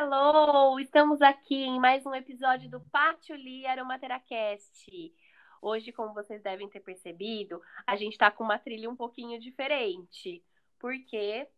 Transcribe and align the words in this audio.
Hello! 0.00 0.78
Estamos 0.78 1.20
aqui 1.20 1.56
em 1.56 1.80
mais 1.80 2.06
um 2.06 2.14
episódio 2.14 2.70
do 2.70 2.80
Pátio 2.80 3.34
Li 3.34 3.66
Aromateracast. 3.66 5.12
Hoje, 5.60 5.90
como 5.90 6.14
vocês 6.14 6.40
devem 6.40 6.68
ter 6.68 6.78
percebido, 6.78 7.60
a 7.84 7.96
gente 7.96 8.12
está 8.12 8.30
com 8.30 8.44
uma 8.44 8.60
trilha 8.60 8.88
um 8.88 8.94
pouquinho 8.94 9.40
diferente. 9.40 10.40
Por 10.78 10.96
quê? 11.04 11.48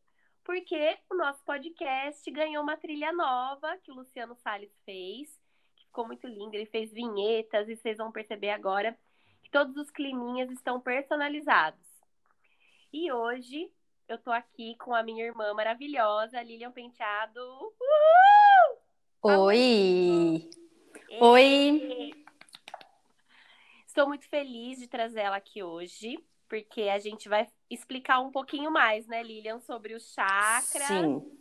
Porque 0.42 0.96
o 1.10 1.16
nosso 1.16 1.44
podcast 1.44 2.30
ganhou 2.30 2.62
uma 2.62 2.78
trilha 2.78 3.12
nova 3.12 3.76
que 3.76 3.92
o 3.92 3.94
Luciano 3.94 4.34
Salles 4.36 4.72
fez, 4.86 5.38
que 5.76 5.84
ficou 5.84 6.06
muito 6.06 6.26
lindo. 6.26 6.54
Ele 6.54 6.64
fez 6.64 6.90
vinhetas 6.90 7.68
e 7.68 7.76
vocês 7.76 7.98
vão 7.98 8.10
perceber 8.10 8.52
agora 8.52 8.98
que 9.42 9.50
todos 9.50 9.76
os 9.76 9.90
climinhas 9.90 10.50
estão 10.50 10.80
personalizados. 10.80 11.86
E 12.90 13.12
hoje 13.12 13.70
eu 14.10 14.18
tô 14.18 14.32
aqui 14.32 14.74
com 14.78 14.92
a 14.92 15.04
minha 15.04 15.24
irmã 15.24 15.54
maravilhosa, 15.54 16.42
Lilian 16.42 16.72
Penteado. 16.72 17.40
Uhul! 17.80 19.36
Oi! 19.46 20.50
Oi! 21.20 22.10
Estou 23.86 24.08
muito 24.08 24.28
feliz 24.28 24.80
de 24.80 24.88
trazer 24.88 25.20
ela 25.20 25.36
aqui 25.36 25.62
hoje, 25.62 26.18
porque 26.48 26.82
a 26.82 26.98
gente 26.98 27.28
vai 27.28 27.46
explicar 27.70 28.18
um 28.18 28.32
pouquinho 28.32 28.68
mais, 28.68 29.06
né, 29.06 29.22
Lilian, 29.22 29.60
sobre 29.60 29.94
os 29.94 30.12
chakras. 30.12 30.88
Sim. 30.88 31.38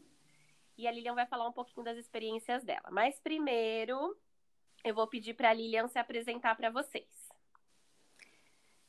E 0.78 0.88
a 0.88 0.92
Lilian 0.92 1.16
vai 1.16 1.26
falar 1.26 1.48
um 1.48 1.54
pouquinho 1.54 1.84
das 1.84 1.98
experiências 1.98 2.64
dela. 2.64 2.90
Mas 2.92 3.20
primeiro, 3.20 4.16
eu 4.84 4.94
vou 4.94 5.08
pedir 5.08 5.34
para 5.34 5.50
a 5.50 5.54
Lilian 5.54 5.88
se 5.88 5.98
apresentar 5.98 6.56
para 6.56 6.70
vocês. 6.70 7.10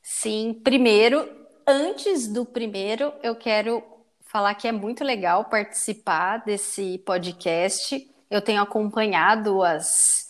Sim, 0.03 0.53
primeiro 0.53 1.49
antes 1.71 2.27
do 2.27 2.45
primeiro, 2.45 3.13
eu 3.23 3.37
quero 3.37 3.83
falar 4.23 4.55
que 4.55 4.67
é 4.67 4.73
muito 4.73 5.05
legal 5.05 5.45
participar 5.45 6.39
desse 6.45 6.99
podcast. 6.99 8.11
Eu 8.29 8.43
tenho 8.43 8.61
acompanhado 8.61 9.63
as, 9.63 10.29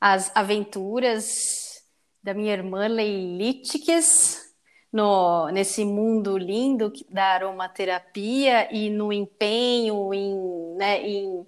as 0.00 0.30
aventuras 0.34 1.82
da 2.22 2.32
minha 2.32 2.52
irmã 2.52 2.86
Leilíticas 2.86 4.54
no, 4.92 5.48
nesse 5.50 5.84
mundo 5.84 6.38
lindo 6.38 6.92
da 7.10 7.24
aromaterapia 7.24 8.72
e 8.72 8.88
no 8.90 9.12
empenho 9.12 10.14
em, 10.14 10.76
né, 10.76 11.02
em, 11.02 11.46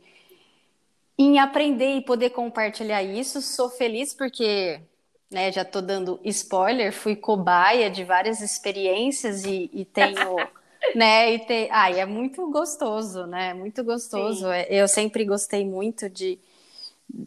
em 1.16 1.38
aprender 1.38 1.96
e 1.96 2.04
poder 2.04 2.30
compartilhar 2.30 3.02
isso. 3.02 3.40
Sou 3.40 3.70
feliz 3.70 4.12
porque 4.12 4.80
né, 5.30 5.50
já 5.50 5.62
estou 5.62 5.82
dando 5.82 6.20
spoiler, 6.24 6.92
fui 6.92 7.16
cobaia 7.16 7.90
de 7.90 8.04
várias 8.04 8.40
experiências 8.40 9.44
e, 9.44 9.70
e 9.72 9.84
tenho, 9.84 10.36
né, 10.94 11.34
e 11.34 11.38
te, 11.40 11.68
ai, 11.70 12.00
é 12.00 12.06
muito 12.06 12.48
gostoso, 12.50 13.26
né, 13.26 13.52
muito 13.52 13.82
gostoso. 13.82 14.46
Sim. 14.46 14.52
É, 14.52 14.66
eu 14.70 14.86
sempre 14.86 15.24
gostei 15.24 15.64
muito 15.64 16.08
de 16.08 16.38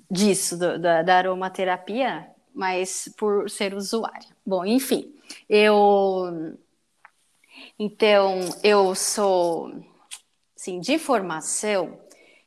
disso, 0.10 0.58
do, 0.58 0.80
da, 0.80 1.02
da 1.02 1.18
aromaterapia, 1.18 2.28
mas 2.54 3.14
por 3.18 3.50
ser 3.50 3.74
usuária. 3.74 4.28
Bom, 4.46 4.66
enfim, 4.66 5.14
eu, 5.48 6.56
então, 7.78 8.40
eu 8.64 8.96
sou, 8.96 9.74
assim, 10.56 10.80
de 10.80 10.98
formação, 10.98 12.00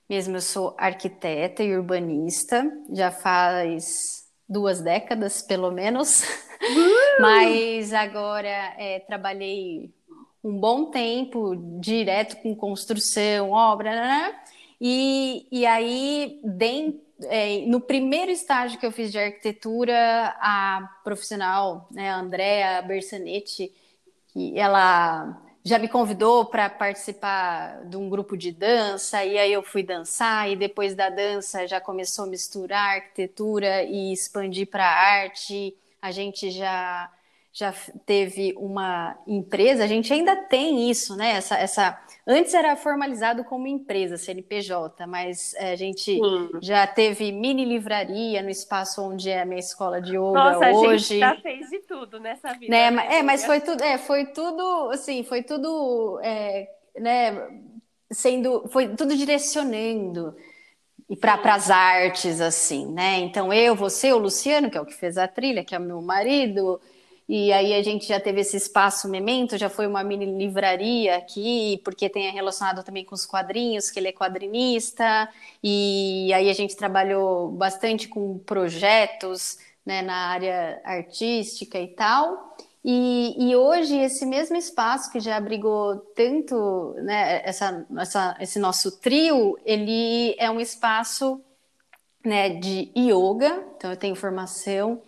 mesmo 0.08 0.36
eu 0.36 0.41
sou 0.41 0.75
arquiteta 0.78 1.62
e 1.62 1.77
urbanista, 1.77 2.64
já 2.91 3.11
faz 3.11 4.22
duas 4.52 4.80
décadas, 4.80 5.42
pelo 5.42 5.70
menos. 5.70 6.23
Uh! 6.23 7.20
Mas 7.20 7.92
agora 7.92 8.74
é, 8.79 9.01
trabalhei 9.01 9.90
um 10.45 10.58
bom 10.58 10.90
tempo 10.90 11.57
direto 11.80 12.36
com 12.42 12.55
construção, 12.55 13.51
obra, 13.51 13.91
né? 13.95 14.41
E, 14.80 15.46
e 15.52 15.64
aí, 15.64 16.41
bem, 16.45 17.01
é, 17.24 17.64
no 17.67 17.80
primeiro 17.80 18.33
estágio 18.33 18.79
que 18.79 18.86
eu 18.86 18.91
fiz 18.91 19.12
de 19.12 19.18
arquitetura, 19.18 20.35
a 20.41 20.91
profissional, 21.05 21.89
né, 21.92 22.11
a 22.11 22.18
Andrea 22.18 22.83
Bersanetti, 22.83 23.73
que 24.33 24.58
ela 24.58 25.41
já 25.64 25.78
me 25.78 25.89
convidou 25.89 26.45
para 26.46 26.68
participar 26.68 27.84
de 27.84 27.96
um 27.96 28.08
grupo 28.08 28.36
de 28.36 28.50
dança, 28.52 29.24
e 29.24 29.39
aí 29.39 29.52
eu 29.52 29.62
fui 29.62 29.83
dançar, 29.83 30.50
e 30.50 30.56
depois 30.56 30.95
da 30.95 31.08
dança 31.08 31.67
já 31.67 31.80
começou 31.80 32.24
a 32.24 32.28
misturar 32.28 32.96
arquitetura 32.96 33.84
e 33.84 34.12
expandir 34.12 34.67
para 34.68 34.84
arte. 34.84 35.77
A 36.00 36.11
gente 36.11 36.50
já 36.50 37.11
já 37.52 37.73
teve 38.06 38.55
uma 38.56 39.14
empresa, 39.27 39.84
a 39.84 39.86
gente 39.86 40.11
ainda 40.12 40.34
tem 40.34 40.90
isso, 40.90 41.14
né? 41.14 41.33
Essa, 41.33 41.56
essa 41.58 42.02
antes 42.27 42.55
era 42.55 42.77
formalizado 42.77 43.45
como 43.45 43.67
empresa, 43.67 44.17
CNPJ, 44.17 45.07
mas 45.07 45.55
é, 45.55 45.73
a 45.73 45.77
gente 45.77 46.15
Sim. 46.15 46.51
já 46.61 46.87
teve 46.87 47.33
mini 47.33 47.65
livraria 47.65 48.43
no 48.43 48.51
espaço 48.51 49.03
onde 49.03 49.31
é 49.31 49.43
a 49.43 49.45
minha 49.45 49.61
escola 49.61 50.01
de 50.01 50.17
yoga 50.17 50.33
Nossa, 50.33 50.71
hoje. 50.71 50.87
a 50.87 50.97
gente 50.97 51.19
já 51.19 51.37
fez 51.41 51.69
de 51.71 51.79
tudo 51.81 52.21
nessa 52.21 52.53
vida. 52.53 52.69
Né? 52.69 52.91
né? 52.91 53.19
É, 53.19 53.23
mas 53.23 53.45
foi 53.45 53.61
tudo, 53.61 53.83
é, 53.83 53.99
foi 53.99 54.27
tudo, 54.27 54.91
assim, 54.91 55.23
foi 55.25 55.43
tudo, 55.43 56.21
é, 56.23 56.69
né? 56.99 57.49
Sendo, 58.11 58.69
foi 58.69 58.95
tudo 58.95 59.17
direcionando 59.17 60.37
e 61.13 61.17
para 61.17 61.55
as 61.55 61.71
artes, 61.71 62.41
assim, 62.41 62.87
né? 62.91 63.19
Então 63.19 63.53
eu, 63.53 63.75
você, 63.75 64.13
o 64.13 64.19
Luciano, 64.19 64.71
que 64.71 64.79
é 64.79 64.81
o 64.81 64.87
que 64.87 64.95
fez 64.95 65.19
a 65.19 65.29
trilha, 65.29 65.63
que 65.63 65.75
é 65.75 65.79
o 65.79 65.83
meu 65.83 66.01
marido, 66.01 66.81
e 67.29 67.53
aí 67.53 67.73
a 67.75 67.83
gente 67.83 68.07
já 68.07 68.19
teve 68.19 68.41
esse 68.41 68.57
espaço 68.57 69.09
Memento, 69.09 69.57
já 69.57 69.69
foi 69.69 69.87
uma 69.87 70.03
mini 70.03 70.27
livraria 70.27 71.17
aqui, 71.17 71.81
porque 71.85 72.09
tem 72.09 72.31
relacionado 72.33 72.85
também 72.85 73.05
com 73.05 73.15
os 73.15 73.25
quadrinhos, 73.25 73.91
que 73.91 74.01
ele 74.01 74.09
é 74.09 74.13
quadrinista, 74.13 75.29
e 75.63 76.33
aí 76.35 76.51
a 76.51 76.53
gente 76.53 76.77
trabalhou 76.77 77.51
bastante 77.51 78.09
com 78.09 78.39
projetos 78.39 79.59
né, 79.87 80.03
na 80.03 80.29
área 80.29 80.81
artística 80.85 81.79
e 81.79 81.89
tal. 81.89 82.57
E, 82.85 83.37
e, 83.39 83.55
hoje 83.55 83.97
esse 83.97 84.27
mesmo 84.27 84.57
espaço 84.57 85.13
que 85.13 85.21
já 85.21 85.37
abrigou 85.37 85.99
tanto 86.17 86.95
né, 86.99 87.41
essa, 87.45 87.87
essa, 87.97 88.37
esse 88.41 88.59
nosso 88.59 88.99
trio, 88.99 89.57
ele 89.65 90.35
é 90.37 90.51
um 90.51 90.61
espaço 90.61 91.41
né, 92.25 92.49
de 92.51 92.91
yoga, 92.97 93.65
então 93.77 93.91
eu 93.91 93.97
tenho 93.97 94.17
formação 94.17 95.01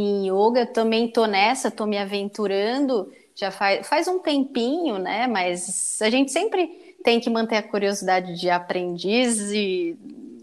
em 0.00 0.28
yoga. 0.28 0.66
Também 0.66 1.10
tô 1.10 1.26
nessa, 1.26 1.70
tô 1.70 1.86
me 1.86 1.98
aventurando 1.98 3.10
já 3.38 3.52
faz, 3.52 3.86
faz 3.86 4.08
um 4.08 4.18
tempinho, 4.18 4.98
né? 4.98 5.28
Mas 5.28 6.02
a 6.02 6.10
gente 6.10 6.32
sempre 6.32 6.96
tem 7.04 7.20
que 7.20 7.30
manter 7.30 7.56
a 7.56 7.62
curiosidade 7.62 8.34
de 8.34 8.50
aprendiz 8.50 9.52
e 9.52 9.96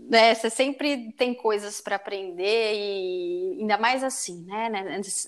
né, 0.09 0.33
você 0.33 0.49
sempre 0.49 1.11
tem 1.11 1.33
coisas 1.33 1.81
para 1.81 1.97
aprender 1.97 2.73
e 2.73 3.57
ainda 3.59 3.77
mais 3.77 4.01
assim, 4.01 4.45
né? 4.45 4.69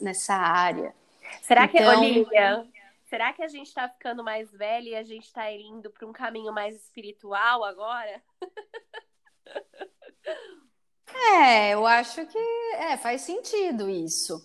Nessa 0.01 0.33
área. 0.33 0.95
Será 1.41 1.65
então... 1.65 1.71
que, 1.71 1.83
Olivia, 1.83 2.65
será 3.09 3.33
que 3.33 3.43
a 3.43 3.49
gente 3.49 3.67
está 3.67 3.89
ficando 3.89 4.23
mais 4.23 4.49
velha 4.53 4.89
e 4.91 4.95
a 4.95 5.03
gente 5.03 5.25
está 5.25 5.51
indo 5.51 5.89
para 5.89 6.07
um 6.07 6.13
caminho 6.13 6.53
mais 6.53 6.73
espiritual 6.73 7.65
agora? 7.65 8.21
É, 11.39 11.73
eu 11.73 11.87
acho 11.87 12.25
que 12.25 12.37
é, 12.77 12.97
faz 12.97 13.21
sentido 13.21 13.89
isso. 13.89 14.41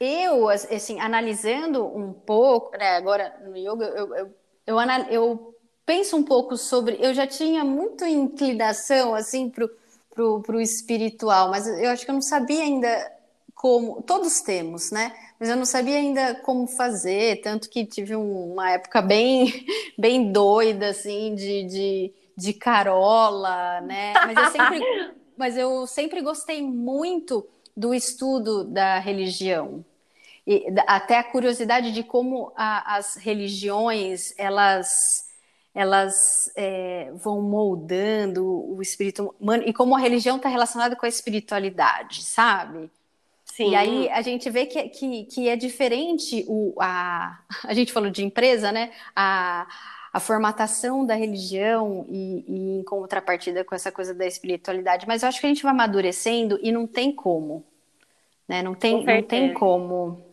Eu, 0.00 0.48
assim, 0.48 1.00
analisando 1.00 1.84
um 1.84 2.12
pouco, 2.12 2.76
né, 2.76 2.96
agora 2.96 3.34
no 3.44 3.56
yoga, 3.56 3.86
eu, 3.86 4.14
eu, 4.14 4.34
eu, 4.66 4.80
eu, 5.10 5.54
penso 5.86 6.16
um 6.16 6.22
pouco 6.22 6.56
sobre. 6.56 6.98
Eu 7.00 7.14
já 7.14 7.26
tinha 7.26 7.64
muita 7.64 8.08
inclinação, 8.08 9.14
assim, 9.14 9.48
pro, 9.48 9.70
pro, 10.10 10.42
pro 10.42 10.60
espiritual, 10.60 11.50
mas 11.50 11.66
eu 11.66 11.90
acho 11.90 12.04
que 12.04 12.10
eu 12.10 12.14
não 12.14 12.22
sabia 12.22 12.62
ainda 12.62 13.12
como. 13.54 14.02
Todos 14.02 14.40
temos, 14.40 14.90
né? 14.90 15.14
Mas 15.38 15.48
eu 15.48 15.56
não 15.56 15.64
sabia 15.64 15.96
ainda 15.96 16.34
como 16.36 16.66
fazer, 16.66 17.40
tanto 17.40 17.68
que 17.68 17.84
tive 17.84 18.16
uma 18.16 18.72
época 18.72 19.00
bem, 19.00 19.66
bem 19.98 20.32
doida, 20.32 20.88
assim, 20.88 21.34
de, 21.34 21.64
de, 21.64 22.14
de 22.36 22.52
carola, 22.52 23.80
né? 23.80 24.12
Mas 24.26 24.36
eu 24.36 24.50
sempre 24.50 24.80
mas 25.36 25.56
eu 25.56 25.86
sempre 25.86 26.20
gostei 26.20 26.62
muito 26.62 27.46
do 27.76 27.94
estudo 27.94 28.64
da 28.64 28.98
religião. 28.98 29.84
E 30.46 30.66
até 30.86 31.18
a 31.18 31.24
curiosidade 31.24 31.92
de 31.92 32.02
como 32.02 32.52
a, 32.54 32.96
as 32.96 33.16
religiões 33.16 34.34
elas 34.36 35.24
elas 35.74 36.52
é, 36.54 37.10
vão 37.14 37.42
moldando 37.42 38.44
o 38.44 38.80
espírito 38.80 39.34
humano 39.40 39.64
e 39.66 39.72
como 39.72 39.96
a 39.96 39.98
religião 39.98 40.36
está 40.36 40.48
relacionada 40.48 40.94
com 40.94 41.04
a 41.04 41.08
espiritualidade, 41.08 42.22
sabe? 42.22 42.88
Sim. 43.44 43.70
E 43.70 43.74
aí 43.74 44.08
a 44.10 44.22
gente 44.22 44.48
vê 44.50 44.66
que, 44.66 44.88
que, 44.88 45.24
que 45.24 45.48
é 45.48 45.56
diferente 45.56 46.44
o, 46.46 46.74
a, 46.80 47.40
a 47.64 47.74
gente 47.74 47.92
falou 47.92 48.10
de 48.10 48.24
empresa, 48.24 48.70
né? 48.70 48.92
A, 49.16 49.66
a 50.14 50.20
formatação 50.20 51.04
da 51.04 51.16
religião 51.16 52.06
e, 52.08 52.44
e, 52.46 52.78
em 52.78 52.84
contrapartida 52.84 53.64
com 53.64 53.74
essa 53.74 53.90
coisa 53.90 54.14
da 54.14 54.24
espiritualidade. 54.24 55.08
Mas 55.08 55.24
eu 55.24 55.28
acho 55.28 55.40
que 55.40 55.46
a 55.46 55.48
gente 55.48 55.64
vai 55.64 55.72
amadurecendo 55.72 56.56
e 56.62 56.70
não 56.70 56.86
tem 56.86 57.12
como. 57.12 57.66
Né? 58.46 58.62
Não, 58.62 58.76
tem, 58.76 59.04
não 59.04 59.22
tem 59.24 59.52
como. 59.52 60.24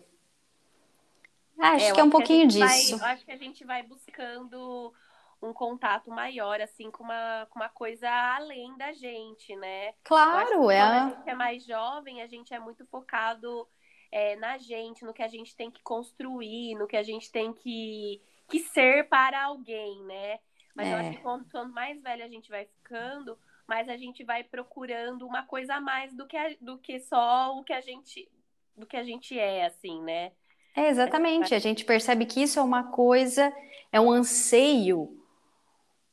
Acho 1.57 1.85
é, 1.85 1.91
que 1.93 1.99
é 1.99 2.03
um 2.03 2.11
pouquinho 2.11 2.47
disso. 2.47 2.95
Vai, 2.95 3.09
eu 3.09 3.13
acho 3.13 3.25
que 3.25 3.31
a 3.31 3.37
gente 3.37 3.65
vai 3.65 3.81
buscando 3.81 4.93
um 5.41 5.51
contato 5.51 6.11
maior, 6.11 6.61
assim, 6.61 6.91
com 6.91 7.03
uma, 7.03 7.47
com 7.49 7.57
uma 7.57 7.69
coisa 7.69 8.07
além 8.35 8.77
da 8.77 8.93
gente, 8.93 9.55
né? 9.55 9.93
Claro, 10.03 10.69
é. 10.69 10.79
Quando 10.79 10.93
a 10.93 11.09
gente 11.09 11.29
é 11.31 11.33
mais 11.33 11.65
jovem, 11.65 12.21
a 12.21 12.27
gente 12.27 12.53
é 12.53 12.59
muito 12.59 12.85
focado 12.85 13.67
é, 14.11 14.35
na 14.35 14.59
gente, 14.59 15.03
no 15.03 15.11
que 15.11 15.23
a 15.23 15.27
gente 15.27 15.55
tem 15.55 15.71
que 15.71 15.81
construir, 15.81 16.75
no 16.75 16.85
que 16.85 16.97
a 16.97 17.01
gente 17.01 17.31
tem 17.31 17.51
que, 17.51 18.21
que 18.51 18.59
ser 18.59 19.07
para 19.07 19.43
alguém, 19.45 20.03
né? 20.03 20.39
Mas 20.75 20.87
é. 20.87 20.93
eu 20.93 20.97
acho 20.97 21.11
que 21.11 21.17
quando, 21.17 21.45
quanto 21.49 21.73
mais 21.73 22.01
velha 22.01 22.25
a 22.25 22.29
gente 22.29 22.49
vai 22.49 22.65
ficando, 22.65 23.37
mais 23.67 23.87
a 23.89 23.97
gente 23.97 24.23
vai 24.23 24.43
procurando 24.43 25.25
uma 25.25 25.43
coisa 25.43 25.75
a 25.75 25.81
mais 25.81 26.13
do 26.13 26.27
que, 26.27 26.37
a, 26.37 26.55
do 26.59 26.77
que 26.77 26.99
só 26.99 27.57
o 27.57 27.63
que 27.63 27.73
a 27.73 27.81
gente 27.81 28.29
do 28.75 28.85
que 28.85 28.97
a 28.97 29.03
gente 29.03 29.37
é, 29.37 29.65
assim, 29.65 30.01
né? 30.01 30.31
É, 30.75 30.87
exatamente. 30.87 31.53
A 31.53 31.59
gente 31.59 31.83
percebe 31.85 32.25
que 32.25 32.41
isso 32.41 32.59
é 32.59 32.61
uma 32.61 32.83
coisa, 32.83 33.53
é 33.91 33.99
um 33.99 34.09
anseio 34.09 35.21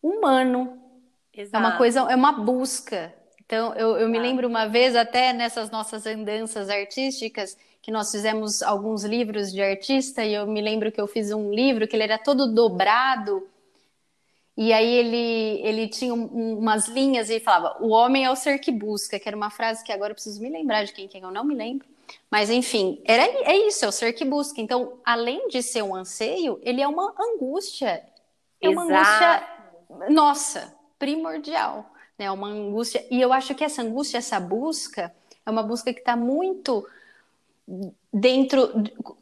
humano. 0.02 0.82
Exato. 1.32 1.56
É 1.56 1.58
uma 1.66 1.76
coisa, 1.78 2.00
é 2.00 2.16
uma 2.16 2.32
busca. 2.32 3.14
Então, 3.48 3.72
eu, 3.76 3.96
eu 3.96 4.10
me 4.10 4.18
lembro 4.18 4.46
uma 4.46 4.66
vez, 4.66 4.94
até 4.94 5.32
nessas 5.32 5.70
nossas 5.70 6.04
andanças 6.06 6.68
artísticas, 6.68 7.56
que 7.80 7.90
nós 7.90 8.10
fizemos 8.10 8.62
alguns 8.62 9.04
livros 9.04 9.50
de 9.50 9.62
artista, 9.62 10.22
e 10.22 10.34
eu 10.34 10.46
me 10.46 10.60
lembro 10.60 10.92
que 10.92 11.00
eu 11.00 11.06
fiz 11.06 11.32
um 11.32 11.50
livro 11.50 11.88
que 11.88 11.96
ele 11.96 12.02
era 12.02 12.18
todo 12.18 12.52
dobrado, 12.52 13.48
e 14.54 14.70
aí 14.70 14.92
ele, 14.92 15.62
ele 15.66 15.88
tinha 15.88 16.12
um, 16.12 16.58
umas 16.58 16.88
linhas 16.88 17.30
e 17.30 17.40
falava: 17.40 17.82
O 17.82 17.88
homem 17.88 18.26
é 18.26 18.30
o 18.30 18.36
ser 18.36 18.58
que 18.58 18.70
busca, 18.70 19.18
que 19.18 19.26
era 19.26 19.36
uma 19.36 19.48
frase 19.48 19.82
que 19.82 19.92
agora 19.92 20.10
eu 20.10 20.14
preciso 20.14 20.42
me 20.42 20.50
lembrar 20.50 20.84
de 20.84 20.92
quem, 20.92 21.08
quem 21.08 21.22
eu 21.22 21.30
não 21.30 21.44
me 21.44 21.54
lembro. 21.54 21.88
Mas 22.30 22.50
enfim, 22.50 23.00
era, 23.06 23.22
é 23.22 23.56
isso, 23.66 23.86
é 23.86 23.88
o 23.88 23.92
ser 23.92 24.12
que 24.12 24.26
busca. 24.26 24.60
Então, 24.60 24.98
além 25.02 25.48
de 25.48 25.62
ser 25.62 25.82
um 25.82 25.94
anseio, 25.94 26.60
ele 26.62 26.82
é 26.82 26.88
uma 26.88 27.14
angústia. 27.18 28.04
É 28.60 28.68
uma 28.68 28.84
Exato. 28.84 29.44
angústia, 29.88 30.12
nossa, 30.12 30.74
primordial. 30.98 31.90
Né? 32.18 32.30
Uma 32.30 32.48
angústia. 32.48 33.06
E 33.10 33.20
eu 33.20 33.32
acho 33.32 33.54
que 33.54 33.64
essa 33.64 33.82
angústia, 33.82 34.18
essa 34.18 34.40
busca, 34.40 35.14
é 35.46 35.50
uma 35.50 35.62
busca 35.62 35.92
que 35.92 36.00
está 36.00 36.16
muito 36.16 36.86
dentro. 38.12 38.70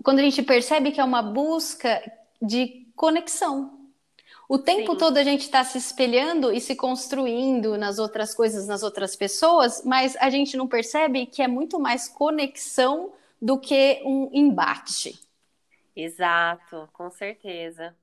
Quando 0.02 0.20
a 0.20 0.22
gente 0.22 0.42
percebe 0.42 0.92
que 0.92 1.00
é 1.00 1.04
uma 1.04 1.22
busca 1.22 2.02
de 2.40 2.86
conexão, 2.96 3.76
o 4.48 4.58
tempo 4.58 4.92
Sim. 4.92 4.98
todo 4.98 5.16
a 5.18 5.24
gente 5.24 5.42
está 5.42 5.64
se 5.64 5.76
espelhando 5.76 6.52
e 6.52 6.60
se 6.60 6.76
construindo 6.76 7.76
nas 7.76 7.98
outras 7.98 8.32
coisas, 8.32 8.68
nas 8.68 8.82
outras 8.82 9.16
pessoas, 9.16 9.82
mas 9.84 10.16
a 10.16 10.30
gente 10.30 10.56
não 10.56 10.68
percebe 10.68 11.26
que 11.26 11.42
é 11.42 11.48
muito 11.48 11.80
mais 11.80 12.08
conexão 12.08 13.12
do 13.42 13.58
que 13.58 14.00
um 14.04 14.30
embate. 14.32 15.18
Exato, 15.96 16.88
com 16.92 17.10
certeza. 17.10 17.94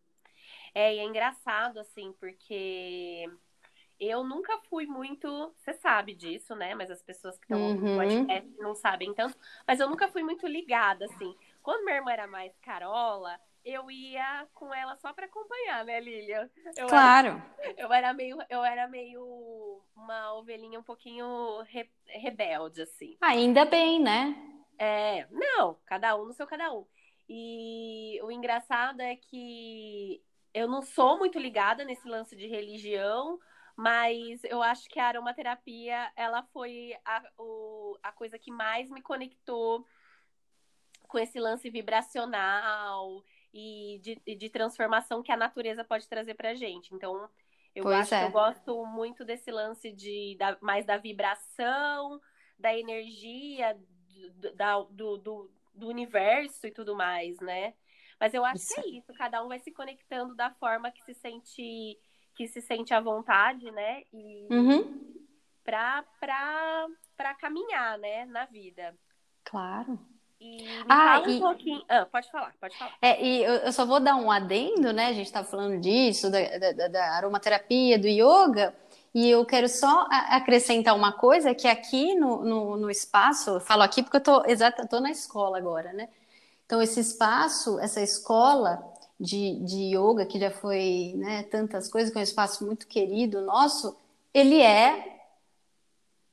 É, 0.75 0.95
e 0.95 0.99
é 0.99 1.03
engraçado, 1.05 1.79
assim, 1.79 2.13
porque 2.19 3.29
eu 4.07 4.23
nunca 4.23 4.57
fui 4.69 4.85
muito. 4.85 5.53
Você 5.57 5.73
sabe 5.73 6.13
disso, 6.13 6.55
né? 6.55 6.75
Mas 6.75 6.89
as 6.89 7.01
pessoas 7.01 7.37
que 7.37 7.45
estão 7.45 7.59
uhum. 7.59 7.75
no 7.75 7.97
podcast 7.97 8.49
não 8.57 8.75
sabem 8.75 9.13
tanto. 9.13 9.37
Mas 9.67 9.79
eu 9.79 9.89
nunca 9.89 10.07
fui 10.07 10.23
muito 10.23 10.47
ligada, 10.47 11.05
assim. 11.05 11.35
Quando 11.61 11.85
minha 11.85 11.97
irmã 11.97 12.11
era 12.11 12.27
mais 12.27 12.57
carola, 12.59 13.39
eu 13.63 13.89
ia 13.89 14.47
com 14.53 14.73
ela 14.73 14.95
só 14.97 15.13
para 15.13 15.25
acompanhar, 15.25 15.85
né, 15.85 15.99
Lilian? 15.99 16.49
Eu 16.75 16.87
claro. 16.87 17.41
Era, 17.59 17.81
eu 17.81 17.93
era 17.93 18.13
meio, 18.13 18.37
eu 18.49 18.63
era 18.63 18.87
meio 18.87 19.81
uma 19.95 20.33
ovelhinha 20.33 20.79
um 20.79 20.83
pouquinho 20.83 21.61
re, 21.61 21.89
rebelde, 22.05 22.81
assim. 22.81 23.17
Ainda 23.21 23.63
bem, 23.63 24.01
né? 24.01 24.35
É, 24.77 25.27
não, 25.31 25.77
cada 25.85 26.15
um 26.15 26.25
no 26.25 26.33
seu 26.33 26.45
cada 26.45 26.73
um. 26.73 26.85
E 27.29 28.19
o 28.21 28.31
engraçado 28.31 29.01
é 29.01 29.15
que 29.15 30.21
eu 30.53 30.67
não 30.67 30.81
sou 30.81 31.17
muito 31.17 31.39
ligada 31.39 31.83
nesse 31.85 32.07
lance 32.07 32.35
de 32.35 32.47
religião, 32.47 33.39
mas 33.75 34.43
eu 34.43 34.61
acho 34.61 34.87
que 34.89 34.99
a 34.99 35.07
aromaterapia 35.07 36.11
ela 36.15 36.43
foi 36.43 36.95
a, 37.03 37.23
o, 37.37 37.97
a 38.03 38.11
coisa 38.11 38.37
que 38.37 38.51
mais 38.51 38.89
me 38.89 39.01
conectou 39.01 39.85
com 41.07 41.19
esse 41.19 41.39
lance 41.39 41.69
vibracional 41.69 43.23
e 43.53 43.99
de, 44.01 44.35
de 44.35 44.49
transformação 44.49 45.21
que 45.21 45.31
a 45.31 45.37
natureza 45.37 45.83
pode 45.83 46.07
trazer 46.07 46.33
para 46.33 46.55
gente. 46.55 46.93
Então, 46.93 47.29
eu 47.75 47.83
pois 47.83 47.99
acho 47.99 48.15
é. 48.15 48.19
que 48.19 48.25
eu 48.25 48.31
gosto 48.31 48.85
muito 48.85 49.25
desse 49.25 49.51
lance 49.51 49.91
de 49.91 50.35
da, 50.37 50.57
mais 50.61 50.85
da 50.85 50.97
vibração, 50.97 52.19
da 52.57 52.77
energia, 52.77 53.77
do, 54.35 54.55
da, 54.55 54.79
do, 54.81 55.17
do, 55.17 55.51
do, 55.73 55.87
universo 55.87 56.67
e 56.67 56.71
tudo 56.71 56.95
mais, 56.95 57.39
né? 57.39 57.73
Mas 58.19 58.33
eu 58.33 58.45
acho 58.45 58.63
isso. 58.63 58.75
que 58.75 58.81
é 58.81 58.87
isso, 58.99 59.13
cada 59.13 59.43
um 59.43 59.47
vai 59.47 59.59
se 59.59 59.71
conectando 59.71 60.35
da 60.35 60.51
forma 60.51 60.91
que 60.91 61.03
se 61.03 61.13
sente 61.15 61.99
que 62.35 62.47
se 62.47 62.61
sente 62.61 62.93
à 62.93 62.99
vontade, 62.99 63.69
né? 63.71 64.03
E 64.13 64.47
uhum. 64.49 65.21
para 65.63 66.05
caminhar, 67.39 67.97
né, 67.97 68.25
na 68.25 68.45
vida. 68.45 68.95
Claro. 69.43 69.99
E 70.39 70.63
me 70.63 70.85
ah, 70.89 71.21
fala 71.21 71.27
um 71.27 71.31
e... 71.31 71.39
pouquinho. 71.39 71.83
Ah, 71.87 72.05
pode 72.05 72.29
falar, 72.29 72.53
pode 72.59 72.77
falar. 72.77 72.93
É, 73.01 73.23
e 73.23 73.43
eu, 73.43 73.71
só 73.71 73.85
vou 73.85 73.99
dar 73.99 74.15
um 74.15 74.29
adendo, 74.29 74.91
né? 74.91 75.07
A 75.07 75.13
gente 75.13 75.27
está 75.27 75.43
falando 75.43 75.79
disso, 75.79 76.29
da, 76.29 76.71
da, 76.73 76.87
da, 76.89 77.11
aromaterapia, 77.15 77.97
do 77.97 78.07
yoga, 78.07 78.75
e 79.13 79.29
eu 79.29 79.45
quero 79.45 79.69
só 79.69 80.05
acrescentar 80.09 80.95
uma 80.95 81.13
coisa 81.13 81.55
que 81.55 81.67
aqui 81.67 82.13
no, 82.15 82.43
no, 82.43 82.77
no 82.77 82.91
espaço, 82.91 83.51
eu 83.51 83.59
falo 83.61 83.83
aqui 83.83 84.03
porque 84.03 84.17
eu 84.17 84.21
tô, 84.21 84.43
exata, 84.45 84.85
tô 84.85 84.99
na 84.99 85.11
escola 85.11 85.57
agora, 85.57 85.93
né? 85.93 86.09
Então, 86.65 86.81
esse 86.81 86.99
espaço, 86.99 87.79
essa 87.79 88.01
escola 88.01 88.92
de, 89.19 89.59
de 89.63 89.95
yoga, 89.95 90.25
que 90.25 90.39
já 90.39 90.51
foi 90.51 91.13
né, 91.15 91.43
tantas 91.43 91.89
coisas, 91.89 92.11
que 92.11 92.17
é 92.17 92.21
um 92.21 92.23
espaço 92.23 92.65
muito 92.65 92.87
querido 92.87 93.41
nosso, 93.41 93.95
ele 94.33 94.61
é 94.61 95.21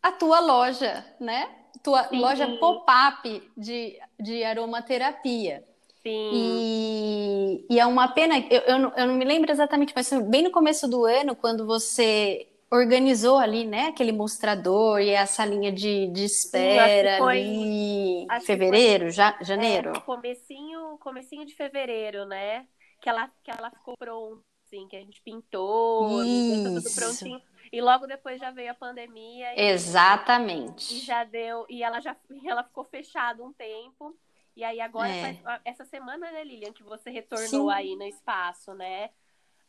a 0.03 0.11
tua 0.11 0.41
loja, 0.41 1.05
né? 1.21 1.57
tua 1.83 2.05
Sim. 2.09 2.21
loja 2.21 2.47
pop-up 2.59 3.43
de, 3.57 3.99
de 4.19 4.45
aromaterapia. 4.45 5.65
Sim. 6.03 6.31
E, 6.33 7.67
e 7.71 7.79
é 7.79 7.87
uma 7.87 8.09
pena, 8.09 8.39
eu, 8.51 8.61
eu, 8.63 8.79
não, 8.79 8.93
eu 8.97 9.07
não 9.07 9.15
me 9.15 9.25
lembro 9.25 9.51
exatamente, 9.51 9.93
mas 9.95 10.11
bem 10.29 10.43
no 10.43 10.51
começo 10.51 10.89
do 10.89 11.05
ano, 11.05 11.37
quando 11.37 11.67
você 11.67 12.47
organizou 12.71 13.37
ali, 13.37 13.67
né, 13.67 13.89
aquele 13.89 14.13
mostrador 14.13 15.01
e 15.01 15.17
a 15.17 15.27
salinha 15.27 15.73
de, 15.73 16.07
de 16.09 16.25
espera 16.25 17.15
Sim, 17.15 17.19
foi, 17.19 17.41
ali 17.41 18.27
fevereiro, 18.45 19.05
foi, 19.05 19.13
já, 19.13 19.37
janeiro? 19.43 19.93
É, 19.97 20.01
comecinho, 20.01 20.99
comecinho 20.99 21.45
de 21.45 21.55
fevereiro, 21.55 22.25
né, 22.27 22.67
que 23.01 23.09
ela, 23.09 23.29
que 23.43 23.51
ela 23.51 23.71
ficou 23.71 23.97
pronta, 23.97 24.43
assim, 24.67 24.87
que 24.87 24.97
a 24.97 25.01
gente 25.01 25.21
pintou, 25.23 26.23
tudo 26.23 26.95
prontinho. 26.95 27.43
E 27.73 27.81
logo 27.81 28.07
depois 28.07 28.41
já 28.41 28.51
veio 28.51 28.73
a 28.73 28.75
pandemia. 28.75 29.55
E, 29.55 29.71
Exatamente. 29.71 30.95
E 30.95 30.99
já 30.99 31.23
deu. 31.23 31.67
E 31.69 31.83
ela 31.83 32.01
já 32.01 32.17
ela 32.45 32.65
ficou 32.65 32.85
fechada 32.85 33.43
um 33.45 33.53
tempo. 33.53 34.17
E 34.57 34.65
aí 34.65 34.81
agora, 34.81 35.09
é. 35.09 35.39
essa 35.65 35.85
semana, 35.85 36.31
né, 36.33 36.43
Lilian, 36.43 36.73
que 36.73 36.83
você 36.83 37.11
retornou 37.11 37.71
Sim. 37.71 37.73
aí 37.73 37.97
no 37.97 38.05
espaço, 38.05 38.75
né? 38.75 39.11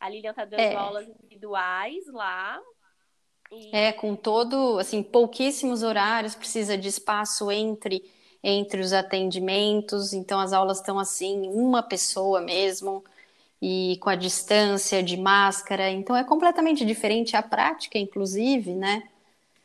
A 0.00 0.08
Lilian 0.08 0.34
tá 0.34 0.44
dando 0.44 0.60
é. 0.60 0.74
aulas 0.74 1.08
individuais 1.08 2.04
lá. 2.08 2.60
É, 3.72 3.92
com 3.92 4.16
todo, 4.16 4.78
assim, 4.78 5.02
pouquíssimos 5.02 5.82
horários, 5.82 6.34
precisa 6.34 6.76
de 6.76 6.88
espaço 6.88 7.50
entre 7.50 8.02
entre 8.42 8.80
os 8.80 8.92
atendimentos, 8.92 10.12
então 10.12 10.40
as 10.40 10.52
aulas 10.52 10.78
estão 10.78 10.98
assim, 10.98 11.48
uma 11.48 11.80
pessoa 11.80 12.40
mesmo 12.40 13.04
e 13.60 13.96
com 14.00 14.10
a 14.10 14.16
distância 14.16 15.00
de 15.00 15.16
máscara. 15.16 15.88
Então 15.90 16.16
é 16.16 16.24
completamente 16.24 16.84
diferente 16.84 17.36
a 17.36 17.42
prática, 17.42 17.96
inclusive, 17.96 18.74
né? 18.74 19.08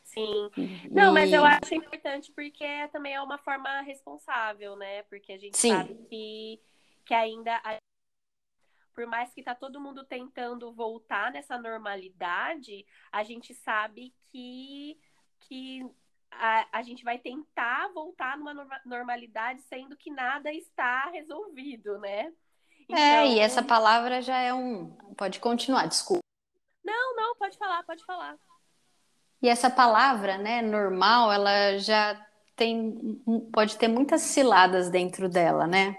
Sim. 0.04 0.50
Não, 0.90 1.10
e... 1.10 1.14
mas 1.14 1.32
eu 1.32 1.44
acho 1.44 1.74
importante 1.74 2.30
porque 2.30 2.66
também 2.92 3.14
é 3.14 3.20
uma 3.20 3.38
forma 3.38 3.80
responsável, 3.80 4.76
né? 4.76 5.02
Porque 5.04 5.32
a 5.32 5.38
gente 5.38 5.58
Sim. 5.58 5.70
sabe 5.70 5.94
que, 6.08 6.60
que 7.04 7.14
ainda 7.14 7.60
por 8.98 9.06
mais 9.06 9.32
que 9.32 9.44
tá 9.44 9.54
todo 9.54 9.80
mundo 9.80 10.04
tentando 10.04 10.72
voltar 10.72 11.30
nessa 11.30 11.56
normalidade, 11.56 12.84
a 13.12 13.22
gente 13.22 13.54
sabe 13.54 14.12
que, 14.32 14.98
que 15.38 15.88
a, 16.32 16.66
a 16.72 16.82
gente 16.82 17.04
vai 17.04 17.16
tentar 17.16 17.92
voltar 17.94 18.36
numa 18.36 18.66
normalidade, 18.84 19.62
sendo 19.62 19.96
que 19.96 20.10
nada 20.10 20.52
está 20.52 21.10
resolvido, 21.10 21.96
né? 22.00 22.32
Então... 22.88 22.98
É, 22.98 23.28
e 23.28 23.38
essa 23.38 23.62
palavra 23.62 24.20
já 24.20 24.40
é 24.40 24.52
um. 24.52 24.90
Pode 25.16 25.38
continuar, 25.38 25.86
desculpa. 25.86 26.24
Não, 26.82 27.14
não, 27.14 27.36
pode 27.36 27.56
falar, 27.56 27.84
pode 27.84 28.04
falar. 28.04 28.36
E 29.40 29.48
essa 29.48 29.70
palavra, 29.70 30.36
né, 30.38 30.60
normal, 30.60 31.30
ela 31.30 31.78
já 31.78 32.20
tem. 32.56 33.22
Pode 33.52 33.78
ter 33.78 33.86
muitas 33.86 34.22
ciladas 34.22 34.90
dentro 34.90 35.28
dela, 35.28 35.68
né? 35.68 35.96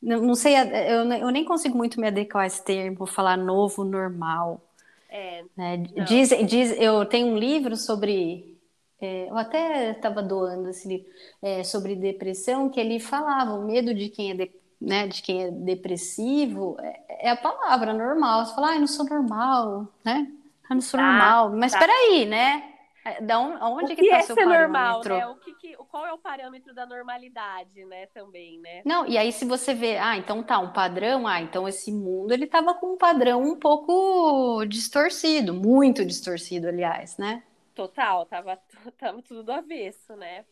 Não, 0.00 0.20
não 0.20 0.34
sei, 0.34 0.54
eu, 0.56 1.12
eu 1.12 1.30
nem 1.30 1.44
consigo 1.44 1.76
muito 1.76 2.00
me 2.00 2.06
adequar 2.06 2.44
a 2.44 2.46
esse 2.46 2.64
termo, 2.64 3.06
falar 3.06 3.36
novo, 3.36 3.84
normal. 3.84 4.62
É. 5.08 5.44
Né? 5.56 5.76
Diz, 6.06 6.30
diz, 6.46 6.70
eu 6.78 7.04
tenho 7.04 7.28
um 7.28 7.36
livro 7.36 7.76
sobre. 7.76 8.56
É, 9.00 9.28
eu 9.28 9.36
até 9.36 9.92
estava 9.92 10.22
doando 10.22 10.68
esse 10.68 10.88
livro 10.88 11.06
é, 11.40 11.62
sobre 11.62 11.94
depressão, 11.94 12.68
que 12.68 12.80
ele 12.80 12.98
falava 12.98 13.54
o 13.54 13.64
medo 13.64 13.94
de 13.94 14.08
quem 14.08 14.32
é 14.32 14.34
de, 14.34 14.50
né, 14.80 15.06
de 15.06 15.22
quem 15.22 15.44
é 15.44 15.50
depressivo 15.50 16.76
é, 16.80 17.26
é, 17.26 17.30
a 17.30 17.36
palavra 17.36 17.92
normal. 17.92 18.44
Você 18.44 18.54
fala, 18.54 18.70
ah, 18.70 18.74
eu 18.74 18.80
não 18.80 18.86
sou 18.86 19.06
normal, 19.06 19.88
né? 20.04 20.26
Eu 20.68 20.74
não 20.74 20.82
sou 20.82 21.00
ah, 21.00 21.02
normal. 21.02 21.50
Mas 21.56 21.72
tá. 21.72 21.78
peraí, 21.78 22.26
né? 22.26 22.77
É, 23.08 23.22
da 23.22 23.38
onde, 23.38 23.62
onde 23.62 23.96
que, 23.96 24.02
que 24.02 24.10
tá 24.10 24.18
é 24.18 24.22
seu 24.22 24.36
parâmetro? 24.36 24.68
normal, 24.68 25.02
né? 25.04 25.26
O 25.28 25.36
que, 25.36 25.54
que 25.54 25.76
qual 25.88 26.06
é 26.06 26.12
o 26.12 26.18
parâmetro 26.18 26.74
da 26.74 26.84
normalidade, 26.84 27.84
né, 27.86 28.06
também, 28.06 28.58
né? 28.60 28.82
Não, 28.84 29.06
e 29.06 29.16
aí 29.16 29.32
se 29.32 29.44
você 29.44 29.72
vê, 29.72 29.96
ah, 29.96 30.16
então 30.16 30.42
tá, 30.42 30.58
um 30.58 30.72
padrão, 30.72 31.26
ah, 31.26 31.40
então 31.40 31.66
esse 31.66 31.90
mundo 31.90 32.32
ele 32.32 32.46
tava 32.46 32.74
com 32.74 32.94
um 32.94 32.98
padrão 32.98 33.42
um 33.42 33.56
pouco 33.56 34.64
distorcido, 34.66 35.54
muito 35.54 36.04
distorcido, 36.04 36.68
aliás, 36.68 37.16
né? 37.16 37.42
Total, 37.74 38.26
tava, 38.26 38.58
tava 38.98 39.22
tudo 39.22 39.42
do 39.42 39.52
avesso, 39.52 40.14
né? 40.14 40.44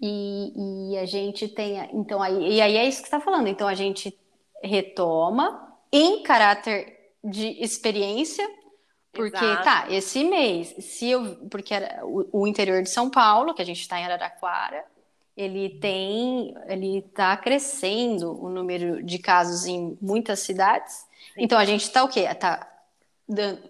E, 0.00 0.92
e 0.94 0.98
a 0.98 1.04
gente 1.04 1.46
tem, 1.48 1.78
então 1.92 2.22
aí, 2.22 2.56
e 2.56 2.60
aí 2.60 2.76
é 2.76 2.88
isso 2.88 3.02
que 3.02 3.08
você 3.08 3.16
tá 3.16 3.20
falando, 3.20 3.48
então 3.48 3.68
a 3.68 3.74
gente 3.74 4.18
retoma 4.62 5.76
em 5.92 6.22
caráter 6.22 7.12
de 7.22 7.62
experiência 7.62 8.48
porque, 9.12 9.44
Exato. 9.44 9.64
tá, 9.64 9.86
esse 9.90 10.24
mês, 10.24 10.74
se 10.78 11.10
eu. 11.10 11.36
Porque 11.50 11.74
era 11.74 12.00
o, 12.04 12.26
o, 12.32 12.46
interior 12.46 12.82
de 12.82 12.88
São 12.88 13.10
Paulo, 13.10 13.52
que 13.52 13.60
a 13.60 13.64
gente 13.64 13.80
está 13.80 14.00
em 14.00 14.04
Araraquara, 14.04 14.84
ele 15.36 15.68
tem. 15.68 16.54
Ele 16.66 16.98
está 16.98 17.36
crescendo 17.36 18.42
o 18.42 18.48
número 18.48 19.02
de 19.02 19.18
casos 19.18 19.66
em 19.66 19.98
muitas 20.00 20.40
cidades. 20.40 21.06
Sim. 21.34 21.42
Então 21.42 21.58
a 21.58 21.64
gente 21.66 21.82
está 21.82 22.02
o 22.02 22.08
quê? 22.08 22.22
Tá, 22.34 22.66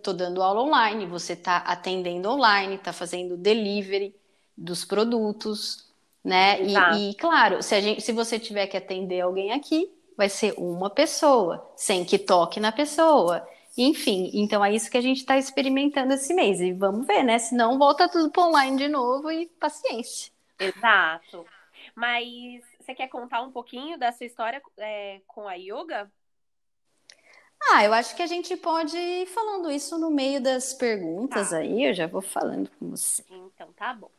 tô 0.00 0.12
dando 0.12 0.40
aula 0.42 0.62
online, 0.62 1.06
você 1.06 1.32
está 1.32 1.58
atendendo 1.58 2.30
online, 2.30 2.76
está 2.76 2.92
fazendo 2.92 3.37
delivery 3.37 4.14
dos 4.56 4.84
produtos, 4.84 5.87
né? 6.22 6.62
E, 6.62 7.11
e, 7.11 7.14
claro, 7.14 7.61
se, 7.64 7.75
a 7.75 7.80
gente, 7.80 8.00
se 8.00 8.12
você 8.12 8.38
tiver 8.38 8.68
que 8.68 8.76
atender 8.76 9.20
alguém 9.20 9.50
aqui, 9.50 9.90
vai 10.16 10.28
ser 10.28 10.54
uma 10.56 10.88
pessoa, 10.88 11.68
sem 11.75 12.04
que 12.04 12.16
toque 12.16 12.61
na 12.61 12.70
pessoa. 12.70 13.44
Enfim, 13.76 14.31
então 14.35 14.64
é 14.64 14.75
isso 14.75 14.91
que 14.91 14.99
a 14.99 15.02
gente 15.02 15.19
está 15.19 15.38
experimentando 15.38 16.12
esse 16.12 16.35
mês. 16.35 16.61
E 16.61 16.73
vamos 16.73 17.07
ver, 17.07 17.23
né? 17.23 17.38
Senão 17.38 17.79
volta 17.79 18.09
tudo 18.09 18.31
para 18.31 18.45
online 18.45 18.76
de 18.76 18.88
novo 18.88 19.31
e 19.31 19.47
paciência. 19.59 20.31
Exato. 20.59 21.47
Mas 21.95 22.62
você 22.79 22.95
quer 22.95 23.09
contar 23.09 23.43
um 23.43 23.50
pouquinho 23.50 23.99
da 23.99 24.12
sua 24.12 24.26
história 24.26 24.62
é, 24.79 25.21
com 25.26 25.49
a 25.49 25.55
yoga? 25.55 26.11
Ah, 27.71 27.85
eu 27.85 27.93
acho 27.93 28.17
que 28.17 28.23
a 28.23 28.26
gente 28.26 28.57
pode 28.57 28.97
ir 28.97 29.26
falando 29.26 29.71
isso 29.71 29.99
no 29.99 30.11
meio 30.11 30.43
das 30.43 30.75
perguntas 30.75 31.50
tá. 31.50 31.59
aí, 31.59 31.85
eu 31.85 31.95
já 31.95 32.07
vou 32.07 32.21
falando 32.21 32.69
com 32.79 32.91
você. 32.91 33.25
Então, 33.31 33.73
tá 33.73 33.95
bom. 33.95 34.11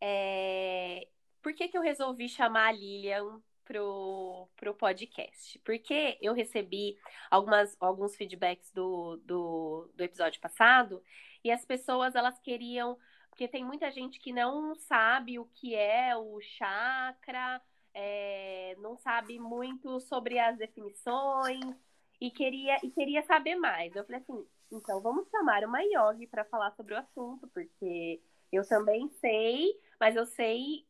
É... 0.00 1.06
Por 1.42 1.52
que, 1.54 1.68
que 1.68 1.76
eu 1.76 1.82
resolvi 1.82 2.28
chamar 2.28 2.68
a 2.68 2.72
Lilian 2.72 3.40
pro, 3.64 4.48
pro 4.56 4.74
podcast, 4.74 5.58
porque 5.60 6.18
eu 6.20 6.32
recebi 6.32 6.96
algumas, 7.30 7.76
alguns 7.80 8.16
feedbacks 8.16 8.70
do, 8.72 9.16
do, 9.24 9.90
do 9.94 10.04
episódio 10.04 10.40
passado 10.40 11.02
e 11.42 11.50
as 11.50 11.64
pessoas 11.64 12.14
elas 12.14 12.38
queriam, 12.40 12.98
porque 13.30 13.48
tem 13.48 13.64
muita 13.64 13.90
gente 13.90 14.18
que 14.18 14.32
não 14.32 14.74
sabe 14.74 15.38
o 15.38 15.46
que 15.46 15.74
é 15.74 16.16
o 16.16 16.40
chakra, 16.40 17.60
é, 17.92 18.76
não 18.78 18.96
sabe 18.96 19.38
muito 19.38 20.00
sobre 20.00 20.38
as 20.38 20.56
definições 20.58 21.76
e 22.20 22.30
queria, 22.30 22.76
e 22.82 22.90
queria 22.90 23.22
saber 23.22 23.56
mais. 23.56 23.94
Eu 23.94 24.04
falei 24.04 24.20
assim, 24.20 24.46
então 24.70 25.00
vamos 25.00 25.28
chamar 25.30 25.64
uma 25.64 25.82
yogi 25.82 26.26
para 26.26 26.44
falar 26.44 26.72
sobre 26.72 26.94
o 26.94 26.98
assunto, 26.98 27.46
porque 27.48 28.20
eu 28.52 28.66
também 28.66 29.08
sei, 29.20 29.78
mas 30.00 30.16
eu 30.16 30.26
sei 30.26 30.86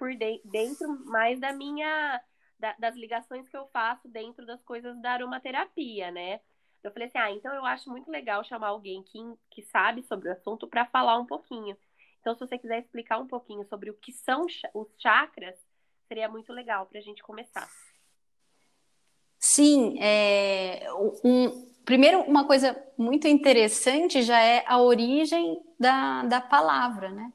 por 0.00 0.16
de, 0.16 0.40
dentro 0.46 0.88
mais 1.04 1.38
da 1.38 1.52
minha 1.52 2.22
da, 2.58 2.74
das 2.78 2.96
ligações 2.96 3.46
que 3.46 3.56
eu 3.56 3.66
faço 3.66 4.08
dentro 4.08 4.46
das 4.46 4.62
coisas 4.62 4.98
da 5.02 5.12
aromaterapia, 5.12 6.10
né? 6.10 6.40
Eu 6.82 6.90
falei 6.90 7.08
assim, 7.08 7.18
ah, 7.18 7.30
então 7.30 7.54
eu 7.54 7.66
acho 7.66 7.90
muito 7.90 8.10
legal 8.10 8.42
chamar 8.42 8.68
alguém 8.68 9.02
que, 9.02 9.18
que 9.50 9.62
sabe 9.64 10.02
sobre 10.04 10.30
o 10.30 10.32
assunto 10.32 10.66
para 10.66 10.86
falar 10.86 11.18
um 11.18 11.26
pouquinho. 11.26 11.76
Então, 12.18 12.34
se 12.34 12.40
você 12.40 12.56
quiser 12.56 12.80
explicar 12.80 13.18
um 13.18 13.26
pouquinho 13.26 13.62
sobre 13.66 13.90
o 13.90 13.94
que 13.94 14.12
são 14.12 14.46
os 14.74 14.88
chakras, 14.98 15.54
seria 16.08 16.28
muito 16.28 16.50
legal 16.50 16.86
para 16.86 16.98
a 16.98 17.02
gente 17.02 17.22
começar. 17.22 17.68
Sim, 19.38 19.98
é, 20.00 20.86
um, 21.22 21.66
primeiro, 21.84 22.22
uma 22.22 22.46
coisa 22.46 22.74
muito 22.96 23.28
interessante 23.28 24.22
já 24.22 24.40
é 24.40 24.64
a 24.66 24.80
origem 24.80 25.62
da, 25.78 26.24
da 26.24 26.40
palavra, 26.40 27.10
né? 27.10 27.30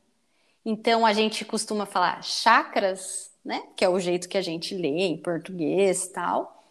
Então 0.65 1.05
a 1.05 1.13
gente 1.13 1.45
costuma 1.45 1.85
falar 1.85 2.23
chakras, 2.23 3.31
né? 3.43 3.61
Que 3.77 3.85
é 3.85 3.89
o 3.89 3.99
jeito 3.99 4.27
que 4.27 4.37
a 4.37 4.41
gente 4.41 4.73
lê 4.75 5.05
em 5.05 5.21
português 5.21 6.05
e 6.05 6.13
tal. 6.13 6.63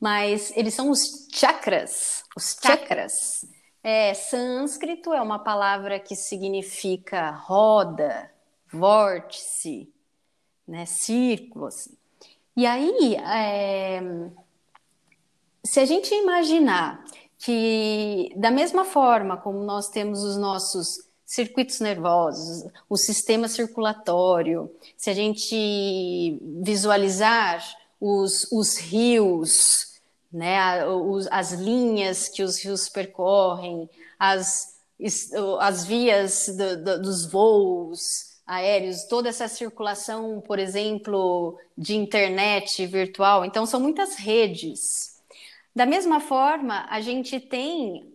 Mas 0.00 0.52
eles 0.56 0.74
são 0.74 0.90
os 0.90 1.28
chakras. 1.32 2.24
Os 2.36 2.58
chakras. 2.60 3.46
É, 3.82 4.12
sânscrito 4.14 5.14
é 5.14 5.22
uma 5.22 5.38
palavra 5.38 6.00
que 6.00 6.16
significa 6.16 7.30
roda, 7.30 8.28
vórtice, 8.72 9.88
né? 10.66 10.84
Círculo. 10.84 11.66
Assim. 11.66 11.96
E 12.56 12.66
aí, 12.66 13.14
é, 13.14 14.02
se 15.64 15.78
a 15.78 15.84
gente 15.84 16.12
imaginar 16.12 17.04
que, 17.38 18.32
da 18.36 18.50
mesma 18.50 18.84
forma 18.84 19.36
como 19.36 19.62
nós 19.62 19.88
temos 19.88 20.24
os 20.24 20.36
nossos 20.36 21.05
circuitos 21.26 21.80
nervosos, 21.80 22.70
o 22.88 22.96
sistema 22.96 23.48
circulatório, 23.48 24.70
se 24.96 25.10
a 25.10 25.14
gente 25.14 26.38
visualizar 26.62 27.62
os, 28.00 28.50
os 28.52 28.78
rios, 28.78 30.00
né, 30.32 30.56
as 31.30 31.52
linhas 31.52 32.28
que 32.28 32.44
os 32.44 32.62
rios 32.62 32.88
percorrem, 32.88 33.90
as, 34.16 34.78
as 35.58 35.84
vias 35.84 36.46
do, 36.46 36.84
do, 36.84 37.02
dos 37.02 37.26
voos 37.26 38.36
aéreos, 38.46 39.04
toda 39.04 39.28
essa 39.28 39.48
circulação, 39.48 40.40
por 40.40 40.60
exemplo, 40.60 41.58
de 41.76 41.96
internet 41.96 42.86
virtual. 42.86 43.44
Então, 43.44 43.66
são 43.66 43.80
muitas 43.80 44.14
redes. 44.14 45.16
Da 45.74 45.84
mesma 45.84 46.20
forma, 46.20 46.86
a 46.88 47.00
gente 47.00 47.40
tem 47.40 48.12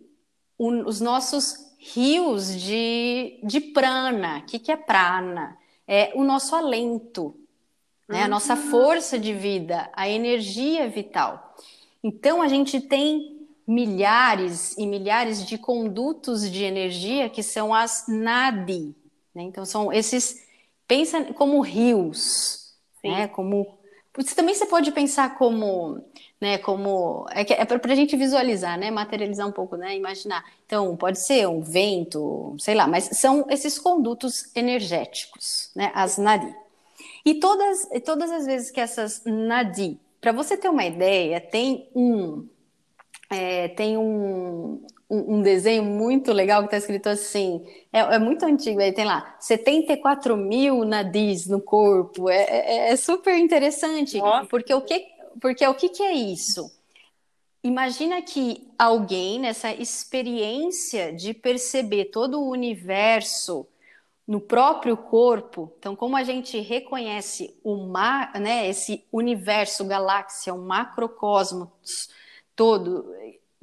os 0.58 1.02
nossos 1.02 1.71
rios 1.82 2.56
de, 2.56 3.40
de 3.44 3.60
prana. 3.60 4.40
O 4.40 4.46
que, 4.46 4.60
que 4.60 4.72
é 4.72 4.78
prana? 4.78 5.58
É 5.88 6.12
o 6.16 6.24
nosso 6.24 6.56
alento, 6.56 7.36
né? 8.08 8.24
a 8.24 8.28
nossa 8.28 8.54
uhum. 8.54 8.70
força 8.70 9.18
de 9.18 9.34
vida, 9.34 9.90
a 9.94 10.08
energia 10.08 10.88
vital. 10.88 11.56
Então, 12.04 12.42
a 12.42 12.48
gente 12.48 12.80
tem 12.80 13.48
milhares 13.68 14.78
e 14.78 14.86
milhares 14.86 15.46
de 15.46 15.58
condutos 15.58 16.50
de 16.50 16.64
energia 16.64 17.30
que 17.30 17.42
são 17.42 17.74
as 17.74 18.06
nadi. 18.08 18.96
Né? 19.34 19.44
Então, 19.44 19.66
são 19.66 19.92
esses. 19.92 20.48
Pensa 20.88 21.34
como 21.34 21.62
rios, 21.62 22.76
né? 23.04 23.28
como. 23.28 23.80
Você 24.16 24.36
também 24.36 24.54
você 24.54 24.66
pode 24.66 24.92
pensar 24.92 25.38
como 25.38 26.04
né? 26.42 26.58
Como 26.58 27.28
é, 27.30 27.42
é 27.42 27.66
para 27.66 27.94
a 27.94 27.96
gente 27.96 28.18
visualizar, 28.18 28.78
né? 28.78 28.90
Materializar 28.90 29.48
um 29.48 29.52
pouco, 29.52 29.78
né? 29.78 29.96
Imaginar. 29.96 30.44
Então, 30.66 30.98
pode 30.98 31.20
ser 31.20 31.48
um 31.48 31.62
vento, 31.62 32.56
sei 32.60 32.74
lá, 32.74 32.88
mas 32.88 33.04
são 33.14 33.46
esses 33.48 33.78
condutos 33.78 34.50
energéticos, 34.56 35.72
né? 35.76 35.92
As 35.94 36.18
nadi. 36.18 36.54
E 37.24 37.36
todas, 37.36 37.88
todas 38.04 38.32
as 38.32 38.48
vezes 38.48 38.72
que 38.72 38.82
essas 38.82 39.22
nadi, 39.24 40.00
para 40.20 40.32
você 40.32 40.58
ter 40.58 40.70
uma 40.70 40.84
ideia, 40.84 41.40
tem 41.40 41.88
um 41.96 42.48
é, 43.30 43.70
tem 43.70 43.98
um, 43.98 44.84
um, 45.10 45.38
um, 45.38 45.42
desenho 45.42 45.84
muito 45.84 46.34
legal 46.34 46.60
que 46.62 46.66
está 46.66 46.78
escrito 46.78 47.08
assim, 47.08 47.66
é, 47.94 48.00
é, 48.00 48.20
muito 48.20 48.46
antigo, 48.46 48.82
aí 48.82 48.92
tem 48.92 49.06
lá 49.06 49.38
74 49.40 50.36
mil 50.36 50.84
nadis 50.84 51.48
no 51.48 51.62
corpo, 51.62 52.30
é, 52.30 52.44
é, 52.44 52.92
é 52.92 52.96
super 52.98 53.38
interessante, 53.38 54.18
Nossa. 54.18 54.48
porque 54.48 54.74
o 54.74 54.82
que, 54.82 55.06
porque 55.40 55.66
o 55.66 55.74
que, 55.74 55.90
que 55.90 56.04
é 56.04 56.14
isso? 56.14 56.72
Imagina 57.64 58.22
que 58.22 58.68
alguém, 58.78 59.40
nessa 59.40 59.72
experiência 59.72 61.14
de 61.14 61.34
perceber 61.34 62.06
todo 62.06 62.40
o 62.40 62.50
universo 62.50 63.68
no 64.28 64.40
próprio 64.40 64.98
corpo, 64.98 65.72
então, 65.78 65.96
como 65.96 66.18
a 66.18 66.24
gente 66.24 66.60
reconhece 66.60 67.56
o 67.64 67.76
mar, 67.76 68.40
né, 68.40 68.68
esse 68.68 69.06
universo, 69.12 69.86
galáxia, 69.86 70.54
o 70.54 70.62
macrocosmos 70.62 72.10
todo, 72.56 73.14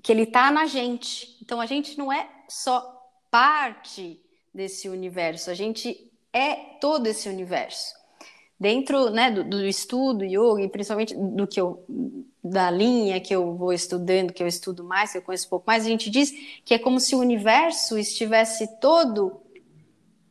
que 0.02 0.12
ele 0.12 0.22
está 0.22 0.50
na 0.50 0.66
gente. 0.66 1.36
Então, 1.42 1.60
a 1.60 1.66
gente 1.66 1.98
não 1.98 2.12
é 2.12 2.28
só 2.48 3.10
parte 3.30 4.20
desse 4.54 4.88
universo, 4.88 5.50
a 5.50 5.54
gente 5.54 6.10
é 6.32 6.54
todo 6.80 7.06
esse 7.06 7.28
universo 7.28 7.98
dentro 8.58 9.10
né, 9.10 9.30
do, 9.30 9.44
do, 9.44 9.64
estudo 9.64 10.24
yoga, 10.24 10.62
e 10.62 10.68
principalmente 10.68 11.14
do 11.14 11.46
que 11.46 11.60
eu, 11.60 11.84
da 12.42 12.70
linha 12.70 13.20
que 13.20 13.34
eu 13.34 13.54
vou 13.54 13.72
estudando, 13.72 14.32
que 14.32 14.42
eu 14.42 14.46
estudo 14.46 14.82
mais, 14.82 15.12
que 15.12 15.18
eu 15.18 15.22
conheço 15.22 15.46
um 15.46 15.50
pouco 15.50 15.64
mais, 15.66 15.84
a 15.84 15.88
gente 15.88 16.10
diz 16.10 16.32
que 16.64 16.74
é 16.74 16.78
como 16.78 16.98
se 16.98 17.14
o 17.14 17.18
universo 17.18 17.96
estivesse 17.96 18.80
todo 18.80 19.40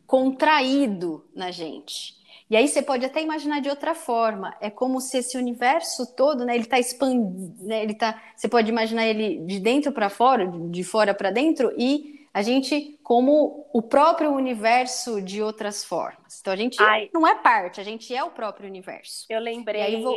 contraído 0.05 1.25
na 1.35 1.51
gente. 1.51 2.17
E 2.49 2.55
aí 2.55 2.67
você 2.67 2.81
pode 2.81 3.05
até 3.05 3.21
imaginar 3.21 3.59
de 3.59 3.69
outra 3.69 3.93
forma. 3.93 4.55
É 4.61 4.69
como 4.69 5.01
se 5.01 5.17
esse 5.17 5.37
universo 5.37 6.05
todo, 6.15 6.45
né, 6.45 6.55
ele 6.55 6.63
está 6.63 6.79
expandindo, 6.79 7.53
né, 7.59 7.83
ele 7.83 7.93
tá, 7.93 8.21
você 8.35 8.47
pode 8.47 8.69
imaginar 8.69 9.05
ele 9.05 9.39
de 9.45 9.59
dentro 9.59 9.91
para 9.91 10.09
fora, 10.09 10.47
de 10.47 10.83
fora 10.83 11.13
para 11.13 11.29
dentro 11.29 11.73
e 11.77 12.16
a 12.37 12.43
gente 12.43 12.99
como 13.01 13.67
o 13.73 13.81
próprio 13.81 14.31
universo 14.31 15.19
de 15.19 15.41
outras 15.41 15.83
formas. 15.83 16.39
Então 16.39 16.53
a 16.53 16.55
gente 16.55 16.79
Ai. 16.79 17.09
não 17.11 17.25
é 17.25 17.33
parte, 17.33 17.81
a 17.81 17.83
gente 17.83 18.15
é 18.15 18.23
o 18.23 18.29
próprio 18.29 18.69
universo. 18.69 19.25
Eu 19.27 19.39
lembrei, 19.39 19.99
vou... 20.03 20.15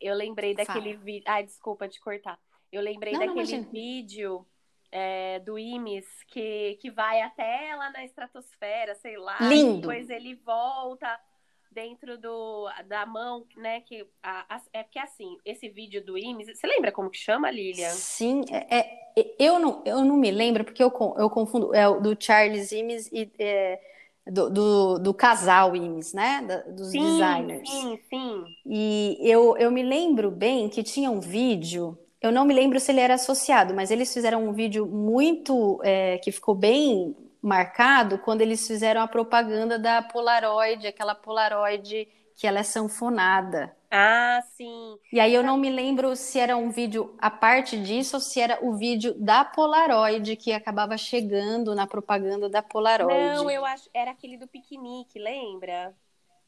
eu 0.00 0.12
lembrei 0.16 0.52
daquele 0.52 0.96
vídeo. 0.96 1.22
Ai, 1.28 1.44
desculpa 1.44 1.86
te 1.86 2.00
cortar. 2.00 2.36
Eu 2.72 2.82
lembrei 2.82 3.12
não, 3.12 3.20
daquele 3.20 3.58
não, 3.58 3.70
vídeo 3.70 4.44
é, 4.90 5.38
do 5.38 5.56
Imis 5.56 6.08
que, 6.26 6.76
que 6.80 6.90
vai 6.90 7.22
até 7.22 7.72
lá 7.76 7.88
na 7.92 8.04
estratosfera, 8.04 8.96
sei 8.96 9.16
lá. 9.16 9.38
Lindo. 9.40 9.82
depois 9.82 10.10
ele 10.10 10.34
volta 10.34 11.20
dentro 11.70 12.18
do, 12.18 12.68
da 12.86 13.06
mão, 13.06 13.46
né? 13.56 13.80
Que 13.82 14.06
a, 14.22 14.56
a, 14.56 14.60
é 14.72 14.82
porque 14.82 14.98
assim, 14.98 15.36
esse 15.44 15.68
vídeo 15.68 16.04
do 16.04 16.18
Imes, 16.18 16.48
você 16.48 16.66
lembra 16.66 16.90
como 16.90 17.10
que 17.10 17.18
chama, 17.18 17.50
Lilian? 17.50 17.90
Sim, 17.90 18.44
é, 18.50 18.80
é, 18.80 19.34
eu, 19.38 19.58
não, 19.58 19.82
eu 19.84 20.04
não 20.04 20.16
me 20.16 20.30
lembro, 20.30 20.64
porque 20.64 20.82
eu, 20.82 20.92
eu 21.16 21.30
confundo, 21.30 21.74
é 21.74 21.88
o 21.88 22.00
do 22.00 22.16
Charles 22.18 22.72
Imes 22.72 23.08
e 23.12 23.30
é, 23.38 23.80
do, 24.26 24.50
do, 24.50 24.98
do, 24.98 25.14
casal 25.14 25.76
Imes, 25.76 26.12
né? 26.12 26.42
Da, 26.46 26.56
dos 26.62 26.90
sim, 26.90 27.00
designers. 27.00 27.68
Sim, 27.68 28.00
sim. 28.08 28.44
E 28.66 29.18
eu, 29.22 29.56
eu 29.56 29.70
me 29.70 29.82
lembro 29.82 30.30
bem 30.30 30.68
que 30.68 30.82
tinha 30.82 31.10
um 31.10 31.20
vídeo. 31.20 31.96
Eu 32.20 32.30
não 32.30 32.44
me 32.44 32.52
lembro 32.52 32.78
se 32.78 32.92
ele 32.92 33.00
era 33.00 33.14
associado, 33.14 33.74
mas 33.74 33.90
eles 33.90 34.12
fizeram 34.12 34.46
um 34.46 34.52
vídeo 34.52 34.86
muito 34.86 35.80
é, 35.82 36.18
que 36.18 36.30
ficou 36.30 36.54
bem 36.54 37.16
marcado 37.42 38.18
quando 38.18 38.40
eles 38.40 38.66
fizeram 38.66 39.00
a 39.00 39.08
propaganda 39.08 39.78
da 39.78 40.02
Polaroid, 40.02 40.86
aquela 40.86 41.14
Polaroid 41.14 42.08
que 42.36 42.46
ela 42.46 42.60
é 42.60 42.62
sanfonada. 42.62 43.76
Ah, 43.90 44.40
sim. 44.56 44.96
E 45.12 45.20
aí 45.20 45.34
eu 45.34 45.42
não 45.42 45.58
me 45.58 45.68
lembro 45.68 46.16
se 46.16 46.38
era 46.38 46.56
um 46.56 46.70
vídeo 46.70 47.14
a 47.18 47.30
parte 47.30 47.76
disso 47.76 48.16
ou 48.16 48.20
se 48.20 48.40
era 48.40 48.58
o 48.62 48.76
vídeo 48.76 49.14
da 49.18 49.44
Polaroid 49.44 50.36
que 50.36 50.52
acabava 50.52 50.96
chegando 50.96 51.74
na 51.74 51.86
propaganda 51.86 52.48
da 52.48 52.62
Polaroid. 52.62 53.36
Não, 53.36 53.50
eu 53.50 53.64
acho 53.64 53.90
era 53.92 54.12
aquele 54.12 54.38
do 54.38 54.46
piquenique, 54.46 55.18
lembra? 55.18 55.94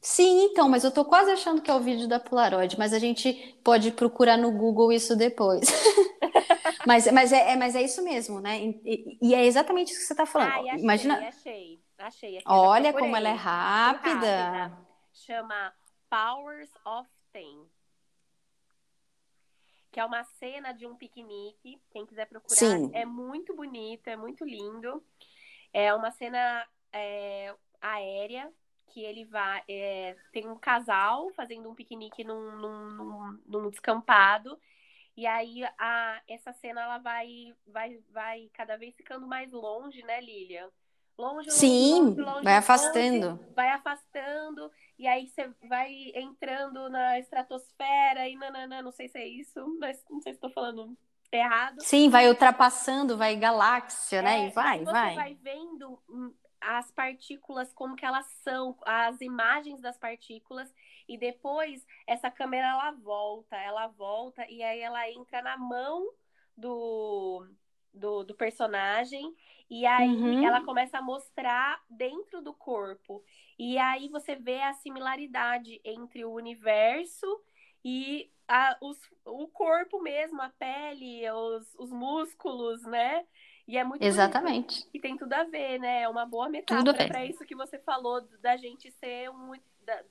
Sim, 0.01 0.45
então, 0.45 0.67
mas 0.67 0.83
eu 0.83 0.91
tô 0.91 1.05
quase 1.05 1.31
achando 1.31 1.61
que 1.61 1.69
é 1.69 1.75
o 1.75 1.79
vídeo 1.79 2.07
da 2.07 2.19
Polaroid, 2.19 2.77
mas 2.77 2.91
a 2.91 2.99
gente 2.99 3.55
pode 3.63 3.91
procurar 3.91 4.37
no 4.37 4.51
Google 4.51 4.91
isso 4.91 5.15
depois. 5.15 5.61
mas, 6.85 7.11
mas, 7.11 7.31
é, 7.31 7.51
é, 7.51 7.55
mas 7.55 7.75
é 7.75 7.81
isso 7.81 8.03
mesmo, 8.03 8.39
né? 8.39 8.59
E, 8.61 9.17
e 9.21 9.35
é 9.35 9.45
exatamente 9.45 9.91
isso 9.91 10.01
que 10.01 10.05
você 10.05 10.13
está 10.13 10.25
falando. 10.25 10.51
Ai, 10.51 10.69
achei, 10.69 10.83
Imagina. 10.83 11.15
Achei, 11.15 11.83
achei. 11.97 12.37
achei 12.37 12.43
Olha 12.45 12.93
como 12.93 13.15
ela 13.15 13.29
é 13.29 13.33
rápida. 13.33 14.51
rápida. 14.51 14.77
Chama 15.13 15.73
Powers 16.09 16.71
of 16.85 17.09
Ten. 17.31 17.67
Que 19.91 19.99
é 19.99 20.05
uma 20.05 20.23
cena 20.23 20.71
de 20.71 20.85
um 20.85 20.95
piquenique. 20.95 21.81
Quem 21.91 22.05
quiser 22.05 22.27
procurar, 22.27 22.55
Sim. 22.55 22.89
é 22.93 23.05
muito 23.05 23.55
bonito, 23.55 24.07
é 24.07 24.15
muito 24.15 24.43
lindo. 24.43 25.03
É 25.71 25.93
uma 25.93 26.11
cena 26.11 26.67
é, 26.91 27.53
aérea 27.79 28.51
que 28.87 29.03
ele 29.03 29.25
vai. 29.25 29.63
É, 29.67 30.15
tem 30.31 30.47
um 30.47 30.57
casal 30.57 31.29
fazendo 31.31 31.69
um 31.69 31.75
piquenique 31.75 32.23
num, 32.23 32.55
num, 32.57 32.89
num, 32.91 33.39
num, 33.45 33.69
descampado. 33.69 34.59
E 35.15 35.25
aí 35.27 35.63
a, 35.77 36.21
essa 36.27 36.53
cena 36.53 36.81
ela 36.81 36.97
vai, 36.97 37.53
vai, 37.67 37.99
vai 38.09 38.49
cada 38.53 38.77
vez 38.77 38.95
ficando 38.95 39.27
mais 39.27 39.51
longe, 39.51 40.01
né, 40.03 40.19
Lilian? 40.19 40.69
Longe, 41.17 41.51
Sim, 41.51 42.01
longe, 42.01 42.21
longe, 42.21 42.43
vai 42.43 42.55
afastando. 42.55 43.39
vai 43.55 43.69
afastando, 43.69 44.71
e 44.97 45.05
aí 45.07 45.27
você 45.27 45.47
vai 45.69 46.11
entrando 46.15 46.89
na 46.89 47.19
estratosfera 47.19 48.27
e 48.27 48.35
nananã, 48.35 48.81
não 48.81 48.91
sei 48.91 49.07
se 49.07 49.19
é 49.19 49.27
isso, 49.27 49.77
mas 49.79 50.03
não 50.09 50.19
sei 50.21 50.33
se 50.33 50.37
estou 50.37 50.49
falando 50.49 50.97
errado. 51.31 51.79
Sim, 51.81 52.09
vai 52.09 52.27
ultrapassando, 52.27 53.15
vai 53.15 53.35
galáxia, 53.35 54.23
né? 54.23 54.45
é, 54.45 54.47
E 54.47 54.51
vai, 54.51 54.79
você 54.79 54.91
vai. 54.91 55.15
vai 55.15 55.33
vendo 55.35 55.99
hum, 56.09 56.33
as 56.59 56.91
partículas 56.91 57.71
como 57.73 57.95
que 57.95 58.05
elas 58.05 58.25
são, 58.43 58.75
as 58.85 59.21
imagens 59.21 59.81
das 59.81 59.97
partículas 59.97 60.73
e 61.13 61.17
depois 61.17 61.85
essa 62.07 62.31
câmera 62.31 62.67
ela 62.67 62.91
volta, 62.91 63.55
ela 63.55 63.87
volta 63.87 64.45
e 64.49 64.63
aí 64.63 64.79
ela 64.79 65.07
entra 65.11 65.41
na 65.43 65.55
mão 65.57 66.09
do 66.57 67.47
do, 67.93 68.23
do 68.23 68.33
personagem 68.33 69.35
e 69.69 69.85
aí 69.85 70.09
uhum. 70.09 70.43
ela 70.43 70.61
começa 70.61 70.97
a 70.97 71.01
mostrar 71.01 71.79
dentro 71.87 72.41
do 72.41 72.51
corpo 72.51 73.23
e 73.59 73.77
aí 73.77 74.09
você 74.09 74.35
vê 74.35 74.61
a 74.61 74.73
similaridade 74.73 75.79
entre 75.85 76.25
o 76.25 76.33
universo 76.33 77.27
e 77.85 78.31
a, 78.47 78.75
os, 78.81 78.97
o 79.23 79.47
corpo 79.47 80.01
mesmo, 80.01 80.41
a 80.41 80.49
pele, 80.49 81.29
os, 81.29 81.75
os 81.77 81.91
músculos, 81.91 82.81
né? 82.83 83.23
E 83.67 83.77
é 83.77 83.83
muito 83.83 84.03
Exatamente. 84.03 84.79
Bonito. 84.79 84.89
E 84.93 84.99
tem 84.99 85.15
tudo 85.15 85.33
a 85.33 85.43
ver, 85.43 85.79
né? 85.79 86.01
É 86.01 86.09
uma 86.09 86.25
boa 86.25 86.49
metáfora 86.49 87.07
para 87.07 87.25
isso 87.25 87.45
que 87.45 87.55
você 87.55 87.77
falou 87.79 88.21
da 88.41 88.57
gente 88.57 88.91
ser 88.91 89.29
um 89.29 89.53
da, 89.81 90.03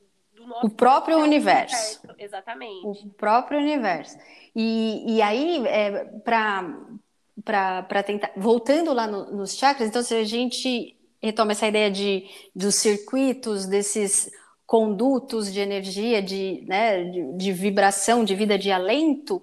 do 0.43 0.49
nosso 0.49 0.67
o 0.67 0.71
próprio 0.71 1.19
universo. 1.19 2.01
universo. 2.03 2.23
Exatamente. 2.23 3.07
O 3.07 3.11
próprio 3.11 3.59
universo. 3.59 4.17
E, 4.55 5.17
e 5.17 5.23
aí, 5.23 5.67
é, 5.67 6.05
para 6.25 8.03
tentar. 8.05 8.33
Voltando 8.37 8.93
lá 8.93 9.07
no, 9.07 9.33
nos 9.33 9.57
chakras, 9.57 9.89
então, 9.89 10.03
se 10.03 10.15
a 10.15 10.25
gente 10.25 10.97
retoma 11.23 11.53
essa 11.53 11.67
ideia 11.67 11.91
de, 11.91 12.27
dos 12.55 12.75
circuitos, 12.75 13.67
desses 13.67 14.31
condutos 14.67 15.53
de 15.53 15.61
energia, 15.61 16.23
de, 16.23 16.65
né, 16.67 17.05
de, 17.05 17.37
de 17.37 17.53
vibração, 17.53 18.25
de 18.25 18.35
vida, 18.35 18.59
de 18.59 18.71
alento, 18.71 19.43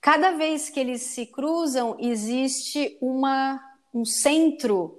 cada 0.00 0.32
vez 0.32 0.70
que 0.70 0.80
eles 0.80 1.02
se 1.02 1.26
cruzam, 1.26 1.96
existe 1.98 2.96
uma, 3.00 3.60
um 3.92 4.04
centro 4.04 4.98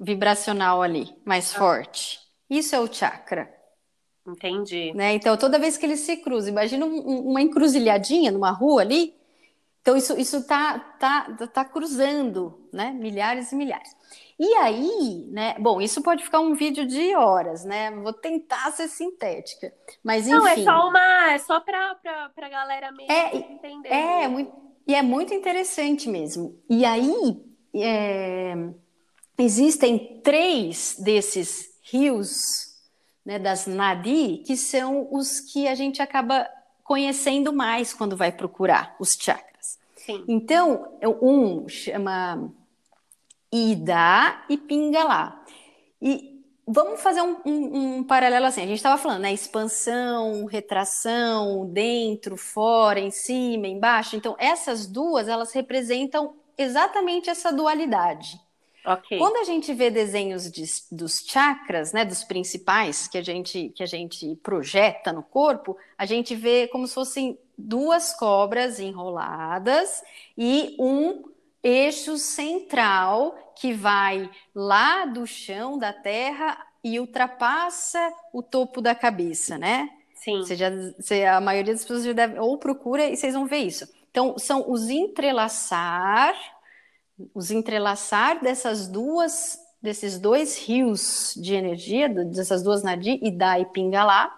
vibracional 0.00 0.82
ali, 0.82 1.14
mais 1.24 1.54
ah. 1.54 1.58
forte. 1.58 2.18
Isso 2.48 2.74
é 2.74 2.80
o 2.80 2.92
chakra. 2.92 3.57
Entendi. 4.28 4.92
Né? 4.94 5.14
Então, 5.14 5.36
toda 5.36 5.58
vez 5.58 5.76
que 5.76 5.86
eles 5.86 6.00
se 6.00 6.18
cruzam, 6.18 6.50
imagina 6.50 6.84
um, 6.84 7.30
uma 7.30 7.40
encruzilhadinha 7.40 8.30
numa 8.30 8.50
rua 8.50 8.82
ali. 8.82 9.14
Então, 9.80 9.96
isso 9.96 10.18
isso 10.18 10.46
tá, 10.46 10.78
tá, 10.78 11.48
tá 11.52 11.64
cruzando, 11.64 12.68
né? 12.70 12.90
Milhares 12.92 13.52
e 13.52 13.56
milhares. 13.56 13.96
E 14.38 14.54
aí, 14.56 15.26
né? 15.30 15.56
Bom, 15.58 15.80
isso 15.80 16.02
pode 16.02 16.22
ficar 16.22 16.40
um 16.40 16.54
vídeo 16.54 16.86
de 16.86 17.16
horas, 17.16 17.64
né? 17.64 17.90
Vou 17.90 18.12
tentar 18.12 18.70
ser 18.72 18.86
sintética. 18.86 19.72
Mas 20.04 20.26
enfim. 20.26 20.36
Não, 20.36 20.46
é 20.46 20.56
só 20.56 20.88
uma. 20.88 21.32
É 21.32 21.38
só 21.38 21.60
para 21.60 21.96
a 22.36 22.48
galera 22.48 22.92
mesmo 22.92 23.10
é, 23.10 23.36
entender. 23.36 23.88
É, 23.88 24.28
muito, 24.28 24.52
e 24.86 24.94
é 24.94 25.00
muito 25.00 25.32
interessante 25.32 26.08
mesmo. 26.08 26.60
E 26.68 26.84
aí, 26.84 27.42
é, 27.74 28.54
existem 29.38 30.20
três 30.22 30.96
desses 30.98 31.70
rios 31.90 32.67
né, 33.28 33.38
das 33.38 33.66
Nadi, 33.66 34.38
que 34.38 34.56
são 34.56 35.06
os 35.12 35.38
que 35.38 35.68
a 35.68 35.74
gente 35.74 36.00
acaba 36.00 36.48
conhecendo 36.82 37.52
mais 37.52 37.92
quando 37.92 38.16
vai 38.16 38.32
procurar 38.32 38.96
os 38.98 39.12
chakras. 39.20 39.78
Sim. 39.94 40.24
Então, 40.26 40.96
um 41.20 41.68
chama 41.68 42.50
Ida 43.52 44.42
e 44.48 44.56
Pingala. 44.56 45.44
E 46.00 46.42
vamos 46.66 47.02
fazer 47.02 47.20
um, 47.20 47.36
um, 47.44 47.96
um 47.96 48.02
paralelo 48.02 48.46
assim. 48.46 48.62
A 48.62 48.66
gente 48.66 48.78
estava 48.78 48.96
falando, 48.96 49.20
né? 49.20 49.30
Expansão, 49.30 50.46
retração, 50.46 51.66
dentro, 51.66 52.34
fora, 52.34 52.98
em 52.98 53.10
cima, 53.10 53.66
embaixo. 53.66 54.16
Então, 54.16 54.34
essas 54.38 54.86
duas, 54.86 55.28
elas 55.28 55.52
representam 55.52 56.32
exatamente 56.56 57.28
essa 57.28 57.52
dualidade. 57.52 58.40
Okay. 58.94 59.18
Quando 59.18 59.36
a 59.36 59.44
gente 59.44 59.72
vê 59.74 59.90
desenhos 59.90 60.50
de, 60.50 60.64
dos 60.90 61.20
chakras, 61.26 61.92
né, 61.92 62.04
dos 62.04 62.24
principais 62.24 63.06
que 63.06 63.18
a 63.18 63.22
gente 63.22 63.70
que 63.74 63.82
a 63.82 63.86
gente 63.86 64.36
projeta 64.42 65.12
no 65.12 65.22
corpo, 65.22 65.76
a 65.96 66.06
gente 66.06 66.34
vê 66.34 66.68
como 66.68 66.86
se 66.86 66.94
fossem 66.94 67.38
duas 67.56 68.14
cobras 68.14 68.78
enroladas 68.80 70.02
e 70.36 70.76
um 70.78 71.24
eixo 71.62 72.16
central 72.16 73.36
que 73.56 73.72
vai 73.72 74.30
lá 74.54 75.04
do 75.04 75.26
chão 75.26 75.76
da 75.76 75.92
terra 75.92 76.56
e 76.82 77.00
ultrapassa 77.00 78.12
o 78.32 78.42
topo 78.42 78.80
da 78.80 78.94
cabeça, 78.94 79.58
né? 79.58 79.90
Sim. 80.14 80.38
Você 80.38 80.56
já, 80.56 80.70
você, 80.98 81.24
a 81.24 81.40
maioria 81.40 81.72
das 81.72 81.82
pessoas 81.82 82.04
já 82.04 82.12
deve, 82.12 82.38
ou 82.38 82.56
procura 82.58 83.06
e 83.06 83.16
vocês 83.16 83.34
vão 83.34 83.46
ver 83.46 83.58
isso. 83.58 83.88
Então, 84.10 84.38
são 84.38 84.70
os 84.70 84.88
entrelaçar 84.88 86.34
os 87.34 87.50
entrelaçar 87.50 88.42
dessas 88.42 88.86
duas, 88.86 89.58
desses 89.82 90.18
dois 90.18 90.56
rios 90.58 91.34
de 91.36 91.54
energia, 91.54 92.08
dessas 92.08 92.62
duas 92.62 92.82
Nadi, 92.82 93.18
Ida 93.22 93.58
e 93.58 93.66
Pingalá, 93.66 94.36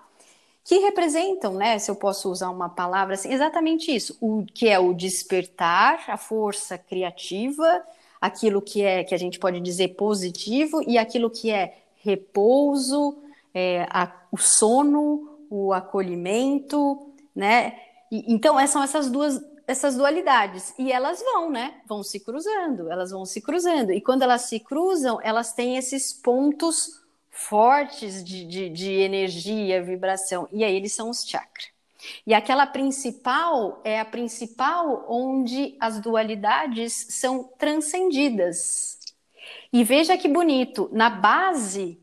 que 0.64 0.78
representam, 0.78 1.54
né, 1.54 1.78
se 1.78 1.90
eu 1.90 1.96
posso 1.96 2.30
usar 2.30 2.50
uma 2.50 2.68
palavra 2.68 3.14
assim, 3.14 3.32
exatamente 3.32 3.94
isso, 3.94 4.16
o 4.20 4.44
que 4.44 4.68
é 4.68 4.78
o 4.78 4.92
despertar, 4.92 6.04
a 6.08 6.16
força 6.16 6.78
criativa, 6.78 7.82
aquilo 8.20 8.60
que 8.60 8.82
é 8.82 9.02
que 9.02 9.14
a 9.14 9.18
gente 9.18 9.38
pode 9.38 9.60
dizer 9.60 9.88
positivo 9.88 10.82
e 10.86 10.98
aquilo 10.98 11.30
que 11.30 11.50
é 11.50 11.78
repouso, 12.02 13.18
é, 13.54 13.86
a, 13.90 14.12
o 14.30 14.36
sono, 14.36 15.38
o 15.50 15.72
acolhimento, 15.72 17.10
né? 17.34 17.74
Então, 18.10 18.64
são 18.66 18.82
essas 18.82 19.10
duas 19.10 19.40
essas 19.70 19.96
dualidades 19.96 20.74
e 20.78 20.92
elas 20.92 21.22
vão, 21.22 21.50
né? 21.50 21.80
Vão 21.87 22.02
se 22.02 22.20
cruzando, 22.20 22.90
elas 22.90 23.11
vão 23.11 23.24
se 23.24 23.40
cruzando 23.40 23.92
e 23.92 24.00
quando 24.00 24.22
elas 24.22 24.42
se 24.42 24.61
cruzam, 24.61 25.20
elas 25.22 25.52
têm 25.52 25.76
esses 25.76 26.12
pontos 26.12 27.00
fortes 27.30 28.22
de, 28.22 28.44
de, 28.44 28.68
de 28.68 28.90
energia, 28.90 29.83
vibração 29.83 30.48
e 30.52 30.64
aí 30.64 30.74
eles 30.74 30.92
são 30.92 31.09
os 31.09 31.24
chakras. 31.24 31.68
E 32.26 32.35
aquela 32.35 32.66
principal 32.66 33.80
é 33.85 34.00
a 34.00 34.04
principal 34.04 35.04
onde 35.09 35.76
as 35.78 36.00
dualidades 36.00 37.06
são 37.11 37.44
transcendidas. 37.59 38.98
E 39.72 39.85
veja 39.85 40.16
que 40.16 40.28
bonito, 40.28 40.88
na 40.92 41.09
base, 41.09 41.98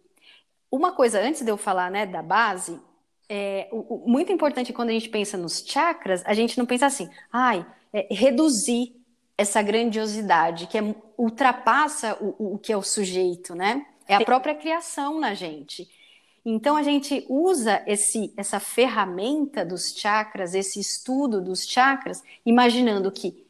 uma 0.71 0.91
coisa 0.91 1.19
antes 1.19 1.41
de 1.41 1.51
eu 1.51 1.57
falar, 1.57 1.91
né, 1.91 2.05
da 2.05 2.21
base, 2.21 2.79
é, 3.29 3.67
o, 3.71 4.05
o, 4.05 4.09
muito 4.09 4.31
importante 4.31 4.71
quando 4.71 4.89
a 4.89 4.93
gente 4.93 5.09
pensa 5.09 5.37
nos 5.37 5.63
chakras, 5.65 6.23
a 6.25 6.33
gente 6.33 6.57
não 6.57 6.65
pensa 6.65 6.85
assim, 6.85 7.09
ai, 7.31 7.65
é, 7.91 8.07
reduzir 8.09 8.95
essa 9.37 9.61
grandiosidade 9.61 10.67
que 10.67 10.77
é, 10.77 10.95
ultrapassa 11.17 12.17
o, 12.21 12.55
o 12.55 12.57
que 12.57 12.71
é 12.71 12.77
o 12.77 12.81
sujeito, 12.81 13.53
né? 13.53 13.85
É 14.07 14.15
a 14.15 14.23
própria 14.23 14.55
criação 14.55 15.19
na 15.19 15.33
gente. 15.33 15.87
Então 16.45 16.77
a 16.77 16.83
gente 16.83 17.25
usa 17.27 17.83
esse, 17.85 18.33
essa 18.37 18.57
ferramenta 18.57 19.65
dos 19.65 19.93
chakras, 19.93 20.55
esse 20.55 20.79
estudo 20.79 21.41
dos 21.41 21.67
chakras, 21.67 22.23
imaginando 22.45 23.11
que, 23.11 23.45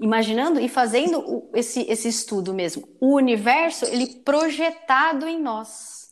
imaginando 0.00 0.58
e 0.58 0.66
fazendo 0.66 1.46
esse, 1.52 1.82
esse 1.82 2.08
estudo 2.08 2.54
mesmo, 2.54 2.88
o 2.98 3.16
universo 3.16 3.84
ele 3.84 4.06
projetado 4.06 5.28
em 5.28 5.38
nós. 5.38 6.10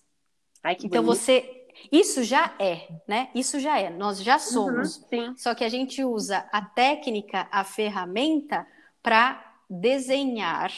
Ai, 0.62 0.76
então 0.84 1.02
bonito. 1.02 1.18
você 1.18 1.59
isso 1.90 2.22
já 2.22 2.54
é, 2.58 2.88
né? 3.06 3.28
Isso 3.34 3.58
já 3.60 3.78
é, 3.78 3.90
nós 3.90 4.22
já 4.22 4.34
uhum, 4.34 4.40
somos. 4.40 5.06
Uhum, 5.12 5.34
Só 5.36 5.54
que 5.54 5.64
a 5.64 5.68
gente 5.68 6.04
usa 6.04 6.46
a 6.52 6.62
técnica, 6.62 7.48
a 7.50 7.64
ferramenta 7.64 8.66
para 9.02 9.42
desenhar 9.68 10.72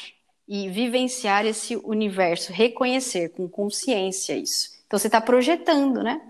e 0.46 0.68
vivenciar 0.68 1.46
esse 1.46 1.76
universo, 1.76 2.52
reconhecer 2.52 3.30
com 3.30 3.48
consciência 3.48 4.36
isso. 4.36 4.70
Então 4.86 4.98
você 4.98 5.08
está 5.08 5.20
projetando, 5.20 6.02
né? 6.02 6.20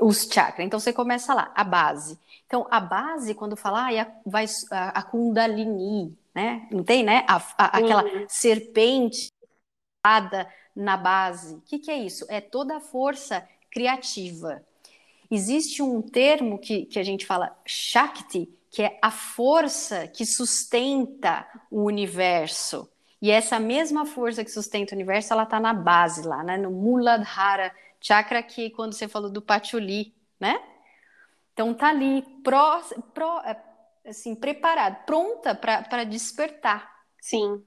Os 0.00 0.28
chakras. 0.30 0.66
Então 0.66 0.80
você 0.80 0.92
começa 0.92 1.32
lá, 1.32 1.52
a 1.54 1.62
base. 1.62 2.18
Então 2.46 2.66
a 2.70 2.80
base, 2.80 3.34
quando 3.34 3.56
fala, 3.56 3.88
ah, 3.88 4.06
vai 4.26 4.46
a, 4.72 4.98
a 4.98 5.02
Kundalini, 5.02 6.16
né? 6.34 6.66
Não 6.70 6.82
tem, 6.82 7.04
né? 7.04 7.24
A, 7.28 7.36
a, 7.56 7.78
aquela 7.78 8.04
uhum. 8.04 8.26
serpente 8.28 9.30
na 10.74 10.96
base. 10.96 11.54
O 11.54 11.60
que, 11.60 11.78
que 11.78 11.90
é 11.90 11.98
isso? 11.98 12.26
É 12.28 12.40
toda 12.40 12.76
a 12.76 12.80
força 12.80 13.46
criativa. 13.70 14.62
Existe 15.30 15.82
um 15.82 16.02
termo 16.02 16.58
que, 16.58 16.86
que 16.86 16.98
a 16.98 17.02
gente 17.02 17.24
fala 17.24 17.56
Shakti, 17.64 18.48
que 18.70 18.82
é 18.82 18.98
a 19.02 19.10
força 19.10 20.06
que 20.08 20.24
sustenta 20.26 21.46
o 21.70 21.84
universo. 21.84 22.90
E 23.22 23.30
essa 23.30 23.60
mesma 23.60 24.06
força 24.06 24.44
que 24.44 24.50
sustenta 24.50 24.94
o 24.94 24.96
universo, 24.96 25.32
ela 25.32 25.42
está 25.42 25.60
na 25.60 25.74
base 25.74 26.26
lá, 26.26 26.42
né? 26.42 26.56
no 26.56 26.70
Muladhara 26.70 27.72
chakra, 28.00 28.42
que 28.42 28.70
quando 28.70 28.94
você 28.94 29.06
falou 29.06 29.30
do 29.30 29.42
Patchouli, 29.42 30.14
né? 30.38 30.58
Então 31.52 31.74
tá 31.74 31.88
ali, 31.88 32.22
pró, 32.42 32.80
pró, 33.12 33.42
assim, 34.06 34.34
preparado, 34.34 35.04
pronta 35.04 35.54
para 35.54 36.04
despertar. 36.04 36.90
Sim. 37.20 37.62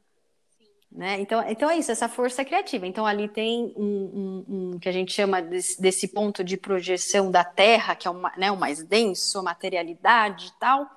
Né? 0.95 1.19
Então, 1.19 1.43
então 1.49 1.71
é 1.71 1.77
isso, 1.77 1.91
essa 1.91 2.07
força 2.07 2.45
criativa. 2.45 2.85
Então 2.85 3.03
ali 3.03 3.27
tem 3.27 3.73
um, 3.75 3.83
um, 3.83 4.45
um 4.47 4.79
que 4.79 4.87
a 4.87 4.91
gente 4.91 5.11
chama 5.11 5.41
desse, 5.41 5.81
desse, 5.81 6.07
ponto 6.07 6.43
de 6.43 6.55
projeção 6.55 7.31
da 7.31 7.43
Terra, 7.43 7.95
que 7.95 8.07
é 8.07 8.11
uma, 8.11 8.31
né, 8.37 8.51
o 8.51 8.57
mais 8.57 8.83
denso, 8.83 9.39
a 9.39 9.43
materialidade 9.43 10.47
e 10.55 10.59
tal. 10.59 10.87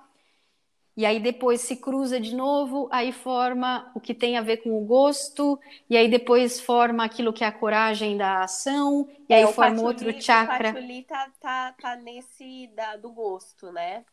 E 0.94 1.04
aí 1.04 1.18
depois 1.18 1.62
se 1.62 1.76
cruza 1.76 2.20
de 2.20 2.35
novo, 2.35 2.88
aí 2.90 3.11
forma 3.11 3.90
o 3.94 4.00
que 4.00 4.14
tem 4.14 4.37
a 4.37 4.42
ver 4.42 4.59
com 4.59 4.82
o 4.82 4.85
gosto, 4.85 5.59
e 5.90 5.96
aí 5.96 6.09
depois 6.09 6.59
forma 6.59 7.04
aquilo 7.04 7.35
que 7.35 7.44
é 7.44 7.46
a 7.46 7.52
coragem 7.52 8.16
da 8.16 8.44
ação, 8.44 9.06
e 9.28 9.32
é, 9.35 9.44
aí 9.44 9.52
forma 9.52 9.82
outro 9.82 10.11
chakra. 10.20 10.70
O 10.70 10.72
patchouli 10.72 11.02
tá, 11.04 11.30
tá, 11.38 11.74
tá 11.78 11.96
nesse 11.96 12.68
da, 12.74 12.96
do 12.96 13.11
gosto, 13.11 13.70
né? 13.72 14.04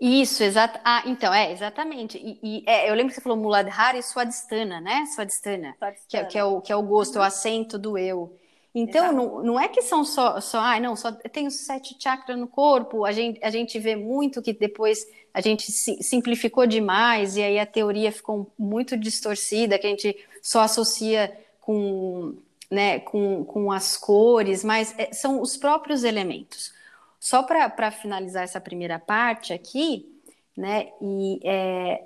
Isso, 0.00 0.42
exato. 0.42 0.78
Ah, 0.84 1.02
então, 1.06 1.32
é, 1.32 1.50
exatamente. 1.52 2.18
E, 2.18 2.38
e 2.42 2.64
é, 2.66 2.90
eu 2.90 2.94
lembro 2.94 3.08
que 3.08 3.14
você 3.14 3.22
falou 3.22 3.38
Muladhara 3.38 3.96
e 3.96 4.02
Swadhisthana, 4.02 4.80
né? 4.80 5.06
Swadhisthana, 5.06 5.74
que, 6.06 6.16
é, 6.16 6.24
que, 6.24 6.38
é 6.38 6.44
o, 6.44 6.60
que 6.60 6.70
é 6.70 6.76
o 6.76 6.82
gosto, 6.82 7.16
uhum. 7.16 7.22
é 7.22 7.24
o 7.24 7.26
acento 7.26 7.78
do 7.78 7.96
eu. 7.96 8.38
Então, 8.78 9.10
não, 9.10 9.42
não 9.42 9.60
é 9.60 9.68
que 9.68 9.80
são 9.80 10.04
só, 10.04 10.38
só, 10.38 10.58
ah, 10.58 10.78
não, 10.78 10.94
só 10.94 11.10
tenho 11.10 11.50
sete 11.50 11.96
chakras 11.98 12.38
no 12.38 12.46
corpo, 12.46 13.06
a 13.06 13.12
gente, 13.12 13.42
a 13.42 13.48
gente 13.48 13.78
vê 13.78 13.96
muito 13.96 14.42
que 14.42 14.52
depois 14.52 15.06
a 15.32 15.40
gente 15.40 15.72
simplificou 15.72 16.66
demais 16.66 17.38
e 17.38 17.42
aí 17.42 17.58
a 17.58 17.64
teoria 17.64 18.12
ficou 18.12 18.52
muito 18.58 18.94
distorcida, 18.94 19.78
que 19.78 19.86
a 19.86 19.90
gente 19.90 20.14
só 20.42 20.60
associa 20.60 21.34
com, 21.58 22.36
né, 22.70 23.00
com, 23.00 23.46
com 23.46 23.72
as 23.72 23.96
cores, 23.96 24.62
mas 24.62 24.94
é, 24.98 25.10
são 25.10 25.40
os 25.40 25.56
próprios 25.56 26.04
elementos. 26.04 26.75
Só 27.26 27.42
para 27.42 27.90
finalizar 27.90 28.44
essa 28.44 28.60
primeira 28.60 29.00
parte 29.00 29.52
aqui, 29.52 30.06
né? 30.56 30.90
E 31.02 31.40
é, 31.42 32.04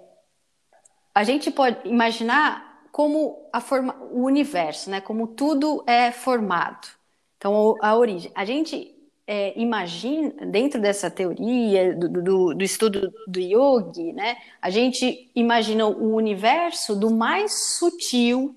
a 1.14 1.22
gente 1.24 1.50
pode 1.50 1.86
imaginar 1.86 2.86
como 2.90 3.46
a 3.52 3.60
forma, 3.60 3.94
o 4.12 4.24
universo, 4.24 4.88
né? 4.88 4.98
Como 4.98 5.26
tudo 5.26 5.84
é 5.86 6.10
formado. 6.10 6.88
Então, 7.36 7.76
a 7.82 7.94
origem. 7.94 8.32
A 8.34 8.46
gente 8.46 8.94
é, 9.26 9.52
imagina, 9.60 10.46
dentro 10.46 10.80
dessa 10.80 11.10
teoria 11.10 11.94
do, 11.94 12.08
do, 12.08 12.54
do, 12.54 12.64
estudo 12.64 13.12
do 13.28 13.38
yogi, 13.38 14.14
né? 14.14 14.38
A 14.62 14.70
gente 14.70 15.30
imagina 15.34 15.86
o 15.86 16.14
universo 16.14 16.98
do 16.98 17.10
mais 17.10 17.76
sutil, 17.76 18.56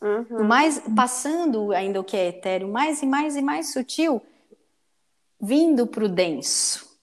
uhum. 0.00 0.44
mais 0.44 0.80
passando 0.94 1.72
ainda 1.72 2.00
o 2.00 2.04
que 2.04 2.16
é 2.16 2.28
etéreo, 2.28 2.68
mais 2.68 3.02
e 3.02 3.06
mais 3.06 3.34
e 3.34 3.42
mais 3.42 3.72
sutil 3.72 4.22
vindo 5.40 5.86
para 5.86 6.04
o 6.04 6.08
denso. 6.08 6.98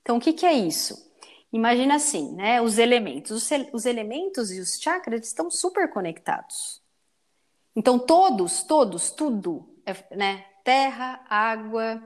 Então, 0.00 0.16
o 0.16 0.20
que, 0.20 0.32
que 0.32 0.46
é 0.46 0.52
isso? 0.52 1.12
Imagina 1.52 1.94
assim, 1.94 2.34
né? 2.34 2.60
Os 2.60 2.78
elementos. 2.78 3.30
Os, 3.30 3.50
os 3.72 3.86
elementos 3.86 4.50
e 4.50 4.60
os 4.60 4.80
chakras 4.80 5.26
estão 5.26 5.50
super 5.50 5.90
conectados. 5.90 6.82
Então, 7.76 7.98
todos, 7.98 8.62
todos, 8.62 9.10
tudo, 9.10 9.68
é, 9.86 10.16
né? 10.16 10.44
Terra, 10.62 11.24
água, 11.28 12.02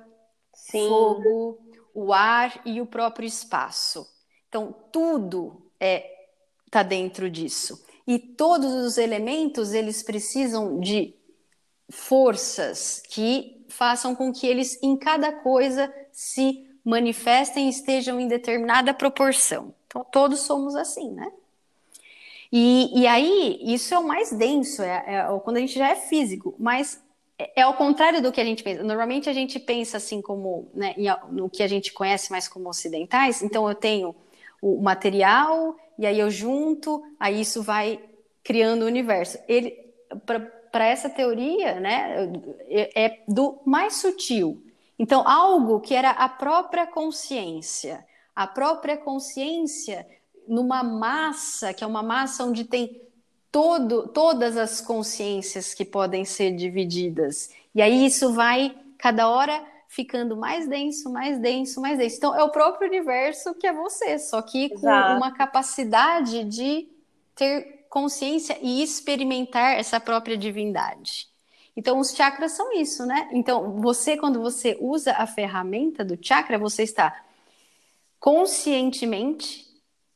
Sim. 0.53 0.89
fogo, 0.89 1.59
o 1.95 2.13
ar 2.13 2.61
e 2.65 2.81
o 2.81 2.87
próprio 2.87 3.27
espaço. 3.27 4.07
Então, 4.49 4.73
tudo 4.93 5.71
é 5.81 6.19
está 6.67 6.83
dentro 6.83 7.31
disso. 7.31 7.83
E 8.07 8.19
todos 8.19 8.73
os 8.73 8.99
elementos, 8.99 9.73
eles 9.73 10.03
precisam 10.03 10.79
de 10.79 11.15
forças 11.91 13.03
que 13.09 13.58
façam 13.69 14.15
com 14.15 14.33
que 14.33 14.47
eles, 14.47 14.79
em 14.83 14.97
cada 14.97 15.33
coisa, 15.33 15.93
se 16.11 16.67
manifestem 16.85 17.67
e 17.67 17.71
estejam 17.71 18.19
em 18.19 18.29
determinada 18.29 18.95
proporção. 18.95 19.75
Então, 19.87 20.05
todos 20.11 20.41
somos 20.41 20.75
assim, 20.75 21.11
né? 21.13 21.31
E, 22.51 23.03
e 23.03 23.07
aí, 23.07 23.61
isso 23.63 23.95
é 23.95 23.99
o 23.99 24.07
mais 24.07 24.31
denso, 24.33 24.83
é, 24.83 25.05
é, 25.07 25.41
quando 25.45 25.59
a 25.59 25.61
gente 25.61 25.79
já 25.79 25.91
é 25.91 25.97
físico, 25.97 26.55
mas 26.59 27.03
é, 27.39 27.61
é 27.61 27.63
ao 27.63 27.75
contrário 27.75 28.23
do 28.23 28.33
que 28.33 28.41
a 28.41 28.45
gente 28.45 28.63
pensa. 28.63 28.83
Normalmente 28.83 29.29
a 29.29 29.33
gente 29.33 29.59
pensa 29.59 29.99
assim 29.99 30.23
como, 30.23 30.69
né, 30.75 30.95
no 31.31 31.51
que 31.51 31.63
a 31.63 31.69
gente 31.69 31.93
conhece 31.93 32.31
mais 32.31 32.49
como 32.49 32.69
ocidentais, 32.69 33.43
então 33.43 33.69
eu 33.69 33.75
tenho 33.75 34.15
o 34.63 34.81
material, 34.81 35.77
e 35.99 36.07
aí 36.07 36.19
eu 36.19 36.31
junto, 36.31 37.03
aí 37.21 37.41
isso 37.41 37.63
vai 37.63 38.01
criando 38.43 38.83
o 38.83 38.87
universo. 38.87 39.39
Ele, 39.47 39.71
para 40.25 40.41
essa 40.85 41.09
teoria, 41.09 41.81
né, 41.81 42.31
é, 42.69 43.05
é 43.05 43.23
do 43.27 43.61
mais 43.65 43.97
sutil. 43.97 44.63
Então, 44.99 45.27
algo 45.27 45.81
que 45.81 45.95
era 45.95 46.11
a 46.11 46.29
própria 46.29 46.87
consciência, 46.87 48.05
a 48.35 48.47
própria 48.47 48.97
consciência 48.97 50.07
numa 50.47 50.83
massa, 50.83 51.73
que 51.73 51.85
é 51.85 51.87
uma 51.87 52.03
massa 52.03 52.45
onde 52.45 52.65
tem 52.65 53.01
todo, 53.53 54.09
todas 54.09 54.57
as 54.57 54.81
consciências 54.81 55.75
que 55.75 55.85
podem 55.85 56.25
ser 56.25 56.55
divididas. 56.57 57.51
E 57.75 57.83
aí 57.83 58.07
isso 58.07 58.33
vai, 58.33 58.75
cada 58.99 59.29
hora, 59.29 59.65
ficando 59.89 60.37
mais 60.37 60.69
denso, 60.69 61.11
mais 61.11 61.39
denso, 61.39 61.81
mais 61.81 61.99
denso. 61.99 62.17
Então, 62.17 62.35
é 62.35 62.43
o 62.43 62.51
próprio 62.51 62.89
universo 62.89 63.55
que 63.55 63.67
é 63.67 63.73
você, 63.73 64.19
só 64.19 64.43
que 64.43 64.71
com 64.71 64.77
Exato. 64.77 65.17
uma 65.17 65.33
capacidade 65.33 66.45
de 66.45 66.89
ter 67.35 67.78
consciência 67.89 68.59
e 68.61 68.83
experimentar 68.83 69.79
essa 69.79 69.99
própria 69.99 70.37
divindade. 70.37 71.29
Então, 71.77 71.99
os 71.99 72.11
chakras 72.11 72.53
são 72.53 72.73
isso, 72.73 73.07
né? 73.07 73.29
Então, 73.33 73.81
você, 73.81 74.17
quando 74.17 74.41
você 74.41 74.77
usa 74.81 75.13
a 75.13 75.27
ferramenta 75.27 76.05
do 76.05 76.19
chakra, 76.21 76.59
você 76.59 76.83
está 76.83 77.25
conscientemente 78.19 79.65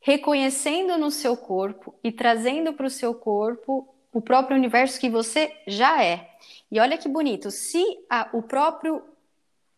reconhecendo 0.01 0.97
no 0.97 1.09
seu 1.09 1.37
corpo 1.37 1.95
e 2.03 2.11
trazendo 2.11 2.73
para 2.73 2.85
o 2.85 2.89
seu 2.89 3.15
corpo 3.15 3.87
o 4.11 4.21
próprio 4.21 4.57
universo 4.57 4.99
que 4.99 5.09
você 5.09 5.55
já 5.65 6.03
é. 6.03 6.29
E 6.69 6.79
olha 6.79 6.97
que 6.97 7.07
bonito, 7.07 7.49
se 7.49 7.81
a, 8.09 8.29
o 8.33 8.41
próprio 8.41 9.01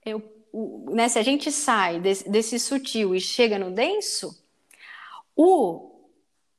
eu, 0.03 0.23
né, 0.91 1.07
se 1.07 1.19
a 1.19 1.23
gente 1.23 1.51
sai 1.51 1.99
desse, 1.99 2.27
desse 2.29 2.59
sutil 2.59 3.15
e 3.15 3.19
chega 3.19 3.59
no 3.59 3.69
denso, 3.71 4.43
o 5.35 5.94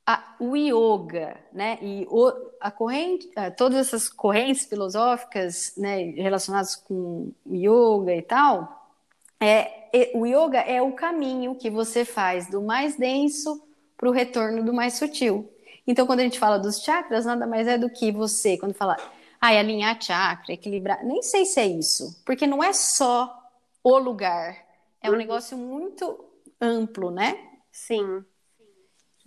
a, 0.09 0.23
o 0.39 0.55
yoga, 0.55 1.37
né, 1.51 1.77
e 1.81 2.07
o, 2.09 2.31
a 2.61 2.71
corrente, 2.71 3.29
todas 3.57 3.77
essas 3.77 4.07
correntes 4.07 4.65
filosóficas, 4.65 5.73
né, 5.75 6.01
relacionadas 6.11 6.77
com 6.77 7.33
yoga 7.45 8.15
e 8.15 8.21
tal, 8.21 8.89
é, 9.37 10.11
o 10.15 10.25
yoga 10.25 10.59
é 10.59 10.81
o 10.81 10.93
caminho 10.93 11.55
que 11.55 11.69
você 11.69 12.05
faz 12.05 12.49
do 12.49 12.61
mais 12.61 12.95
denso 12.95 13.61
para 13.97 14.07
o 14.07 14.13
retorno 14.13 14.63
do 14.63 14.73
mais 14.73 14.93
sutil. 14.93 15.51
Então, 15.85 16.07
quando 16.07 16.21
a 16.21 16.23
gente 16.23 16.39
fala 16.39 16.57
dos 16.57 16.81
chakras, 16.81 17.25
nada 17.25 17.45
mais 17.45 17.67
é 17.67 17.77
do 17.77 17.89
que 17.89 18.09
você, 18.09 18.57
quando 18.57 18.73
fala, 18.73 18.95
ah, 19.41 19.53
é 19.53 19.59
alinhar 19.59 20.01
chakra, 20.01 20.53
equilibrar, 20.53 21.03
nem 21.03 21.21
sei 21.21 21.45
se 21.45 21.59
é 21.59 21.67
isso, 21.67 22.23
porque 22.25 22.47
não 22.47 22.63
é 22.63 22.71
só 22.71 23.37
o 23.83 23.97
lugar, 23.97 24.57
é 25.01 25.09
um 25.09 25.11
uhum. 25.11 25.17
negócio 25.17 25.57
muito 25.57 26.25
amplo, 26.61 27.11
né? 27.11 27.37
Sim. 27.69 28.23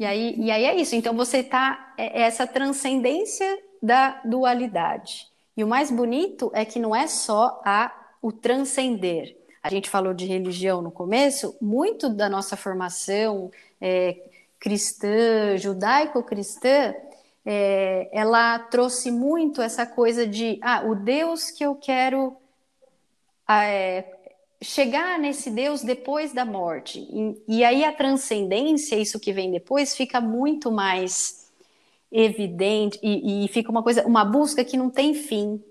E 0.00 0.06
aí, 0.06 0.34
e 0.38 0.50
aí 0.50 0.64
é 0.64 0.74
isso. 0.76 0.96
Então 0.96 1.14
você 1.14 1.40
está 1.40 1.92
é, 1.98 2.22
é 2.22 2.22
essa 2.22 2.46
transcendência 2.46 3.62
da 3.82 4.18
dualidade. 4.24 5.28
E 5.54 5.62
o 5.62 5.68
mais 5.68 5.90
bonito 5.90 6.50
é 6.54 6.64
que 6.64 6.78
não 6.78 6.96
é 6.96 7.06
só 7.06 7.60
a 7.66 7.92
o 8.22 8.32
transcender. 8.32 9.36
A 9.62 9.68
gente 9.68 9.90
falou 9.90 10.14
de 10.14 10.24
religião 10.24 10.80
no 10.80 10.90
começo, 10.90 11.54
muito 11.60 12.08
da 12.08 12.30
nossa 12.30 12.56
formação 12.56 13.50
é, 13.78 14.16
cristã, 14.58 15.58
judaico-cristã, 15.58 16.94
é, 17.44 18.08
ela 18.10 18.58
trouxe 18.58 19.10
muito 19.10 19.60
essa 19.60 19.84
coisa 19.84 20.26
de 20.26 20.58
ah, 20.62 20.82
o 20.86 20.94
Deus 20.94 21.50
que 21.50 21.64
eu 21.64 21.74
quero 21.74 22.34
é, 23.46 24.04
chegar 24.62 25.18
nesse 25.18 25.50
Deus 25.50 25.82
depois 25.82 26.32
da 26.32 26.44
morte. 26.44 26.98
E, 26.98 27.58
e, 27.58 27.64
aí 27.64 27.84
a 27.84 27.92
transcendência, 27.92 28.96
isso 28.96 29.18
que 29.18 29.32
vem 29.32 29.50
depois, 29.50 29.96
fica 29.96 30.20
muito 30.20 30.70
mais 30.70 31.50
evidente 32.12 32.98
e, 33.02 33.44
e, 33.44 33.48
fica 33.48 33.70
uma 33.70 33.82
coisa, 33.82 34.06
uma 34.06 34.24
busca 34.24 34.64
que 34.64 34.76
não 34.76 34.90
tem 34.90 35.14
fim. 35.14 35.62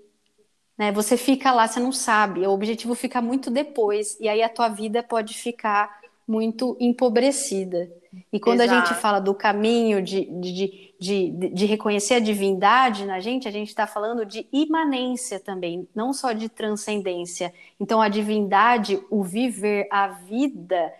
Né? 0.76 0.90
Você 0.92 1.16
fica 1.16 1.52
lá, 1.52 1.68
você 1.68 1.78
não 1.78 1.92
sabe, 1.92 2.46
o 2.46 2.50
objetivo 2.50 2.94
fica 2.94 3.20
muito 3.20 3.50
depois, 3.50 4.18
e 4.18 4.28
aí 4.28 4.42
a 4.42 4.48
tua 4.48 4.68
vida 4.68 5.02
pode 5.02 5.34
ficar 5.34 5.99
muito 6.30 6.76
empobrecida. 6.78 7.90
E 8.32 8.38
quando 8.38 8.60
Exato. 8.60 8.78
a 8.78 8.84
gente 8.84 9.00
fala 9.00 9.18
do 9.18 9.34
caminho 9.34 10.00
de, 10.00 10.24
de, 10.26 10.94
de, 11.00 11.30
de, 11.52 11.66
reconhecer 11.66 12.14
a 12.14 12.20
divindade 12.20 13.04
na 13.04 13.18
gente, 13.18 13.48
a 13.48 13.50
gente 13.50 13.68
está 13.68 13.84
falando 13.84 14.24
de 14.24 14.46
imanência 14.52 15.40
também, 15.40 15.88
não 15.92 16.12
só 16.12 16.32
de 16.32 16.48
transcendência. 16.48 17.52
Então, 17.80 18.00
a 18.00 18.08
divindade, 18.08 19.00
o 19.10 19.24
viver 19.24 19.88
a 19.90 20.06
vida 20.08 20.92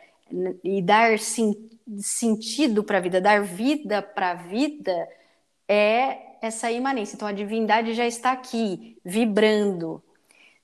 e 0.64 0.82
dar 0.82 1.16
sim, 1.18 1.54
sentido 1.98 2.82
para 2.82 2.98
a 2.98 3.00
vida, 3.00 3.20
dar 3.20 3.42
vida 3.42 4.02
para 4.02 4.32
a 4.32 4.34
vida, 4.34 5.08
é 5.68 6.18
essa 6.42 6.72
imanência. 6.72 7.14
Então, 7.14 7.28
a 7.28 7.32
divindade 7.32 7.94
já 7.94 8.06
está 8.06 8.32
aqui, 8.32 8.96
vibrando, 9.04 10.02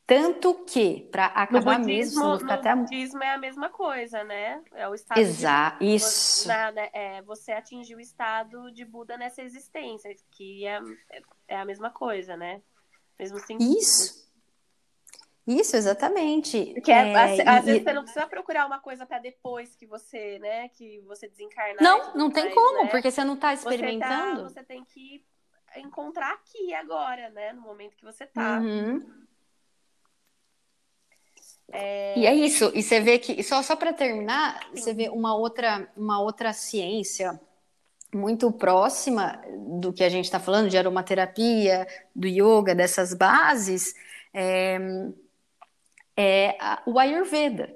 tanto 0.07 0.55
que, 0.64 1.09
para 1.11 1.27
acabar 1.27 1.79
no 1.79 1.85
budismo, 1.85 2.31
mesmo, 2.31 2.47
no 2.47 2.53
até... 2.53 2.77
budismo 2.77 3.23
é 3.25 3.35
a 3.35 3.38
mesma 3.38 3.69
coisa, 3.69 4.23
né? 4.23 4.62
É 4.73 4.88
o 4.88 4.95
estado 4.95 5.19
Exato, 5.19 5.85
de... 5.85 5.97
isso. 5.97 6.47
Na, 6.47 6.71
né, 6.71 6.90
é, 6.92 7.23
você 7.23 7.51
atingir 7.51 7.97
o 7.97 8.01
estado 8.01 8.71
de 8.71 8.85
Buda 8.85 9.16
nessa 9.16 9.42
existência, 9.42 10.14
que 10.31 10.64
é, 10.64 10.81
é 11.49 11.57
a 11.57 11.64
mesma 11.64 11.90
coisa, 11.90 12.37
né? 12.37 12.62
Mesmo 13.19 13.38
sentido. 13.40 13.77
Isso. 13.77 14.25
Isso, 15.45 15.77
exatamente. 15.77 16.73
Porque 16.75 16.92
é, 16.92 17.14
às, 17.14 17.40
às 17.40 17.64
vezes 17.64 17.83
você 17.83 17.92
não 17.92 18.03
precisa 18.03 18.27
procurar 18.27 18.66
uma 18.66 18.79
coisa 18.79 19.05
para 19.07 19.19
depois 19.19 19.75
que 19.75 19.87
você, 19.87 20.38
né, 20.38 20.69
que 20.69 21.01
você 21.01 21.29
desencarnar. 21.29 21.83
Não, 21.83 22.14
não 22.14 22.31
tem 22.31 22.45
mais, 22.45 22.55
como, 22.55 22.85
né? 22.85 22.88
porque 22.90 23.11
você 23.11 23.25
não 23.25 23.35
está 23.35 23.55
experimentando. 23.55 24.42
Você, 24.42 24.55
tá, 24.55 24.61
você, 24.61 24.62
tem 24.64 24.85
que 24.85 25.25
encontrar 25.77 26.33
aqui 26.33 26.73
agora, 26.75 27.29
né, 27.31 27.53
no 27.53 27.62
momento 27.62 27.97
que 27.97 28.05
você 28.05 28.25
está. 28.25 28.59
Uhum. 28.59 29.26
É... 31.72 32.18
E 32.18 32.26
é 32.26 32.35
isso. 32.35 32.70
E 32.74 32.83
você 32.83 33.00
vê 33.00 33.18
que, 33.18 33.42
só, 33.42 33.62
só 33.62 33.76
para 33.76 33.92
terminar, 33.92 34.61
Sim. 34.74 34.81
você 34.81 34.94
vê 34.94 35.09
uma 35.09 35.37
outra, 35.37 35.88
uma 35.96 36.20
outra 36.20 36.52
ciência 36.52 37.38
muito 38.14 38.50
próxima 38.52 39.40
do 39.81 39.92
que 39.92 40.05
a 40.05 40.09
gente 40.09 40.24
está 40.24 40.38
falando, 40.40 40.70
de 40.70 40.79
aromaterapia, 40.79 41.87
do 42.14 42.26
yoga, 42.26 42.74
dessas 42.74 43.12
bases, 43.12 43.94
é, 44.33 44.79
é 46.16 46.57
a, 46.61 46.83
o 46.87 46.98
Ayurveda. 46.98 47.74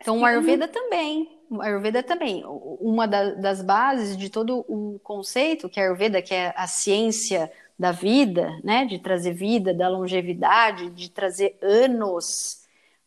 Então, 0.00 0.20
o 0.20 0.24
Ayurveda 0.24 0.68
também. 0.68 1.40
O 1.48 1.60
Ayurveda 1.60 2.02
também. 2.02 2.42
Uma 2.46 3.06
da, 3.06 3.34
das 3.34 3.62
bases 3.62 4.16
de 4.16 4.28
todo 4.28 4.64
o 4.68 4.98
conceito, 5.00 5.68
que 5.68 5.80
é 5.80 5.84
Ayurveda, 5.84 6.20
que 6.20 6.34
é 6.34 6.52
a 6.56 6.66
ciência 6.66 7.50
da 7.78 7.90
vida, 7.90 8.50
né, 8.62 8.84
de 8.84 8.98
trazer 8.98 9.32
vida, 9.32 9.74
da 9.74 9.88
longevidade, 9.88 10.90
de 10.90 11.10
trazer 11.10 11.58
anos 11.60 12.61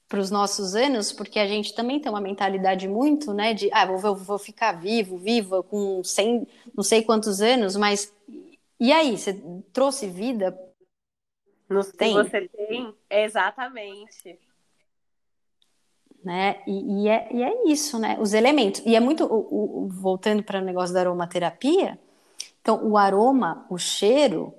para 0.08 0.20
os 0.20 0.30
nossos 0.30 0.76
anos, 0.76 1.12
porque 1.12 1.40
a 1.40 1.48
gente 1.48 1.74
também 1.74 2.00
tem 2.00 2.12
uma 2.12 2.22
mentalidade 2.22 2.88
muito, 2.88 3.34
né, 3.34 3.54
de, 3.54 3.70
ah, 3.74 3.86
vou, 3.86 4.16
vou 4.16 4.38
ficar 4.38 4.74
vivo, 4.74 5.18
viva, 5.18 5.64
com 5.64 6.04
100, 6.04 6.48
não 6.76 6.84
sei 6.84 7.02
quantos 7.02 7.42
anos, 7.42 7.76
mas 7.76 8.14
e 8.80 8.92
aí, 8.92 9.18
você 9.18 9.42
trouxe 9.72 10.08
vida? 10.08 10.58
Não 11.70 11.82
tem? 11.82 12.14
Você 12.14 12.48
tem, 12.50 12.94
exatamente. 13.10 14.38
Né? 16.24 16.62
E, 16.68 17.04
e, 17.04 17.08
é, 17.08 17.34
e 17.34 17.44
é 17.44 17.72
isso, 17.72 17.98
né? 18.00 18.18
Os 18.20 18.34
elementos. 18.34 18.82
E 18.86 18.96
é 18.96 19.00
muito, 19.00 19.26
o, 19.26 19.86
o, 19.86 19.88
voltando 19.88 20.44
para 20.44 20.60
o 20.60 20.64
negócio 20.64 20.94
da 20.94 21.02
aromaterapia, 21.02 22.00
então 22.62 22.86
o 22.86 22.98
aroma, 22.98 23.66
o 23.70 23.78
cheiro, 23.78 24.54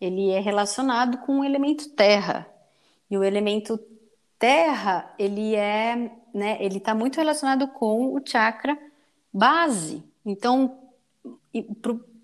ele 0.00 0.30
é 0.30 0.40
relacionado 0.40 1.18
com 1.18 1.40
o 1.40 1.44
elemento 1.44 1.88
terra. 1.90 2.46
E 3.10 3.16
o 3.16 3.24
elemento 3.24 3.78
terra, 4.38 5.14
ele 5.18 5.54
é, 5.54 6.10
né, 6.32 6.58
ele 6.60 6.78
está 6.78 6.94
muito 6.94 7.16
relacionado 7.16 7.68
com 7.68 8.14
o 8.14 8.20
chakra 8.24 8.78
base. 9.32 10.02
Então, 10.24 10.78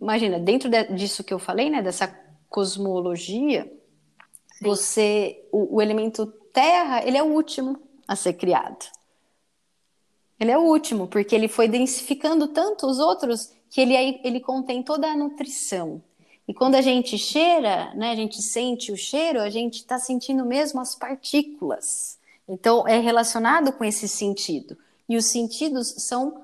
imagina, 0.00 0.38
dentro 0.38 0.68
de, 0.68 0.84
disso 0.94 1.24
que 1.24 1.32
eu 1.32 1.38
falei, 1.38 1.70
né, 1.70 1.82
dessa 1.82 2.08
cosmologia, 2.48 3.64
Sim. 4.52 4.64
você, 4.64 5.48
o, 5.50 5.76
o 5.76 5.82
elemento 5.82 6.26
terra, 6.52 7.06
ele 7.06 7.16
é 7.16 7.22
o 7.22 7.32
último 7.32 7.80
a 8.06 8.14
ser 8.14 8.34
criado. 8.34 8.84
Ele 10.38 10.50
é 10.50 10.58
o 10.58 10.62
último, 10.62 11.06
porque 11.06 11.34
ele 11.34 11.48
foi 11.48 11.68
densificando 11.68 12.48
tanto 12.48 12.86
os 12.86 12.98
outros 12.98 13.52
que 13.70 13.80
ele, 13.80 13.94
ele 14.24 14.40
contém 14.40 14.82
toda 14.82 15.06
a 15.06 15.16
nutrição. 15.16 16.02
E 16.46 16.52
quando 16.52 16.74
a 16.74 16.82
gente 16.82 17.16
cheira, 17.16 17.94
né, 17.94 18.10
a 18.10 18.16
gente 18.16 18.42
sente 18.42 18.90
o 18.90 18.96
cheiro, 18.96 19.40
a 19.40 19.50
gente 19.50 19.76
está 19.76 19.98
sentindo 19.98 20.44
mesmo 20.44 20.80
as 20.80 20.94
partículas. 20.94 22.18
Então, 22.48 22.86
é 22.86 22.98
relacionado 22.98 23.72
com 23.72 23.84
esse 23.84 24.08
sentido. 24.08 24.76
E 25.08 25.16
os 25.16 25.26
sentidos 25.26 25.88
são 25.98 26.42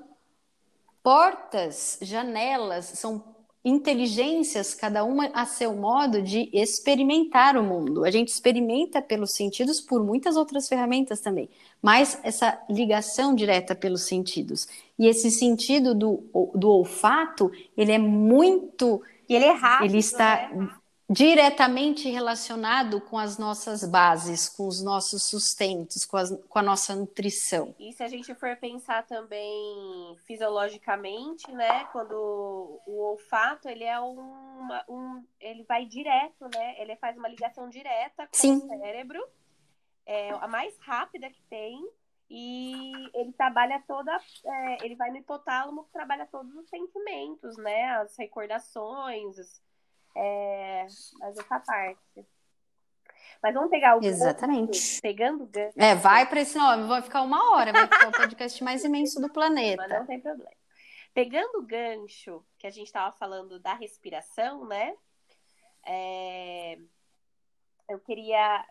portas, 1.03 1.97
janelas, 2.01 2.85
são 2.85 3.23
inteligências, 3.63 4.73
cada 4.73 5.03
uma 5.03 5.27
a 5.33 5.45
seu 5.45 5.75
modo 5.75 6.21
de 6.21 6.49
experimentar 6.53 7.57
o 7.57 7.63
mundo. 7.63 8.05
A 8.05 8.11
gente 8.11 8.29
experimenta 8.29 9.01
pelos 9.01 9.31
sentidos 9.31 9.81
por 9.81 10.03
muitas 10.03 10.37
outras 10.37 10.67
ferramentas 10.67 11.19
também, 11.19 11.49
mas 11.81 12.19
essa 12.23 12.57
ligação 12.69 13.35
direta 13.35 13.75
pelos 13.75 14.03
sentidos. 14.03 14.67
E 14.97 15.07
esse 15.07 15.29
sentido 15.29 15.93
do, 15.93 16.23
do 16.55 16.69
olfato, 16.69 17.51
ele 17.75 17.91
é 17.91 17.97
muito 17.97 19.01
e 19.29 19.35
ele 19.35 19.45
é 19.45 19.51
rápido. 19.51 19.91
Ele 19.91 19.99
está 19.99 20.49
né? 20.49 20.69
diretamente 21.09 22.09
relacionado 22.09 22.99
com 22.99 23.17
as 23.17 23.37
nossas 23.37 23.83
bases, 23.83 24.49
com 24.49 24.67
os 24.67 24.83
nossos 24.83 25.23
sustentos, 25.23 26.03
com, 26.03 26.17
as, 26.17 26.31
com, 26.47 26.59
a 26.59 26.63
nossa 26.63 26.95
nutrição. 26.95 27.75
E 27.79 27.93
se 27.93 28.03
a 28.03 28.07
gente 28.07 28.33
for 28.35 28.55
pensar 28.57 29.05
também 29.05 30.15
fisiologicamente, 30.25 31.51
né? 31.51 31.85
Quando 31.91 32.13
o 32.85 33.11
olfato 33.11 33.69
ele 33.69 33.83
é 33.83 33.99
uma, 33.99 34.83
um, 34.89 35.23
ele 35.39 35.63
vai 35.63 35.85
direto, 35.85 36.49
né? 36.53 36.81
Ele 36.81 36.95
faz 36.95 37.17
uma 37.17 37.27
ligação 37.27 37.69
direta 37.69 38.27
com 38.27 38.37
Sim. 38.37 38.57
o 38.57 38.67
cérebro, 38.67 39.23
é 40.05 40.31
a 40.31 40.47
mais 40.47 40.75
rápida 40.79 41.29
que 41.29 41.41
tem 41.49 41.87
e 42.29 42.91
ele 43.13 43.33
trabalha 43.33 43.83
toda, 43.87 44.15
é, 44.45 44.85
ele 44.85 44.95
vai 44.95 45.09
no 45.09 45.17
hipotálamo 45.17 45.83
que 45.85 45.91
trabalha 45.91 46.27
todos 46.27 46.53
os 46.55 46.69
sentimentos, 46.69 47.57
né? 47.57 47.91
As 47.97 48.15
recordações, 48.17 49.35
é, 50.15 50.85
mas 51.19 51.37
essa 51.37 51.59
parte. 51.59 52.27
Mas 53.41 53.53
vamos 53.53 53.69
pegar 53.69 53.97
o 53.97 54.03
Exatamente. 54.03 54.77
Gancho, 54.77 55.01
pegando 55.01 55.43
o 55.43 55.47
gancho. 55.47 55.73
É, 55.77 55.95
vai 55.95 56.27
para 56.27 56.41
esse 56.41 56.57
nome, 56.57 56.87
vai 56.87 57.01
ficar 57.01 57.23
uma 57.23 57.51
hora, 57.51 57.71
vai 57.71 57.87
ficar 57.87 58.09
o 58.09 58.11
podcast 58.11 58.63
mais 58.63 58.83
imenso 58.83 59.19
do 59.19 59.31
planeta. 59.31 59.81
Mas 59.81 59.99
não 59.99 60.05
tem 60.05 60.19
problema. 60.19 60.51
Pegando 61.13 61.57
o 61.57 61.65
gancho 61.65 62.45
que 62.59 62.67
a 62.67 62.69
gente 62.69 62.87
estava 62.87 63.15
falando 63.15 63.59
da 63.59 63.73
respiração, 63.73 64.65
né? 64.65 64.95
É... 65.85 66.77
Eu 67.89 67.99
queria. 67.99 68.63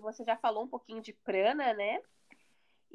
Você 0.00 0.24
já 0.24 0.36
falou 0.36 0.64
um 0.64 0.68
pouquinho 0.68 1.00
de 1.00 1.12
prana, 1.12 1.72
né? 1.74 2.02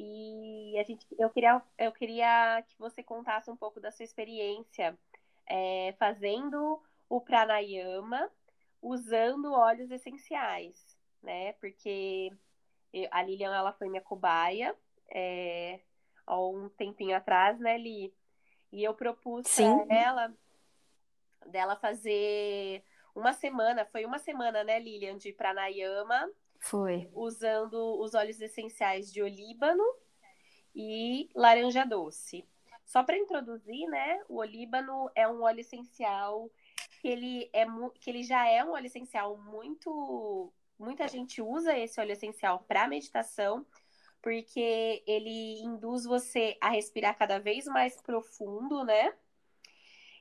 E 0.01 0.79
a 0.79 0.83
gente, 0.83 1.05
eu, 1.19 1.29
queria, 1.29 1.61
eu 1.77 1.91
queria 1.91 2.63
que 2.65 2.77
você 2.79 3.03
contasse 3.03 3.51
um 3.51 3.57
pouco 3.57 3.81
da 3.81 3.91
sua 3.91 4.05
experiência 4.05 4.97
é, 5.45 5.93
fazendo 5.99 6.81
o 7.09 7.19
pranayama 7.19 8.31
usando 8.81 9.51
óleos 9.51 9.91
essenciais, 9.91 10.97
né? 11.21 11.51
Porque 11.53 12.31
a 13.11 13.21
Lilian 13.21 13.53
ela 13.53 13.73
foi 13.73 13.89
minha 13.89 14.01
cobaia 14.01 14.73
é, 15.09 15.81
há 16.25 16.39
um 16.39 16.69
tempinho 16.69 17.17
atrás, 17.17 17.59
né, 17.59 17.77
Li? 17.77 18.13
E 18.71 18.81
eu 18.81 18.93
propus 18.93 19.53
para 19.53 19.95
ela 19.95 20.33
dela 21.47 21.75
fazer 21.75 22.85
uma 23.13 23.33
semana, 23.33 23.85
foi 23.85 24.05
uma 24.05 24.19
semana, 24.19 24.63
né, 24.63 24.79
Lilian, 24.79 25.17
de 25.17 25.33
pranayama. 25.33 26.29
Foi. 26.59 27.09
Usando 27.13 27.99
os 27.99 28.13
óleos 28.13 28.39
essenciais 28.41 29.11
de 29.11 29.21
olíbano 29.21 29.83
e 30.75 31.29
laranja 31.33 31.85
doce. 31.85 32.47
Só 32.85 33.03
para 33.03 33.17
introduzir, 33.17 33.87
né, 33.87 34.21
o 34.27 34.37
olíbano 34.37 35.09
é 35.15 35.27
um 35.27 35.43
óleo 35.43 35.59
essencial 35.59 36.49
que 37.01 37.07
ele 37.07 37.49
é 37.53 37.65
que 37.99 38.09
ele 38.09 38.23
já 38.23 38.47
é 38.47 38.63
um 38.63 38.71
óleo 38.71 38.87
essencial 38.87 39.37
muito 39.37 40.51
muita 40.77 41.07
gente 41.07 41.41
usa 41.41 41.77
esse 41.77 41.99
óleo 41.99 42.13
essencial 42.13 42.63
para 42.67 42.87
meditação, 42.87 43.65
porque 44.21 45.03
ele 45.05 45.59
induz 45.61 46.05
você 46.05 46.57
a 46.61 46.69
respirar 46.69 47.17
cada 47.17 47.37
vez 47.37 47.65
mais 47.65 48.01
profundo, 48.01 48.83
né? 48.83 49.13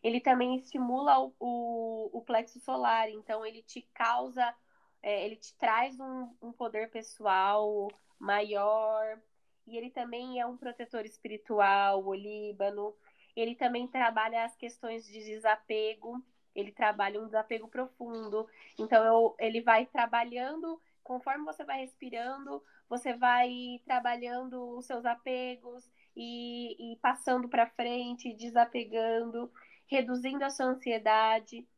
Ele 0.03 0.21
também 0.21 0.57
estimula 0.57 1.19
o, 1.21 1.35
o, 1.39 2.19
o 2.19 2.23
plexo 2.23 2.61
solar, 2.61 3.09
então 3.09 3.47
ele 3.47 3.63
te 3.63 3.83
causa, 3.95 4.55
é, 5.03 5.25
ele 5.25 5.37
te 5.37 5.55
traz 5.57 5.99
um, 5.99 6.35
um 6.43 6.53
poder 6.53 6.91
pessoal 6.91 7.89
maior, 8.19 9.21
e 9.69 9.77
ele 9.77 9.91
também 9.91 10.41
é 10.41 10.47
um 10.47 10.57
protetor 10.57 11.05
espiritual, 11.05 12.03
o 12.03 12.15
Líbano. 12.15 12.95
Ele 13.37 13.55
também 13.55 13.87
trabalha 13.87 14.45
as 14.45 14.57
questões 14.57 15.07
de 15.07 15.23
desapego, 15.23 16.25
ele 16.55 16.73
trabalha 16.73 17.21
um 17.21 17.27
desapego 17.27 17.69
profundo. 17.69 18.49
Então, 18.79 19.05
eu, 19.05 19.37
ele 19.39 19.61
vai 19.61 19.85
trabalhando, 19.85 20.81
conforme 21.05 21.45
você 21.45 21.65
vai 21.65 21.81
respirando, 21.81 22.63
você 22.89 23.13
vai 23.13 23.81
trabalhando 23.85 24.77
os 24.77 24.87
seus 24.87 25.05
apegos 25.05 25.89
e, 26.17 26.93
e 26.93 26.97
passando 26.97 27.47
para 27.47 27.69
frente, 27.69 28.33
desapegando, 28.33 29.53
reduzindo 29.87 30.45
a 30.45 30.51
sua 30.51 30.67
ansiedade. 30.67 31.69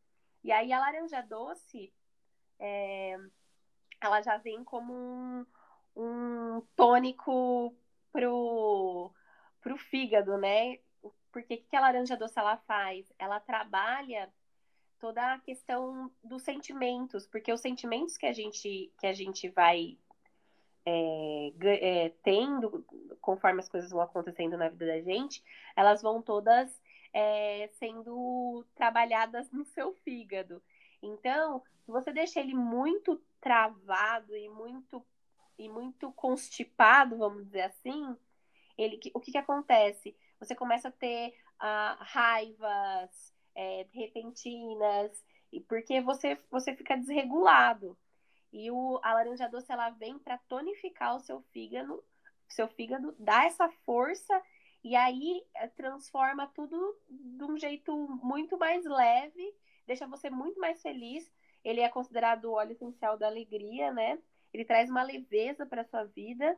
E 0.45 0.53
aí, 0.53 0.73
a 0.73 0.79
laranja 0.79 1.21
doce, 1.23 1.93
é, 2.61 3.17
ela 4.01 4.23
já 4.23 4.37
vem 4.37 4.63
como 4.63 4.93
um, 4.93 5.47
um 5.97 6.63
tônico 6.77 7.75
pro, 8.13 9.11
pro 9.61 9.77
fígado, 9.77 10.37
né? 10.39 10.79
Porque 11.33 11.55
o 11.55 11.63
que 11.69 11.77
a 11.77 11.81
laranja 11.81 12.17
doce 12.17 12.39
ela 12.39 12.57
faz? 12.59 13.13
Ela 13.19 13.41
trabalha 13.41 14.33
toda 14.99 15.35
a 15.35 15.39
questão 15.39 16.13
dos 16.23 16.43
sentimentos, 16.43 17.27
porque 17.27 17.53
os 17.53 17.61
sentimentos 17.61 18.17
que 18.17 18.27
a 18.27 18.33
gente, 18.33 18.93
que 18.99 19.07
a 19.07 19.13
gente 19.13 19.49
vai 19.49 19.97
é, 20.85 21.53
é, 21.63 22.09
tendo, 22.23 22.85
conforme 23.21 23.61
as 23.61 23.69
coisas 23.69 23.91
vão 23.91 24.03
acontecendo 24.03 24.57
na 24.57 24.69
vida 24.69 24.87
da 24.87 25.01
gente, 25.01 25.43
elas 25.75 26.03
vão 26.03 26.21
todas 26.21 26.81
é, 27.13 27.69
sendo 27.75 28.65
trabalhadas 28.75 29.51
no 29.51 29.65
seu 29.65 29.93
fígado. 29.95 30.63
Então, 31.03 31.63
se 31.85 31.91
você 31.91 32.13
deixa 32.13 32.41
ele 32.41 32.55
muito 32.55 33.21
travado 33.41 34.37
e 34.37 34.49
muito 34.49 35.05
e 35.59 35.69
muito 35.69 36.11
constipado, 36.13 37.19
vamos 37.19 37.45
dizer 37.45 37.63
assim, 37.63 38.17
ele, 38.79 38.99
o 39.13 39.21
que, 39.21 39.31
que 39.31 39.39
acontece? 39.39 40.17
Você 40.39 40.55
começa 40.55 40.89
a 40.89 40.93
ter 40.93 41.35
uh, 41.61 41.97
raivas, 41.99 43.35
é, 43.55 43.87
repentinas, 43.93 45.23
e 45.53 45.61
porque 45.61 46.01
você, 46.01 46.39
você 46.51 46.75
fica 46.75 46.97
desregulado. 46.97 47.97
E 48.53 48.71
o, 48.71 48.99
a 49.03 49.13
laranja 49.13 49.49
doce 49.49 49.71
ela 49.71 49.91
vem 49.91 50.19
para 50.19 50.39
tonificar 50.39 51.15
o 51.15 51.21
seu 51.21 51.43
fígado, 51.53 52.03
seu 52.49 52.67
fígado, 52.69 53.15
dá 53.19 53.45
essa 53.45 53.69
força 53.85 54.43
e 54.83 54.97
aí 54.97 55.45
é, 55.55 55.69
transforma 55.69 56.47
tudo 56.49 56.99
de 57.09 57.45
um 57.45 57.57
jeito 57.59 57.95
muito 58.23 58.59
mais 58.59 58.85
leve, 58.85 59.55
deixa 59.91 60.07
você 60.07 60.31
muito 60.31 60.61
mais 60.61 60.81
feliz. 60.81 61.29
Ele 61.65 61.81
é 61.81 61.89
considerado 61.89 62.45
o 62.45 62.53
óleo 62.53 62.71
essencial 62.71 63.19
da 63.19 63.27
alegria, 63.27 63.93
né? 63.93 64.21
Ele 64.55 64.65
traz 64.65 64.89
uma 64.89 65.03
leveza 65.03 65.67
para 65.67 65.83
sua 65.83 66.05
vida 66.05 66.57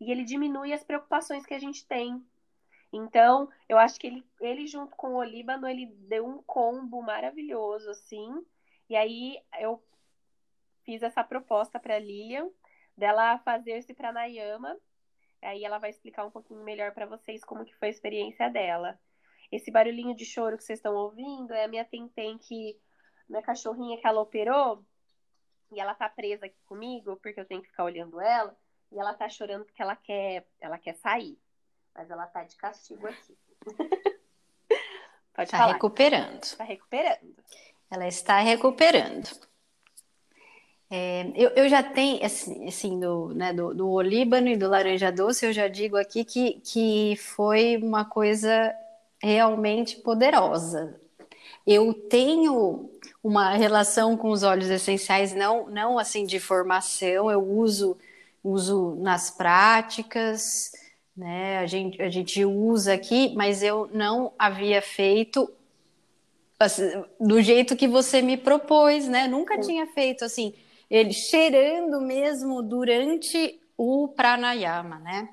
e 0.00 0.10
ele 0.10 0.24
diminui 0.24 0.72
as 0.72 0.82
preocupações 0.82 1.46
que 1.46 1.54
a 1.54 1.60
gente 1.60 1.86
tem. 1.86 2.20
Então, 2.92 3.48
eu 3.68 3.78
acho 3.78 4.00
que 4.00 4.08
ele, 4.08 4.26
ele 4.40 4.66
junto 4.66 4.96
com 4.96 5.14
o 5.14 5.22
Líbano, 5.22 5.68
ele 5.68 5.86
deu 5.86 6.26
um 6.26 6.42
combo 6.42 7.00
maravilhoso, 7.02 7.88
assim. 7.88 8.44
E 8.90 8.96
aí 8.96 9.40
eu 9.60 9.80
fiz 10.84 11.04
essa 11.04 11.22
proposta 11.22 11.78
para 11.78 12.00
Lilian 12.00 12.50
dela 12.96 13.38
fazer 13.38 13.78
esse 13.78 13.94
pranayama. 13.94 14.76
Aí 15.40 15.64
ela 15.64 15.78
vai 15.78 15.90
explicar 15.90 16.26
um 16.26 16.32
pouquinho 16.32 16.64
melhor 16.64 16.92
para 16.92 17.06
vocês 17.06 17.44
como 17.44 17.64
que 17.64 17.76
foi 17.76 17.88
a 17.88 17.92
experiência 17.92 18.50
dela. 18.50 18.98
Esse 19.52 19.70
barulhinho 19.70 20.16
de 20.16 20.24
choro 20.24 20.56
que 20.56 20.64
vocês 20.64 20.78
estão 20.78 20.94
ouvindo 20.94 21.52
é 21.52 21.64
a 21.64 21.68
minha 21.68 21.84
Tentem 21.84 22.38
que 22.38 22.80
minha 23.28 23.42
cachorrinha 23.42 23.98
que 24.00 24.06
ela 24.06 24.22
operou 24.22 24.82
e 25.70 25.78
ela 25.78 25.94
tá 25.94 26.08
presa 26.08 26.46
aqui 26.46 26.56
comigo 26.64 27.18
porque 27.22 27.38
eu 27.38 27.44
tenho 27.44 27.60
que 27.60 27.68
ficar 27.68 27.84
olhando 27.84 28.18
ela 28.18 28.56
e 28.90 28.98
ela 28.98 29.12
tá 29.12 29.28
chorando 29.28 29.66
porque 29.66 29.82
ela 29.82 29.94
quer 29.94 30.46
ela 30.58 30.78
quer 30.78 30.94
sair. 30.94 31.38
Mas 31.94 32.10
ela 32.10 32.26
tá 32.26 32.42
de 32.44 32.56
castigo 32.56 33.06
aqui. 33.06 33.36
Pode 35.34 35.50
tá 35.50 35.58
falar. 35.58 35.72
recuperando. 35.74 36.56
Tá 36.56 36.64
recuperando. 36.64 37.36
Ela 37.90 38.08
está 38.08 38.38
recuperando. 38.38 39.28
É, 40.90 41.30
eu, 41.34 41.50
eu, 41.50 41.68
já 41.70 41.82
tenho, 41.82 42.24
assim, 42.24 42.68
assim 42.68 43.00
do, 43.00 43.34
né, 43.34 43.50
do, 43.52 43.74
do 43.74 43.90
olíbano 43.90 44.48
e 44.48 44.58
do 44.58 44.68
laranja 44.68 45.10
doce, 45.10 45.46
eu 45.46 45.52
já 45.52 45.66
digo 45.66 45.96
aqui 45.96 46.22
que, 46.22 46.60
que 46.60 47.16
foi 47.16 47.78
uma 47.78 48.04
coisa 48.04 48.74
realmente 49.22 49.96
poderosa. 49.96 51.00
Eu 51.66 51.94
tenho 51.94 52.90
uma 53.22 53.54
relação 53.54 54.16
com 54.16 54.30
os 54.30 54.42
óleos 54.42 54.68
essenciais, 54.68 55.32
não, 55.32 55.68
não 55.70 55.98
assim 55.98 56.26
de 56.26 56.40
formação, 56.40 57.30
eu 57.30 57.40
uso, 57.40 57.96
uso 58.42 58.96
nas 59.00 59.30
práticas, 59.30 60.72
né? 61.16 61.58
A 61.58 61.66
gente, 61.66 62.02
a 62.02 62.10
gente 62.10 62.44
usa 62.44 62.94
aqui, 62.94 63.32
mas 63.36 63.62
eu 63.62 63.88
não 63.92 64.32
havia 64.36 64.82
feito 64.82 65.48
assim, 66.58 67.04
do 67.20 67.40
jeito 67.40 67.76
que 67.76 67.86
você 67.86 68.22
me 68.22 68.36
propôs, 68.36 69.08
né? 69.08 69.28
Nunca 69.28 69.58
tinha 69.58 69.86
feito 69.86 70.24
assim, 70.24 70.54
ele 70.90 71.12
cheirando 71.12 72.00
mesmo 72.00 72.62
durante 72.62 73.60
o 73.76 74.08
pranayama, 74.08 74.98
né? 74.98 75.28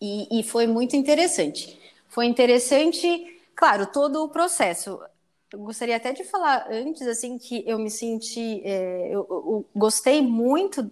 E, 0.00 0.40
e 0.40 0.42
foi 0.42 0.66
muito 0.66 0.96
interessante. 0.96 1.80
Foi 2.12 2.26
interessante, 2.26 3.40
claro, 3.56 3.86
todo 3.86 4.22
o 4.22 4.28
processo. 4.28 5.00
Eu 5.50 5.60
gostaria 5.60 5.96
até 5.96 6.12
de 6.12 6.22
falar 6.24 6.66
antes, 6.70 7.06
assim, 7.06 7.38
que 7.38 7.64
eu 7.66 7.78
me 7.78 7.90
senti, 7.90 8.60
é, 8.64 9.08
eu, 9.08 9.26
eu 9.30 9.66
gostei 9.74 10.20
muito 10.20 10.90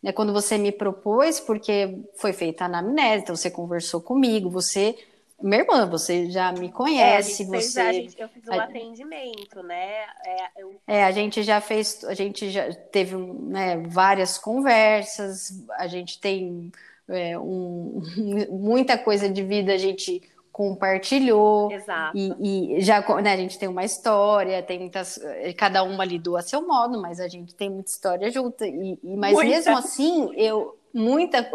né, 0.00 0.12
quando 0.12 0.32
você 0.32 0.56
me 0.56 0.70
propôs, 0.70 1.40
porque 1.40 1.98
foi 2.14 2.32
feita 2.32 2.62
a 2.62 2.66
anamnese, 2.66 3.24
então 3.24 3.34
você 3.34 3.50
conversou 3.50 4.00
comigo, 4.00 4.48
você. 4.48 4.96
Minha 5.42 5.62
irmã, 5.62 5.84
você 5.84 6.30
já 6.30 6.50
me 6.52 6.70
conhece, 6.70 7.42
é, 7.42 7.46
você. 7.46 7.80
a 7.80 7.92
gente, 7.92 8.18
eu 8.18 8.28
fiz 8.28 8.46
um 8.46 8.52
a... 8.52 8.64
atendimento, 8.64 9.62
né? 9.64 10.04
É, 10.24 10.62
eu... 10.62 10.80
é, 10.86 11.04
a 11.04 11.10
gente 11.10 11.42
já 11.42 11.60
fez, 11.60 12.04
a 12.04 12.14
gente 12.14 12.50
já 12.50 12.72
teve 12.72 13.16
né, 13.16 13.78
várias 13.88 14.38
conversas, 14.38 15.60
a 15.72 15.88
gente 15.88 16.20
tem 16.20 16.72
é, 17.08 17.36
um, 17.36 18.00
muita 18.48 18.96
coisa 18.96 19.28
de 19.28 19.42
vida, 19.42 19.74
a 19.74 19.78
gente 19.78 20.22
compartilhou. 20.56 21.70
Exato. 21.70 22.16
E, 22.16 22.76
e 22.78 22.80
já 22.80 23.04
né, 23.20 23.34
a 23.34 23.36
gente 23.36 23.58
tem 23.58 23.68
uma 23.68 23.84
história, 23.84 24.62
tem 24.62 24.78
muitas. 24.78 25.20
Cada 25.54 25.82
uma 25.82 26.02
lidou 26.02 26.34
a 26.34 26.40
seu 26.40 26.66
modo, 26.66 26.98
mas 26.98 27.20
a 27.20 27.28
gente 27.28 27.54
tem 27.54 27.68
muita 27.68 27.90
história 27.90 28.30
junto. 28.30 28.64
E, 28.64 28.98
e 29.04 29.16
mas 29.18 29.34
muita. 29.34 29.50
mesmo 29.50 29.76
assim, 29.76 30.34
eu. 30.34 30.78
Muita, 30.94 31.46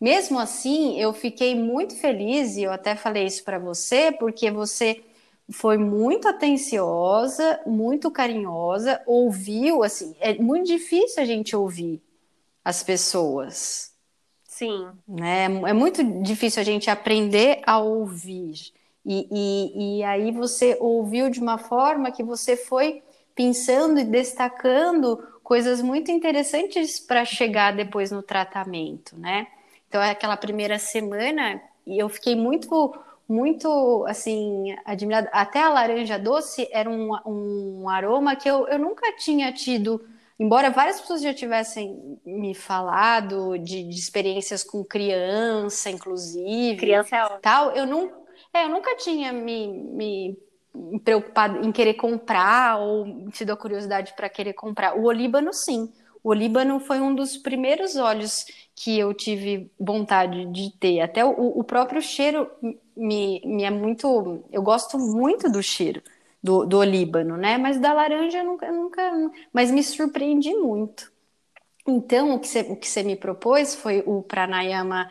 mesmo 0.00 0.38
assim, 0.38 0.96
eu 0.96 1.12
fiquei 1.12 1.56
muito 1.56 1.96
feliz 1.96 2.56
e 2.56 2.62
eu 2.62 2.70
até 2.70 2.94
falei 2.94 3.24
isso 3.24 3.42
para 3.42 3.58
você, 3.58 4.12
porque 4.12 4.48
você 4.48 5.02
foi 5.50 5.76
muito 5.76 6.28
atenciosa, 6.28 7.58
muito 7.66 8.12
carinhosa, 8.12 9.02
ouviu, 9.04 9.82
assim, 9.82 10.14
é 10.20 10.34
muito 10.34 10.68
difícil 10.68 11.20
a 11.20 11.26
gente 11.26 11.56
ouvir 11.56 12.00
as 12.64 12.84
pessoas. 12.84 13.90
Sim. 14.56 14.88
Né? 15.06 15.44
É 15.44 15.72
muito 15.74 16.02
difícil 16.22 16.62
a 16.62 16.64
gente 16.64 16.88
aprender 16.88 17.60
a 17.66 17.78
ouvir. 17.78 18.54
E, 19.04 19.28
e, 19.30 19.98
e 19.98 20.02
aí 20.02 20.32
você 20.32 20.78
ouviu 20.80 21.28
de 21.28 21.40
uma 21.40 21.58
forma 21.58 22.10
que 22.10 22.22
você 22.22 22.56
foi 22.56 23.02
pensando 23.34 24.00
e 24.00 24.04
destacando 24.04 25.18
coisas 25.44 25.82
muito 25.82 26.10
interessantes 26.10 26.98
para 26.98 27.22
chegar 27.26 27.76
depois 27.76 28.10
no 28.10 28.22
tratamento, 28.22 29.14
né? 29.18 29.46
Então, 29.88 30.00
aquela 30.00 30.38
primeira 30.38 30.78
semana, 30.78 31.60
eu 31.86 32.08
fiquei 32.08 32.34
muito, 32.34 32.94
muito, 33.28 34.06
assim, 34.08 34.74
admirada. 34.86 35.28
Até 35.34 35.60
a 35.60 35.68
laranja 35.68 36.18
doce 36.18 36.66
era 36.72 36.88
um, 36.88 37.10
um 37.26 37.88
aroma 37.90 38.34
que 38.34 38.48
eu, 38.48 38.66
eu 38.68 38.78
nunca 38.78 39.12
tinha 39.18 39.52
tido 39.52 40.02
embora 40.38 40.70
várias 40.70 41.00
pessoas 41.00 41.22
já 41.22 41.32
tivessem 41.32 42.18
me 42.24 42.54
falado 42.54 43.58
de, 43.58 43.82
de 43.82 43.98
experiências 43.98 44.62
com 44.62 44.84
criança, 44.84 45.90
inclusive, 45.90 46.76
criança 46.76 47.16
é 47.16 47.38
tal, 47.38 47.70
eu, 47.72 47.86
não, 47.86 48.12
é, 48.52 48.64
eu 48.64 48.68
nunca 48.68 48.96
tinha 48.96 49.32
me, 49.32 49.66
me 49.68 50.38
preocupado 51.04 51.64
em 51.64 51.72
querer 51.72 51.94
comprar 51.94 52.78
ou 52.78 53.28
tido 53.30 53.52
a 53.52 53.56
curiosidade 53.56 54.14
para 54.14 54.28
querer 54.28 54.52
comprar. 54.52 54.96
O 54.96 55.04
olíbano, 55.04 55.52
sim. 55.52 55.92
O 56.22 56.30
olíbano 56.30 56.80
foi 56.80 57.00
um 57.00 57.14
dos 57.14 57.36
primeiros 57.36 57.96
óleos 57.96 58.44
que 58.74 58.98
eu 58.98 59.14
tive 59.14 59.70
vontade 59.78 60.44
de 60.46 60.70
ter. 60.78 61.00
Até 61.00 61.24
o, 61.24 61.30
o 61.30 61.64
próprio 61.64 62.02
cheiro 62.02 62.50
me, 62.96 63.40
me 63.44 63.62
é 63.62 63.70
muito. 63.70 64.44
Eu 64.50 64.62
gosto 64.62 64.98
muito 64.98 65.50
do 65.50 65.62
cheiro 65.62 66.02
do, 66.46 66.64
do 66.64 66.78
olíbano, 66.78 67.36
né? 67.36 67.58
Mas 67.58 67.80
da 67.80 67.92
laranja 67.92 68.40
nunca, 68.44 68.70
nunca. 68.70 69.02
Mas 69.52 69.72
me 69.72 69.82
surpreendi 69.82 70.54
muito. 70.54 71.12
Então, 71.84 72.36
o 72.36 72.38
que 72.38 72.46
você, 72.46 72.60
o 72.60 72.76
que 72.76 72.88
você 72.88 73.02
me 73.02 73.16
propôs 73.16 73.74
foi 73.74 74.02
o 74.06 74.22
pranayama, 74.22 75.10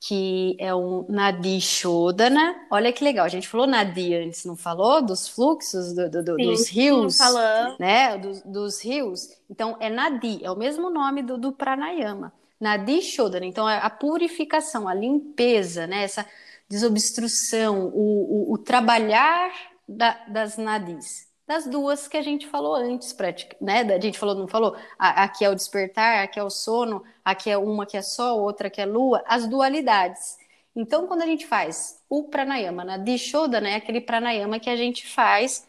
que 0.00 0.56
é 0.58 0.74
um 0.74 1.06
Nadi 1.08 1.60
Shodana. 1.60 2.56
Olha 2.70 2.92
que 2.92 3.04
legal, 3.04 3.24
a 3.24 3.28
gente 3.28 3.46
falou 3.48 3.68
Nadi 3.68 4.14
antes, 4.14 4.44
não 4.44 4.56
falou? 4.56 5.00
Dos 5.00 5.28
fluxos 5.28 5.94
do, 5.94 6.10
do, 6.10 6.24
do, 6.24 6.34
sim, 6.34 6.46
dos 6.46 6.68
rios, 6.68 7.14
sim, 7.14 7.76
né? 7.78 8.18
Dos, 8.18 8.42
dos, 8.42 8.84
rios. 8.84 9.28
Então, 9.48 9.76
é 9.78 9.88
Nadi, 9.88 10.40
é 10.42 10.50
o 10.50 10.56
mesmo 10.56 10.90
nome 10.90 11.22
do, 11.22 11.38
do 11.38 11.52
pranayama. 11.52 12.32
Nadi 12.60 13.00
Shodana, 13.00 13.46
então 13.46 13.68
é 13.68 13.78
a 13.78 13.90
purificação, 13.90 14.88
a 14.88 14.94
limpeza, 14.94 15.86
né? 15.86 16.02
Essa 16.02 16.26
desobstrução, 16.68 17.92
o, 17.94 18.50
o, 18.50 18.52
o 18.54 18.58
trabalhar 18.58 19.52
da, 19.88 20.18
das 20.28 20.56
nadis? 20.56 21.32
Das 21.46 21.66
duas 21.66 22.08
que 22.08 22.16
a 22.16 22.22
gente 22.22 22.46
falou 22.46 22.74
antes, 22.74 23.14
né? 23.60 23.80
A 23.80 24.00
gente 24.00 24.18
falou, 24.18 24.34
não 24.34 24.48
falou? 24.48 24.76
Aqui 24.98 25.44
é 25.44 25.50
o 25.50 25.54
despertar, 25.54 26.24
aqui 26.24 26.38
é 26.38 26.42
o 26.42 26.48
sono, 26.48 27.04
aqui 27.22 27.50
é 27.50 27.58
uma 27.58 27.84
que 27.84 27.98
é 27.98 28.02
sol, 28.02 28.40
outra 28.40 28.70
que 28.70 28.80
é 28.80 28.86
lua, 28.86 29.22
as 29.26 29.46
dualidades. 29.46 30.38
Então, 30.74 31.06
quando 31.06 31.22
a 31.22 31.26
gente 31.26 31.46
faz 31.46 32.00
o 32.08 32.24
pranayama 32.24 32.82
na 32.82 32.96
Dishodana, 32.96 33.68
é 33.68 33.76
aquele 33.76 34.00
pranayama 34.00 34.58
que 34.58 34.70
a 34.70 34.76
gente 34.76 35.06
faz 35.06 35.68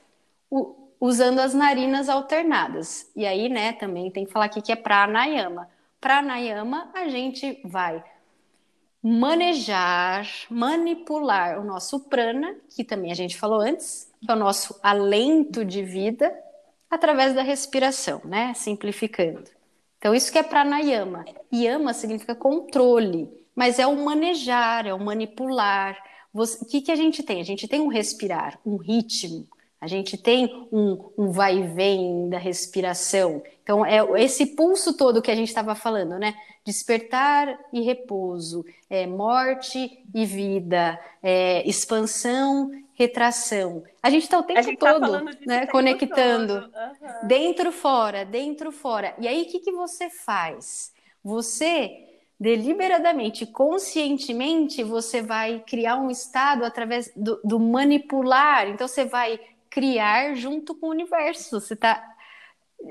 o, 0.49 0.89
usando 0.99 1.39
as 1.39 1.53
narinas 1.53 2.07
alternadas. 2.09 3.11
E 3.15 3.25
aí, 3.25 3.49
né, 3.49 3.73
também 3.73 4.09
tem 4.09 4.25
que 4.25 4.31
falar 4.31 4.45
aqui 4.45 4.61
que 4.61 4.71
é 4.71 4.75
pranayama. 4.75 5.69
Pranayama, 5.99 6.89
a 6.93 7.07
gente 7.09 7.59
vai 7.65 8.03
manejar, 9.07 10.27
manipular 10.49 11.59
o 11.59 11.63
nosso 11.63 11.99
prana, 11.99 12.55
que 12.75 12.83
também 12.83 13.11
a 13.11 13.15
gente 13.15 13.37
falou 13.37 13.61
antes, 13.61 14.11
é 14.27 14.33
o 14.33 14.35
nosso 14.35 14.79
alento 14.81 15.63
de 15.63 15.83
vida, 15.83 16.35
através 16.89 17.35
da 17.35 17.43
respiração, 17.43 18.19
né? 18.25 18.51
Simplificando. 18.55 19.43
Então, 19.99 20.15
isso 20.15 20.31
que 20.31 20.39
é 20.39 20.43
pranayama. 20.43 21.23
Yama 21.53 21.93
significa 21.93 22.33
controle, 22.33 23.29
mas 23.55 23.77
é 23.77 23.85
o 23.85 23.95
manejar, 23.95 24.87
é 24.87 24.93
o 24.93 24.99
manipular. 24.99 26.01
O 26.33 26.65
que, 26.65 26.81
que 26.81 26.91
a 26.91 26.95
gente 26.95 27.21
tem? 27.21 27.39
A 27.39 27.45
gente 27.45 27.67
tem 27.67 27.79
um 27.79 27.87
respirar, 27.87 28.59
um 28.65 28.75
ritmo, 28.75 29.47
a 29.79 29.87
gente 29.87 30.17
tem 30.17 30.67
um, 30.71 31.11
um 31.17 31.31
vai 31.31 31.59
e 31.59 31.63
vem 31.63 32.29
da 32.29 32.37
respiração. 32.37 33.43
Então, 33.61 33.85
é 33.85 33.99
esse 34.23 34.47
pulso 34.55 34.95
todo 34.95 35.21
que 35.21 35.31
a 35.31 35.35
gente 35.35 35.47
estava 35.47 35.75
falando, 35.75 36.17
né? 36.17 36.35
Despertar 36.63 37.59
e 37.71 37.81
repouso, 37.81 38.65
é, 38.89 39.05
morte 39.05 40.03
e 40.13 40.25
vida, 40.25 40.99
é, 41.21 41.67
expansão, 41.67 42.71
retração. 42.93 43.83
A 44.01 44.09
gente 44.09 44.23
está 44.23 44.39
o 44.39 44.43
tempo 44.43 44.77
tá 44.77 44.93
todo 44.93 45.25
né, 45.45 45.67
conectando. 45.67 46.53
Uhum. 46.53 47.27
Dentro, 47.27 47.71
fora, 47.71 48.25
dentro, 48.25 48.71
fora. 48.71 49.13
E 49.19 49.27
aí, 49.27 49.43
o 49.43 49.45
que, 49.45 49.59
que 49.59 49.71
você 49.71 50.09
faz? 50.09 50.93
Você 51.23 52.01
deliberadamente, 52.39 53.45
conscientemente, 53.45 54.83
você 54.83 55.21
vai 55.21 55.63
criar 55.65 55.95
um 55.95 56.09
estado 56.09 56.65
através 56.65 57.11
do, 57.15 57.39
do 57.43 57.59
manipular. 57.59 58.67
Então, 58.67 58.87
você 58.87 59.05
vai 59.05 59.39
criar 59.75 60.35
junto 60.35 60.73
com 60.73 60.87
o 60.87 60.91
universo. 60.91 61.59
Você 61.59 61.73
está 61.73 62.01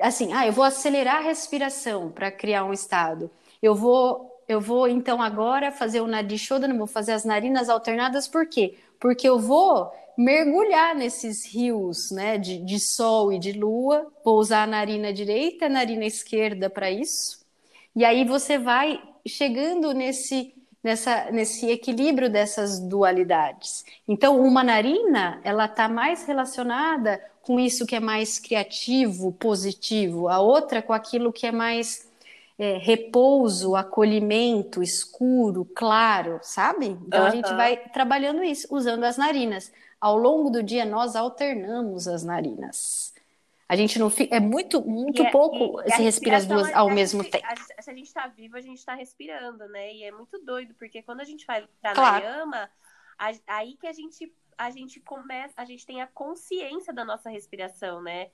assim, 0.02 0.34
ah, 0.34 0.46
eu 0.46 0.52
vou 0.52 0.62
acelerar 0.62 1.16
a 1.16 1.20
respiração 1.20 2.12
para 2.12 2.30
criar 2.30 2.62
um 2.66 2.74
estado. 2.74 3.30
Eu 3.62 3.74
vou, 3.74 4.30
eu 4.46 4.60
vou 4.60 4.86
então 4.86 5.22
agora 5.22 5.72
fazer 5.72 6.02
o 6.02 6.06
Nadishodana, 6.06 6.76
vou 6.76 6.86
fazer 6.86 7.12
as 7.12 7.24
narinas 7.24 7.70
alternadas, 7.70 8.28
por 8.28 8.46
quê? 8.46 8.76
Porque 9.00 9.26
eu 9.26 9.38
vou 9.38 9.90
mergulhar 10.18 10.94
nesses 10.94 11.46
rios, 11.46 12.10
né, 12.10 12.36
de, 12.36 12.58
de 12.58 12.78
sol 12.78 13.32
e 13.32 13.38
de 13.38 13.52
lua. 13.52 14.12
Vou 14.22 14.38
usar 14.38 14.64
a 14.64 14.66
narina 14.66 15.10
direita, 15.10 15.64
a 15.64 15.70
narina 15.70 16.04
esquerda 16.04 16.68
para 16.68 16.90
isso. 16.90 17.46
E 17.96 18.04
aí 18.04 18.26
você 18.26 18.58
vai 18.58 19.02
chegando 19.26 19.94
nesse 19.94 20.52
nessa, 20.84 21.30
nesse 21.30 21.70
equilíbrio 21.70 22.28
dessas 22.28 22.78
dualidades. 22.78 23.84
Então, 24.06 24.38
uma 24.38 24.62
narina, 24.62 25.40
ela 25.42 25.64
está 25.64 25.88
mais 25.88 26.26
relacionada 26.26 27.18
com 27.42 27.58
isso 27.58 27.86
que 27.86 27.96
é 27.96 28.00
mais 28.00 28.38
criativo, 28.38 29.32
positivo, 29.32 30.28
a 30.28 30.40
outra 30.40 30.82
com 30.82 30.92
aquilo 30.92 31.32
que 31.32 31.46
é 31.46 31.52
mais 31.52 32.06
é, 32.58 32.76
repouso, 32.76 33.74
acolhimento, 33.74 34.82
escuro, 34.82 35.64
claro, 35.74 36.38
sabe? 36.42 36.86
Então, 36.86 37.22
uhum. 37.22 37.26
a 37.26 37.30
gente 37.30 37.48
vai 37.54 37.76
trabalhando 37.76 38.44
isso, 38.44 38.68
usando 38.70 39.04
as 39.04 39.16
narinas. 39.16 39.72
Ao 39.98 40.18
longo 40.18 40.50
do 40.50 40.62
dia, 40.62 40.84
nós 40.84 41.16
alternamos 41.16 42.06
as 42.06 42.22
narinas. 42.22 43.13
A 43.68 43.76
gente 43.76 43.98
não 43.98 44.10
fica. 44.10 44.36
É 44.36 44.40
muito, 44.40 44.82
muito 44.82 45.22
é, 45.22 45.30
pouco 45.30 45.82
se 45.90 46.02
respira 46.02 46.36
as 46.36 46.46
duas 46.46 46.72
ao 46.74 46.90
mesmo 46.90 47.24
tempo. 47.24 47.46
A, 47.46 47.82
se 47.82 47.90
a 47.90 47.94
gente 47.94 48.06
está 48.06 48.26
vivo, 48.26 48.56
a 48.56 48.60
gente 48.60 48.78
está 48.78 48.94
respirando, 48.94 49.66
né? 49.68 49.92
E 49.94 50.04
é 50.04 50.12
muito 50.12 50.38
doido, 50.44 50.74
porque 50.74 51.02
quando 51.02 51.20
a 51.20 51.24
gente 51.24 51.46
vai 51.46 51.66
pra 51.80 51.94
claro. 51.94 52.24
Aí 53.46 53.76
que 53.76 53.86
a 53.86 53.92
gente, 53.92 54.34
a 54.58 54.70
gente 54.70 55.00
começa, 55.00 55.54
a 55.56 55.64
gente 55.64 55.86
tem 55.86 56.02
a 56.02 56.06
consciência 56.06 56.92
da 56.92 57.04
nossa 57.04 57.30
respiração, 57.30 58.02
né? 58.02 58.30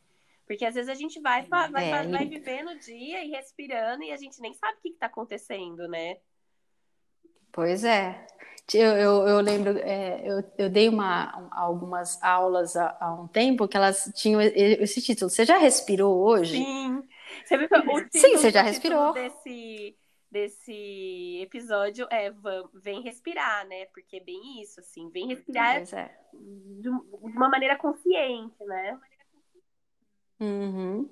Porque 0.47 0.65
às 0.65 0.75
vezes 0.75 0.89
a 0.89 0.95
gente 0.95 1.21
vai, 1.21 1.43
vai, 1.43 1.71
vai, 1.71 1.91
é, 1.91 2.09
vai 2.09 2.27
vivendo 2.27 2.71
o 2.71 2.79
dia 2.79 3.23
e 3.25 3.31
respirando 3.31 4.03
e 4.03 4.11
a 4.11 4.17
gente 4.17 4.41
nem 4.41 4.53
sabe 4.53 4.79
o 4.79 4.81
que, 4.81 4.89
está 4.89 5.07
acontecendo, 5.07 5.87
né? 5.87 6.17
Pois 7.53 7.85
é. 7.85 8.27
Eu, 8.73 8.93
eu, 8.93 9.29
eu 9.29 9.41
lembro, 9.41 9.77
é, 9.79 10.23
eu, 10.25 10.45
eu 10.57 10.71
dei 10.71 10.89
uma, 10.89 11.49
algumas 11.51 12.23
aulas 12.23 12.77
há, 12.77 12.97
há, 13.01 13.15
um 13.15 13.27
tempo 13.27 13.67
que 13.67 13.77
elas 13.77 14.13
tinham 14.15 14.41
esse 14.41 15.03
título. 15.03 15.29
Você 15.29 15.45
já 15.45 15.59
respirou 15.59 16.17
hoje? 16.17 16.57
Sim. 16.57 17.03
Você 17.45 17.59
viu 17.59 17.69
o 17.69 17.99
Sim, 18.13 18.37
você 18.37 18.51
já 18.51 18.63
respirou. 18.63 19.13
Desse, 19.13 19.97
desse 20.31 21.41
episódio 21.43 22.07
é 22.11 22.33
Vem 22.75 23.03
Respirar, 23.03 23.67
né? 23.67 23.87
Porque 23.87 24.19
é 24.19 24.21
bem 24.21 24.63
isso, 24.63 24.79
assim. 24.79 25.11
Vem 25.11 25.27
respirar 25.27 25.77
é. 25.77 26.11
de 26.33 26.89
uma 26.89 27.49
maneira 27.49 27.77
consciente, 27.77 28.65
né? 28.65 28.99
Uhum. 30.39 31.09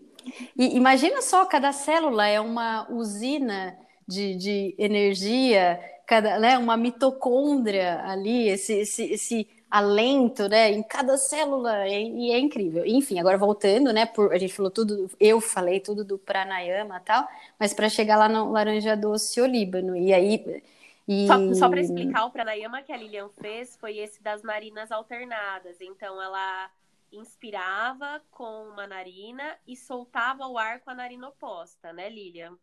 E 0.57 0.77
imagina 0.77 1.21
só, 1.23 1.45
cada 1.45 1.73
célula 1.73 2.27
é 2.27 2.41
uma 2.41 2.91
usina 2.91 3.79
de, 4.07 4.37
de 4.37 4.75
energia 4.79 5.79
cada, 6.09 6.39
né, 6.39 6.57
uma 6.57 6.75
mitocôndria 6.75 8.03
ali, 8.03 8.49
esse, 8.49 8.73
esse, 8.73 9.13
esse 9.13 9.49
alento, 9.71 10.49
né, 10.49 10.73
em 10.73 10.83
cada 10.83 11.19
célula, 11.19 11.87
e, 11.87 12.33
é 12.33 12.39
incrível. 12.39 12.83
Enfim, 12.87 13.21
agora 13.21 13.37
voltando, 13.37 13.93
né, 13.93 14.07
por, 14.07 14.33
a 14.33 14.39
gente 14.39 14.55
falou 14.55 14.71
tudo, 14.71 15.11
eu 15.21 15.39
falei 15.39 15.81
tudo 15.81 16.03
do 16.03 16.17
pranayama 16.17 16.97
e 16.97 17.01
tal, 17.01 17.29
mas 17.61 17.75
para 17.75 17.91
chegar 17.91 18.17
lá 18.17 18.27
no 18.27 18.51
laranja 18.51 18.97
doce 18.97 19.39
olíbano, 19.39 19.95
e 19.95 20.15
aí... 20.15 20.63
E... 21.07 21.27
Só, 21.27 21.55
só 21.55 21.69
para 21.69 21.81
explicar, 21.83 22.25
o 22.25 22.31
pranayama 22.31 22.83
que 22.83 22.93
a 22.93 22.97
Lilian 22.97 23.29
fez 23.41 23.77
foi 23.77 23.99
esse 23.99 24.23
das 24.23 24.43
narinas 24.43 24.91
alternadas, 24.91 25.77
então 25.79 26.23
ela 26.23 26.71
inspirava 27.13 28.23
com 28.31 28.69
uma 28.73 28.87
narina 28.87 29.57
e 29.67 29.77
soltava 29.77 30.47
o 30.47 30.57
ar 30.57 30.81
com 30.81 30.91
a 30.91 30.95
narina 30.95 31.29
oposta, 31.29 31.93
né, 31.93 32.09
Lilian? 32.09 32.55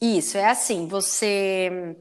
Isso, 0.00 0.36
é 0.36 0.46
assim, 0.46 0.86
você 0.88 1.96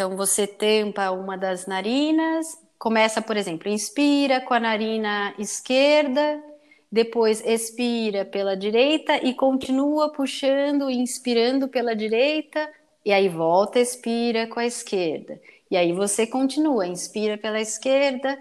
então 0.00 0.16
você 0.16 0.46
tampa 0.46 1.10
uma 1.10 1.36
das 1.36 1.66
narinas, 1.66 2.58
começa, 2.78 3.20
por 3.20 3.36
exemplo, 3.36 3.68
inspira 3.68 4.40
com 4.40 4.54
a 4.54 4.58
narina 4.58 5.34
esquerda, 5.38 6.42
depois 6.90 7.44
expira 7.44 8.24
pela 8.24 8.56
direita 8.56 9.18
e 9.22 9.34
continua 9.34 10.10
puxando, 10.10 10.88
inspirando 10.88 11.68
pela 11.68 11.94
direita, 11.94 12.66
e 13.04 13.12
aí 13.12 13.28
volta, 13.28 13.78
expira 13.78 14.46
com 14.46 14.58
a 14.58 14.64
esquerda. 14.64 15.38
E 15.70 15.76
aí 15.76 15.92
você 15.92 16.26
continua, 16.26 16.86
inspira 16.86 17.36
pela 17.36 17.60
esquerda, 17.60 18.38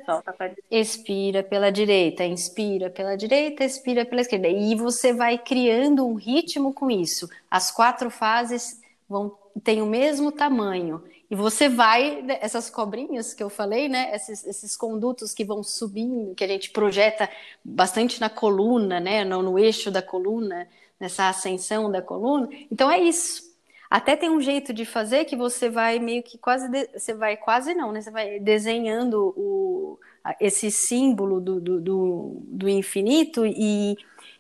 expira 0.72 1.44
pela 1.44 1.70
direita, 1.70 2.24
inspira 2.24 2.90
pela 2.90 3.18
direita, 3.18 3.66
expira 3.66 4.06
pela 4.06 4.22
esquerda. 4.22 4.48
E 4.48 4.76
você 4.76 5.12
vai 5.12 5.38
criando 5.38 6.08
um 6.08 6.16
ritmo 6.16 6.74
com 6.74 6.90
isso. 6.90 7.30
As 7.52 7.70
quatro 7.70 8.10
fases 8.10 8.80
vão 9.10 9.38
tem 9.64 9.82
o 9.82 9.86
mesmo 9.86 10.32
tamanho. 10.32 11.04
E 11.30 11.36
você 11.36 11.70
vai, 11.70 12.22
né, 12.24 12.40
essas 12.42 12.70
cobrinhas 12.70 13.34
que 13.36 13.44
eu 13.44 13.50
falei, 13.50 13.88
né? 13.88 14.16
Esses, 14.16 14.46
esses 14.48 14.76
condutos 14.76 15.34
que 15.34 15.46
vão 15.46 15.62
subindo, 15.62 16.34
que 16.34 16.44
a 16.44 16.48
gente 16.48 16.72
projeta 16.72 17.30
bastante 17.64 18.20
na 18.20 18.30
coluna, 18.30 19.00
né? 19.00 19.24
No, 19.24 19.44
no 19.44 19.60
eixo 19.60 19.92
da 19.92 20.02
coluna, 20.02 20.68
nessa 21.00 21.30
ascensão 21.30 21.92
da 21.92 22.02
coluna. 22.02 22.50
Então 22.72 22.90
é 22.90 23.00
isso. 23.00 23.48
Até 23.90 24.16
tem 24.16 24.30
um 24.30 24.42
jeito 24.42 24.74
de 24.74 24.86
fazer 24.86 25.26
que 25.26 25.36
você 25.36 25.70
vai 25.70 26.00
meio 26.00 26.24
que 26.24 26.38
quase. 26.38 26.68
De... 26.70 26.90
Você 26.98 27.14
vai 27.14 27.38
quase 27.38 27.76
não, 27.76 27.92
né? 27.92 28.02
Você 28.02 28.12
vai 28.12 28.40
desenhando 28.40 29.34
o, 29.38 30.00
esse 30.40 30.72
símbolo 30.72 31.40
do, 31.40 31.60
do, 31.60 31.82
do, 31.82 32.44
do 32.48 32.70
infinito 32.70 33.46
e, 33.46 33.96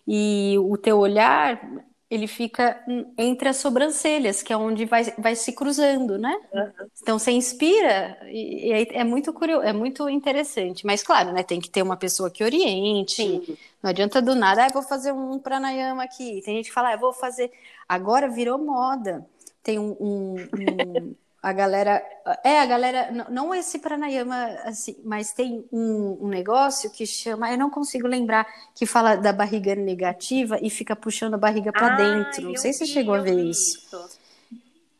e 0.07 0.55
o 0.57 0.75
teu 0.77 0.97
olhar 0.97 1.61
ele 2.09 2.25
fica 2.25 2.83
entre 3.17 3.49
as 3.49 3.57
sobrancelhas, 3.57 4.41
que 4.41 4.51
é 4.51 4.57
onde 4.57 4.83
vai, 4.85 5.03
vai 5.17 5.35
se 5.35 5.53
cruzando, 5.53 6.17
né? 6.17 6.35
Uhum. 6.51 6.87
Então 6.99 7.19
você 7.19 7.31
inspira 7.31 8.17
e, 8.25 8.71
e, 8.71 8.87
é 8.93 9.03
muito 9.03 9.31
curioso, 9.31 9.63
é 9.63 9.71
muito 9.71 10.09
interessante. 10.09 10.85
Mas 10.87 11.03
claro, 11.03 11.31
né? 11.31 11.43
Tem 11.43 11.59
que 11.59 11.69
ter 11.69 11.83
uma 11.83 11.95
pessoa 11.95 12.31
que 12.31 12.43
oriente. 12.43 13.15
Sim. 13.15 13.57
Não 13.81 13.91
adianta 13.91 14.21
do 14.21 14.33
nada, 14.33 14.65
ah, 14.65 14.69
vou 14.69 14.81
fazer 14.81 15.11
um 15.11 15.37
pranayama 15.37 16.03
aqui. 16.03 16.41
Tem 16.43 16.55
gente 16.55 16.69
que 16.69 16.73
fala, 16.73 16.93
ah, 16.93 16.97
vou 16.97 17.13
fazer. 17.13 17.51
Agora 17.87 18.27
virou 18.27 18.57
moda. 18.57 19.23
Tem 19.61 19.77
um, 19.77 19.95
um, 19.99 20.35
um 20.35 21.15
a 21.41 21.53
galera. 21.53 22.03
É, 22.43 22.59
a 22.59 22.65
galera. 22.65 23.11
Não, 23.11 23.25
não 23.29 23.55
esse 23.55 23.79
pranayama, 23.79 24.45
assim, 24.65 24.97
mas 25.03 25.31
tem 25.31 25.65
um, 25.71 26.17
um, 26.21 26.27
negócio 26.27 26.89
que 26.89 27.05
chama. 27.05 27.51
Eu 27.51 27.57
não 27.57 27.69
consigo 27.69 28.07
lembrar, 28.07 28.45
que 28.75 28.85
fala 28.85 29.15
da 29.15 29.31
barriga 29.31 29.73
negativa 29.75 30.59
e 30.61 30.69
fica 30.69 30.95
puxando 30.95 31.35
a 31.35 31.37
barriga 31.37 31.71
para 31.71 31.93
ah, 31.93 31.95
dentro. 31.95 32.49
Não 32.49 32.57
sei 32.57 32.71
vi, 32.71 32.77
se 32.77 32.85
você 32.85 32.93
chegou 32.93 33.15
a 33.15 33.21
ver 33.21 33.39
isso. 33.39 33.77
isso. 33.77 34.19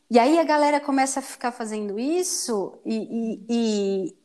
E 0.09 0.17
aí 0.17 0.39
a 0.39 0.43
galera 0.43 0.79
começa 0.79 1.19
a 1.19 1.23
ficar 1.23 1.51
fazendo 1.51 1.99
isso 1.99 2.73
e, 2.85 3.43
e, 3.49 4.15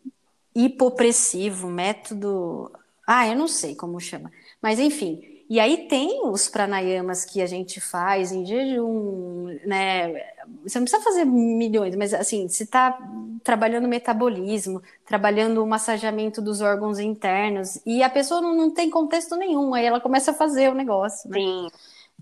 e 0.54 0.64
hipopressivo, 0.64 1.68
método. 1.68 2.70
Ah, 3.06 3.28
eu 3.28 3.36
não 3.36 3.48
sei 3.48 3.74
como 3.74 4.00
chama. 4.00 4.30
Mas 4.62 4.78
enfim. 4.78 5.33
E 5.54 5.60
aí 5.60 5.86
tem 5.86 6.20
os 6.26 6.48
pranayamas 6.48 7.24
que 7.24 7.40
a 7.40 7.46
gente 7.46 7.80
faz 7.80 8.32
em 8.32 8.44
jejum, 8.44 9.56
né? 9.64 10.12
Você 10.64 10.80
não 10.80 10.84
precisa 10.84 11.00
fazer 11.00 11.24
milhões, 11.24 11.94
mas 11.94 12.12
assim, 12.12 12.48
se 12.48 12.64
está 12.64 12.98
trabalhando 13.44 13.86
metabolismo, 13.86 14.82
trabalhando 15.06 15.62
o 15.62 15.66
massageamento 15.66 16.42
dos 16.42 16.60
órgãos 16.60 16.98
internos, 16.98 17.80
e 17.86 18.02
a 18.02 18.10
pessoa 18.10 18.40
não, 18.40 18.52
não 18.52 18.74
tem 18.74 18.90
contexto 18.90 19.36
nenhum, 19.36 19.74
aí 19.74 19.86
ela 19.86 20.00
começa 20.00 20.32
a 20.32 20.34
fazer 20.34 20.72
o 20.72 20.74
negócio, 20.74 21.30
né? 21.30 21.38
Sim. 21.38 21.68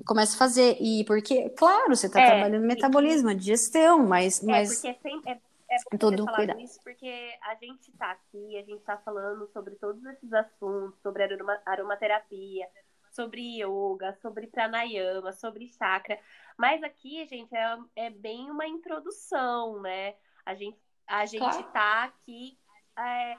Começa 0.04 0.34
a 0.34 0.38
fazer, 0.38 0.76
e 0.78 1.02
porque, 1.06 1.48
claro, 1.56 1.96
você 1.96 2.08
está 2.08 2.20
é, 2.20 2.26
trabalhando 2.26 2.66
metabolismo, 2.66 3.30
a 3.30 3.34
digestão, 3.34 4.06
mas. 4.06 4.42
É, 4.42 4.46
mas... 4.46 4.74
porque 4.74 4.88
é, 4.88 4.94
sempre, 5.00 5.30
é, 5.30 5.40
é 5.70 5.96
todo 5.96 6.26
cuidado. 6.26 6.60
Isso 6.60 6.78
porque 6.84 7.30
a 7.40 7.54
gente 7.54 7.88
está 7.88 8.10
aqui, 8.10 8.58
a 8.58 8.60
gente 8.60 8.80
está 8.80 8.98
falando 8.98 9.48
sobre 9.54 9.74
todos 9.76 10.04
esses 10.04 10.30
assuntos, 10.34 11.00
sobre 11.02 11.22
aroma, 11.22 11.58
aromaterapia, 11.64 12.66
sobre 13.12 13.62
yoga, 13.62 14.14
sobre 14.20 14.46
pranayama, 14.46 15.32
sobre 15.32 15.68
chakra. 15.68 16.18
Mas 16.56 16.82
aqui, 16.82 17.24
gente, 17.26 17.54
é, 17.54 17.78
é 17.96 18.10
bem 18.10 18.50
uma 18.50 18.66
introdução, 18.66 19.80
né? 19.80 20.14
A 20.44 20.54
gente, 20.54 20.78
a 21.06 21.24
gente 21.24 21.40
claro. 21.40 21.72
tá 21.72 22.04
aqui 22.04 22.58
é, 22.98 23.36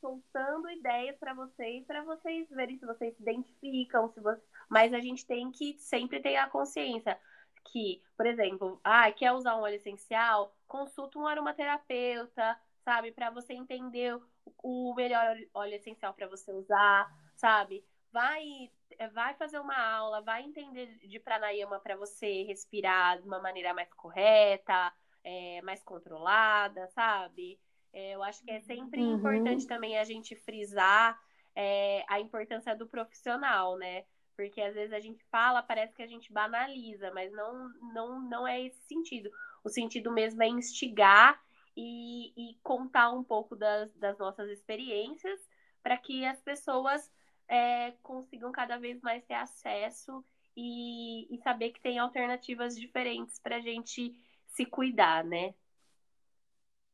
soltando 0.00 0.70
ideias 0.70 1.16
para 1.18 1.32
vocês, 1.32 1.84
para 1.86 2.02
vocês 2.02 2.48
verem 2.50 2.78
se 2.78 2.84
vocês 2.84 3.16
se 3.16 3.22
identificam, 3.22 4.08
se 4.12 4.20
você... 4.20 4.42
mas 4.68 4.92
a 4.92 5.00
gente 5.00 5.26
tem 5.26 5.50
que 5.50 5.78
sempre 5.78 6.20
ter 6.20 6.36
a 6.36 6.48
consciência 6.48 7.18
que, 7.64 8.02
por 8.16 8.26
exemplo, 8.26 8.78
ah, 8.84 9.10
quer 9.10 9.32
usar 9.32 9.56
um 9.56 9.62
óleo 9.62 9.76
essencial, 9.76 10.54
consulta 10.68 11.18
um 11.18 11.26
aromaterapeuta, 11.26 12.60
sabe, 12.84 13.10
para 13.10 13.30
você 13.30 13.54
entender 13.54 14.20
o 14.62 14.94
melhor 14.94 15.36
óleo 15.54 15.74
essencial 15.74 16.12
para 16.12 16.28
você 16.28 16.52
usar, 16.52 17.10
sabe? 17.34 17.82
Vai 18.14 18.70
é, 18.96 19.08
vai 19.08 19.34
fazer 19.34 19.58
uma 19.58 19.76
aula, 19.76 20.20
vai 20.20 20.44
entender 20.44 20.86
de 20.98 21.18
pranayama 21.18 21.80
para 21.80 21.96
você 21.96 22.44
respirar 22.44 23.20
de 23.20 23.26
uma 23.26 23.40
maneira 23.40 23.74
mais 23.74 23.92
correta, 23.94 24.92
é, 25.24 25.60
mais 25.62 25.82
controlada, 25.82 26.86
sabe? 26.88 27.58
É, 27.92 28.14
eu 28.14 28.22
acho 28.22 28.40
que 28.44 28.52
é 28.52 28.60
sempre 28.60 29.00
uhum. 29.00 29.16
importante 29.16 29.66
também 29.66 29.98
a 29.98 30.04
gente 30.04 30.36
frisar 30.36 31.20
é, 31.56 32.04
a 32.08 32.20
importância 32.20 32.76
do 32.76 32.86
profissional, 32.86 33.76
né? 33.76 34.04
Porque 34.36 34.60
às 34.60 34.74
vezes 34.74 34.92
a 34.92 35.00
gente 35.00 35.24
fala, 35.24 35.60
parece 35.60 35.92
que 35.92 36.02
a 36.02 36.06
gente 36.06 36.32
banaliza, 36.32 37.10
mas 37.12 37.32
não, 37.32 37.68
não, 37.92 38.20
não 38.20 38.46
é 38.46 38.60
esse 38.62 38.80
sentido. 38.82 39.28
O 39.64 39.68
sentido 39.68 40.12
mesmo 40.12 40.40
é 40.40 40.48
instigar 40.48 41.40
e, 41.76 42.32
e 42.36 42.54
contar 42.62 43.10
um 43.10 43.24
pouco 43.24 43.56
das, 43.56 43.92
das 43.94 44.18
nossas 44.18 44.48
experiências 44.50 45.40
para 45.82 45.96
que 45.96 46.24
as 46.24 46.40
pessoas 46.40 47.10
é, 47.48 47.92
consigam 48.02 48.50
cada 48.52 48.78
vez 48.78 49.00
mais 49.00 49.24
ter 49.24 49.34
acesso 49.34 50.24
e, 50.56 51.34
e 51.34 51.38
saber 51.42 51.70
que 51.70 51.80
tem 51.80 51.98
alternativas 51.98 52.76
diferentes 52.76 53.38
para 53.38 53.56
a 53.56 53.60
gente 53.60 54.14
se 54.48 54.64
cuidar, 54.64 55.24
né? 55.24 55.54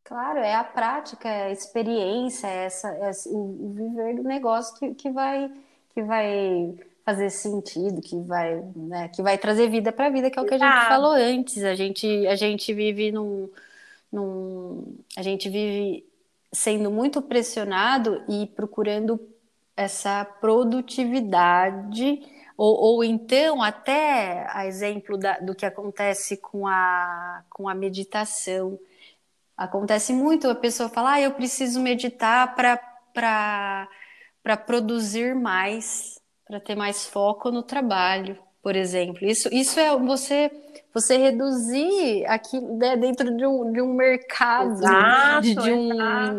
Claro, 0.03 0.39
é 0.39 0.55
a 0.55 0.65
prática, 0.65 1.29
é 1.29 1.45
a 1.45 1.53
experiência, 1.53 2.47
é 2.47 2.65
essa, 2.65 2.89
é 2.89 3.11
o 3.27 3.73
viver 3.75 4.17
do 4.17 4.23
negócio 4.23 4.77
que, 4.79 4.95
que, 4.95 5.11
vai, 5.11 5.53
que 5.95 6.03
vai 6.03 6.75
fazer 7.05 7.31
sentido, 7.31 8.01
que 8.01 8.19
vai, 8.21 8.61
né, 8.75 9.09
que 9.09 9.23
vai 9.23 9.37
trazer 9.39 9.69
vida 9.69 9.93
para 9.93 10.07
a 10.07 10.11
vida, 10.11 10.31
que 10.31 10.39
é 10.39 10.43
o 10.43 10.47
que 10.47 10.55
a 10.55 10.59
gente 10.59 10.89
falou 10.89 11.13
antes. 11.13 11.63
A 11.63 11.75
gente, 11.75 12.27
a 12.27 12.35
gente 12.35 12.73
vive 12.73 13.13
num, 13.13 13.51
num. 14.11 14.99
A 15.17 15.23
gente 15.23 15.49
vive 15.49 16.05
sendo 16.53 16.91
muito 16.91 17.23
pressionado 17.23 18.25
e 18.29 18.47
procurando 18.47 19.19
essa 19.81 20.25
produtividade, 20.25 22.21
ou, 22.57 22.77
ou 22.77 23.05
então 23.05 23.63
até 23.63 24.47
a 24.51 24.67
exemplo 24.67 25.17
da, 25.17 25.39
do 25.39 25.55
que 25.55 25.65
acontece 25.65 26.37
com 26.37 26.67
a, 26.67 27.43
com 27.49 27.67
a 27.67 27.75
meditação. 27.75 28.79
Acontece 29.57 30.13
muito, 30.13 30.49
a 30.51 30.55
pessoa 30.55 30.91
fala, 30.91 31.13
ah, 31.13 31.21
eu 31.21 31.33
preciso 31.33 31.81
meditar 31.81 32.55
para 32.55 32.79
produzir 34.67 35.35
mais, 35.35 36.21
para 36.47 36.61
ter 36.61 36.75
mais 36.75 37.07
foco 37.07 37.51
no 37.51 37.63
trabalho, 37.63 38.39
por 38.63 38.77
exemplo. 38.77 39.27
Isso, 39.27 39.49
isso 39.51 39.81
é 39.81 39.97
você 39.97 40.51
você 40.93 41.17
reduzir 41.17 42.27
aqui 42.27 42.61
né, 42.61 42.97
dentro 42.97 43.37
de 43.37 43.47
um, 43.47 43.73
de 43.73 43.81
um 43.81 43.95
mercado, 43.95 44.73
exato, 44.73 45.43
de, 45.43 45.55
de 45.55 45.73
um, 45.73 45.95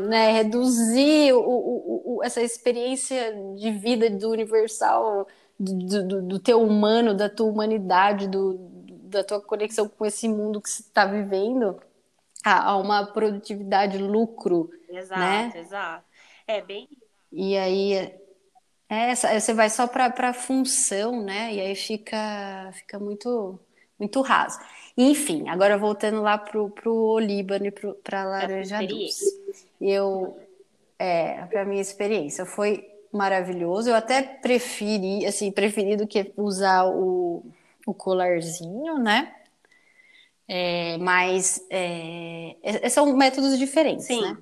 né, 0.07 0.31
reduzir 0.33 1.33
o, 1.33 1.39
o, 1.39 2.17
o, 2.17 2.23
essa 2.23 2.41
experiência 2.41 3.33
de 3.55 3.71
vida 3.71 4.09
do 4.09 4.29
universal, 4.29 5.27
do, 5.57 6.07
do, 6.07 6.21
do, 6.21 6.39
teu 6.39 6.61
humano, 6.61 7.13
da 7.13 7.29
tua 7.29 7.47
humanidade, 7.47 8.27
do, 8.27 8.57
da 9.03 9.23
tua 9.23 9.39
conexão 9.39 9.87
com 9.87 10.05
esse 10.05 10.27
mundo 10.27 10.59
que 10.59 10.69
você 10.69 10.81
está 10.81 11.05
vivendo, 11.05 11.79
a, 12.43 12.71
a, 12.71 12.77
uma 12.77 13.05
produtividade, 13.05 13.97
lucro. 13.97 14.69
Exato, 14.89 15.19
né? 15.19 15.51
exato. 15.55 16.03
É 16.45 16.61
bem. 16.61 16.89
E 17.31 17.55
aí 17.55 18.13
é, 18.89 19.15
você 19.15 19.53
vai 19.53 19.69
só 19.69 19.87
para 19.87 20.11
a 20.29 20.33
função, 20.33 21.23
né? 21.23 21.53
E 21.53 21.61
aí 21.61 21.75
fica, 21.75 22.69
fica 22.73 22.99
muito 22.99 23.57
muito 24.01 24.19
raso. 24.21 24.59
Enfim, 24.97 25.47
agora 25.47 25.77
voltando 25.77 26.21
lá 26.21 26.37
pro, 26.37 26.69
pro 26.71 27.19
Líbano 27.19 27.67
e 27.67 27.71
para 27.71 28.23
Laranja 28.23 28.79
Doce. 28.85 29.25
Eu, 29.79 30.37
é, 30.97 31.45
para 31.45 31.63
minha 31.63 31.81
experiência, 31.81 32.45
foi 32.45 32.89
maravilhoso. 33.13 33.89
Eu 33.89 33.95
até 33.95 34.21
preferi, 34.21 35.25
assim, 35.25 35.51
preferi 35.51 35.95
do 35.95 36.07
que 36.07 36.33
usar 36.35 36.85
o, 36.85 37.45
o 37.85 37.93
colarzinho, 37.93 38.97
né? 38.97 39.35
É, 40.47 40.97
mas 40.97 41.65
é, 41.69 42.57
é 42.63 42.89
são 42.89 43.15
métodos 43.15 43.57
diferentes, 43.57 44.07
Sim. 44.07 44.21
né? 44.21 44.37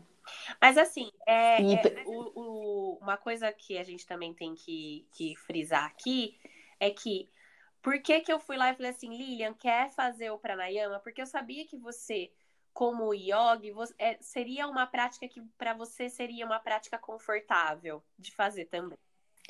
Mas 0.60 0.78
assim, 0.78 1.12
é, 1.28 1.62
e... 1.62 1.76
É, 1.76 2.04
o, 2.06 2.32
o, 2.36 2.98
uma 3.02 3.18
coisa 3.18 3.52
que 3.52 3.78
a 3.78 3.84
gente 3.84 4.06
também 4.08 4.34
tem 4.34 4.56
que, 4.56 5.06
que 5.14 5.36
frisar 5.36 5.86
aqui 5.86 6.36
é 6.80 6.90
que 6.90 7.30
por 7.82 8.02
que, 8.02 8.22
que 8.22 8.32
eu 8.32 8.40
fui 8.40 8.58
lá 8.58 8.72
e 8.72 8.76
falei 8.76 8.92
assim, 8.92 9.16
Lilian, 9.16 9.54
quer 9.54 9.90
fazer 9.92 10.30
o 10.32 10.38
pranayama? 10.38 11.00
Porque 11.00 11.22
eu 11.22 11.26
sabia 11.26 11.66
que 11.66 11.78
você, 11.78 12.32
como 12.74 13.14
yogi, 13.14 13.72
você, 13.72 13.94
é, 13.98 14.18
seria 14.22 14.68
uma 14.68 14.86
prática 14.86 15.28
que 15.28 15.42
para 15.58 15.74
você 15.74 16.10
seria 16.10 16.46
uma 16.46 16.60
prática 16.60 16.98
confortável 16.98 18.04
de 18.18 18.34
fazer 18.34 18.66
também. 18.66 18.98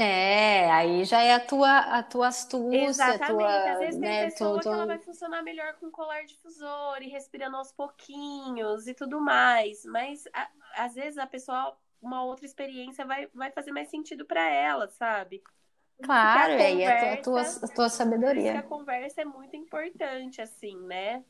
É, 0.01 0.71
aí 0.71 1.03
já 1.03 1.21
é 1.21 1.33
a 1.33 1.45
tua, 1.45 1.77
a 1.79 2.01
tua 2.01 2.27
astúcia, 2.27 2.85
Exatamente. 2.85 3.43
A 3.43 3.63
tua, 3.63 3.71
Às 3.73 3.79
vezes 3.79 3.99
né, 3.99 4.19
tem 4.21 4.29
pessoa 4.29 4.59
que 4.61 4.67
ela 4.69 4.85
vai 4.85 4.99
funcionar 4.99 5.41
melhor 5.41 5.73
com 5.73 5.91
colar 5.91 6.23
difusor 6.23 7.01
e 7.01 7.09
respirando 7.09 7.57
aos 7.57 7.73
pouquinhos 7.73 8.87
e 8.87 8.93
tudo 8.93 9.19
mais. 9.19 9.83
Mas 9.83 10.23
a, 10.33 10.49
às 10.77 10.95
vezes 10.95 11.17
a 11.17 11.27
pessoa, 11.27 11.77
uma 12.01 12.23
outra 12.23 12.45
experiência 12.45 13.05
vai, 13.05 13.27
vai 13.33 13.51
fazer 13.51 13.73
mais 13.73 13.89
sentido 13.89 14.25
para 14.25 14.49
ela, 14.49 14.87
sabe? 14.87 15.43
Claro, 16.01 16.53
é, 16.53 16.73
e 16.73 16.85
a 16.85 17.17
tua, 17.21 17.41
a 17.41 17.67
tua 17.67 17.89
sabedoria. 17.89 18.59
a 18.59 18.63
conversa 18.63 19.21
é 19.21 19.25
muito 19.25 19.55
importante, 19.55 20.41
assim, 20.41 20.77
né? 20.85 21.23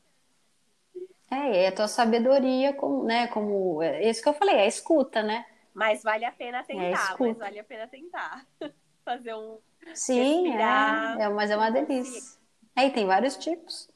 É, 1.30 1.64
é 1.64 1.68
a 1.68 1.72
tua 1.72 1.88
sabedoria, 1.88 2.72
como, 2.74 3.04
né? 3.04 3.28
Como 3.28 3.82
é 3.82 4.08
isso 4.08 4.22
que 4.22 4.28
eu 4.28 4.34
falei, 4.34 4.56
é 4.56 4.62
a 4.62 4.66
escuta, 4.66 5.22
né? 5.22 5.46
Mas 5.72 6.02
vale 6.02 6.24
a 6.24 6.32
pena 6.32 6.58
É 6.58 6.60
a 6.60 6.64
tentar, 6.64 7.16
mas 7.18 7.38
vale 7.38 7.58
a 7.58 7.64
pena 7.64 7.86
tentar. 7.86 8.46
Fazer 9.04 9.34
um 9.34 9.58
Sim, 9.94 10.48
respirar. 10.48 11.20
é, 11.20 11.24
é, 11.24 11.28
mas 11.28 11.50
é 11.50 11.56
uma 11.56 11.70
delícia. 11.70 12.38
É, 12.76 12.86
e 12.86 12.90
tem 12.90 13.06
vários 13.06 13.36
tipos. 13.36 13.88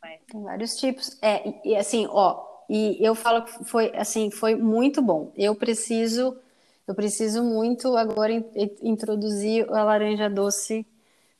Vai. 0.00 0.18
Tem 0.30 0.42
vários 0.42 0.76
tipos. 0.76 1.18
É, 1.22 1.48
e, 1.48 1.72
e 1.72 1.76
assim, 1.76 2.06
ó, 2.08 2.44
e 2.68 2.98
eu 3.00 3.14
falo 3.14 3.44
que 3.44 3.64
foi 3.64 3.94
assim, 3.96 4.30
foi 4.30 4.54
muito 4.54 5.00
bom. 5.02 5.32
Eu 5.36 5.54
preciso, 5.54 6.38
eu 6.86 6.94
preciso 6.94 7.42
muito 7.42 7.96
agora 7.96 8.32
in- 8.32 8.44
in- 8.54 8.76
introduzir 8.82 9.68
a 9.72 9.82
laranja 9.84 10.28
doce 10.30 10.86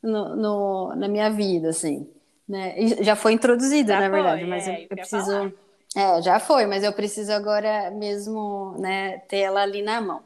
no, 0.02 0.36
no- 0.36 0.96
na 0.96 1.08
minha 1.08 1.30
vida, 1.30 1.70
assim, 1.70 2.08
né? 2.48 2.78
E 2.78 3.02
já 3.04 3.16
foi 3.16 3.32
introduzida, 3.32 3.92
Já 3.94 4.00
na 4.00 4.08
verdade, 4.08 4.40
foi, 4.42 4.50
mas 4.50 4.66
é, 4.68 4.70
eu, 4.70 4.82
eu 4.82 4.88
preciso. 4.88 5.52
É, 5.96 6.22
já 6.22 6.38
foi, 6.38 6.66
mas 6.66 6.84
eu 6.84 6.92
preciso 6.92 7.32
agora 7.32 7.90
mesmo, 7.90 8.74
né, 8.78 9.18
ter 9.20 9.38
ela 9.38 9.62
ali 9.62 9.82
na 9.82 10.00
mão. 10.00 10.22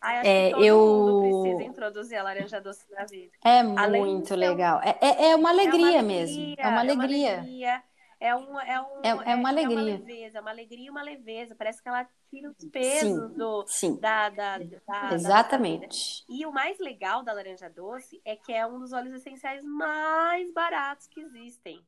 Ai, 0.00 0.18
acho 0.18 0.28
É, 0.30 0.44
que 0.46 0.50
todo 0.50 0.66
eu- 0.66 0.78
mundo 1.06 1.20
precisa 1.42 1.62
introduzir 1.64 2.16
a 2.18 2.22
laranja 2.22 2.60
doce 2.60 2.84
na 2.92 3.04
vida. 3.06 3.32
É 3.44 3.62
Além 3.62 4.02
muito 4.04 4.34
legal. 4.34 4.80
É, 4.82 4.96
é, 5.00 5.30
é 5.30 5.36
uma 5.36 5.50
alegria 5.50 5.98
é 5.98 6.02
uma 6.02 6.02
mesmo. 6.02 6.54
É 6.58 6.68
uma 6.68 6.80
alegria. 6.80 7.38
alegria, 7.38 7.82
É, 8.24 8.34
um, 8.34 8.58
é, 8.60 8.80
um, 8.80 9.00
É- 9.02 9.08
é 9.08 9.14
uma 9.14 9.30
É 9.30 9.34
uma 9.34 9.48
alegria. 9.50 9.80
leveza, 9.82 10.38
é 10.38 10.40
uma 10.40 10.50
alegria 10.50 10.86
e 10.86 10.90
uma 10.90 11.02
leveza. 11.02 11.54
Parece 11.54 11.82
que 11.82 11.88
ela 11.88 12.08
tira 12.30 12.50
os 12.50 12.64
pesos 12.70 13.30
Sim, 13.30 13.36
do, 13.36 13.64
sim. 13.66 13.96
da, 14.00 14.30
da, 14.30 14.58
da, 14.58 15.08
da. 15.08 15.14
Exatamente. 15.14 16.24
E 16.28 16.46
o 16.46 16.50
mais 16.52 16.78
legal 16.78 17.22
da 17.22 17.32
laranja 17.34 17.68
doce 17.68 18.20
é 18.24 18.34
que 18.34 18.52
é 18.52 18.66
um 18.66 18.78
dos 18.78 18.92
óleos 18.92 19.14
essenciais 19.14 19.62
mais 19.64 20.50
baratos 20.52 21.06
que 21.06 21.20
existem. 21.20 21.84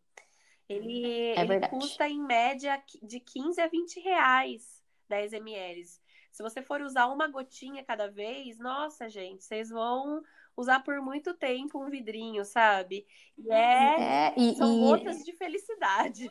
Ele, 0.69 1.33
É 1.37 1.41
ele 1.43 1.61
custa 1.69 2.09
em 2.09 2.21
média 2.21 2.83
de 3.03 3.21
15 3.21 3.61
a 3.61 3.69
20 3.69 4.01
reais 4.01 4.83
10 5.09 5.33
ml. 5.33 5.85
Se 6.33 6.43
você 6.43 6.61
for 6.61 6.83
usar 6.83 7.07
uma 7.07 7.29
gotinha 7.29 7.83
cada 7.85 8.09
vez, 8.11 8.59
nossa, 8.59 9.09
gente, 9.09 9.43
vocês 9.45 9.71
vão 9.71 10.23
usar 10.57 10.81
por 10.81 11.01
muito 11.03 11.35
tempo 11.35 11.79
um 11.85 11.91
vidrinho, 11.91 12.45
sabe? 12.45 13.07
E 13.39 13.51
é, 13.53 14.01
É, 14.01 14.33
e, 14.37 14.53
são 14.53 14.79
e- 14.99 15.17
gotas 15.17 15.25
de 15.25 15.33
felicidade. 15.35 16.31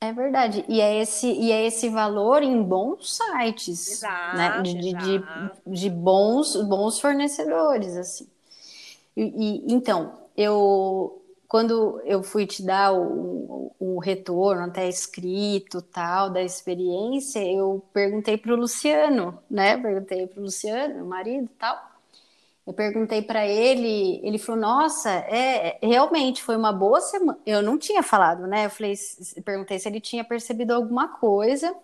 é 0.00 0.12
verdade. 0.12 0.64
E 0.68 0.80
é 0.80 1.00
esse, 1.00 1.26
e 1.32 1.50
é 1.52 1.66
esse 1.66 1.88
valor 1.88 2.42
em 2.42 2.62
bons 2.62 3.16
sites, 3.16 4.08
Exato, 4.12 4.20
né? 4.32 4.60
De, 4.62 4.94
de, 4.94 5.24
de 5.66 5.90
bons, 5.90 6.56
bons 6.68 7.00
fornecedores, 7.00 7.96
assim. 7.96 8.28
E, 9.16 9.24
e, 9.24 9.74
então, 9.74 10.14
eu 10.36 11.20
quando 11.48 12.00
eu 12.04 12.22
fui 12.22 12.46
te 12.46 12.62
dar 12.64 12.92
o, 12.94 13.72
o, 13.80 13.96
o 13.96 14.00
retorno 14.00 14.64
até 14.64 14.88
escrito 14.88 15.82
tal 15.82 16.30
da 16.30 16.42
experiência, 16.42 17.40
eu 17.44 17.84
perguntei 17.92 18.38
para 18.38 18.52
o 18.54 18.56
Luciano, 18.56 19.38
né? 19.50 19.76
Perguntei 19.78 20.26
para 20.26 20.40
o 20.40 20.44
Luciano, 20.44 20.96
meu 20.96 21.06
marido, 21.06 21.48
tal. 21.58 21.93
Eu 22.66 22.72
perguntei 22.72 23.20
para 23.20 23.46
ele, 23.46 24.20
ele 24.22 24.38
falou: 24.38 24.60
Nossa, 24.60 25.10
é 25.10 25.78
realmente 25.82 26.42
foi 26.42 26.56
uma 26.56 26.72
boa 26.72 27.00
semana. 27.00 27.38
Eu 27.44 27.62
não 27.62 27.78
tinha 27.78 28.02
falado, 28.02 28.46
né? 28.46 28.66
Eu 28.66 28.70
falei, 28.70 28.94
perguntei 29.44 29.78
se 29.78 29.88
ele 29.88 30.00
tinha 30.00 30.24
percebido 30.24 30.72
alguma 30.72 31.08
coisa 31.08 31.74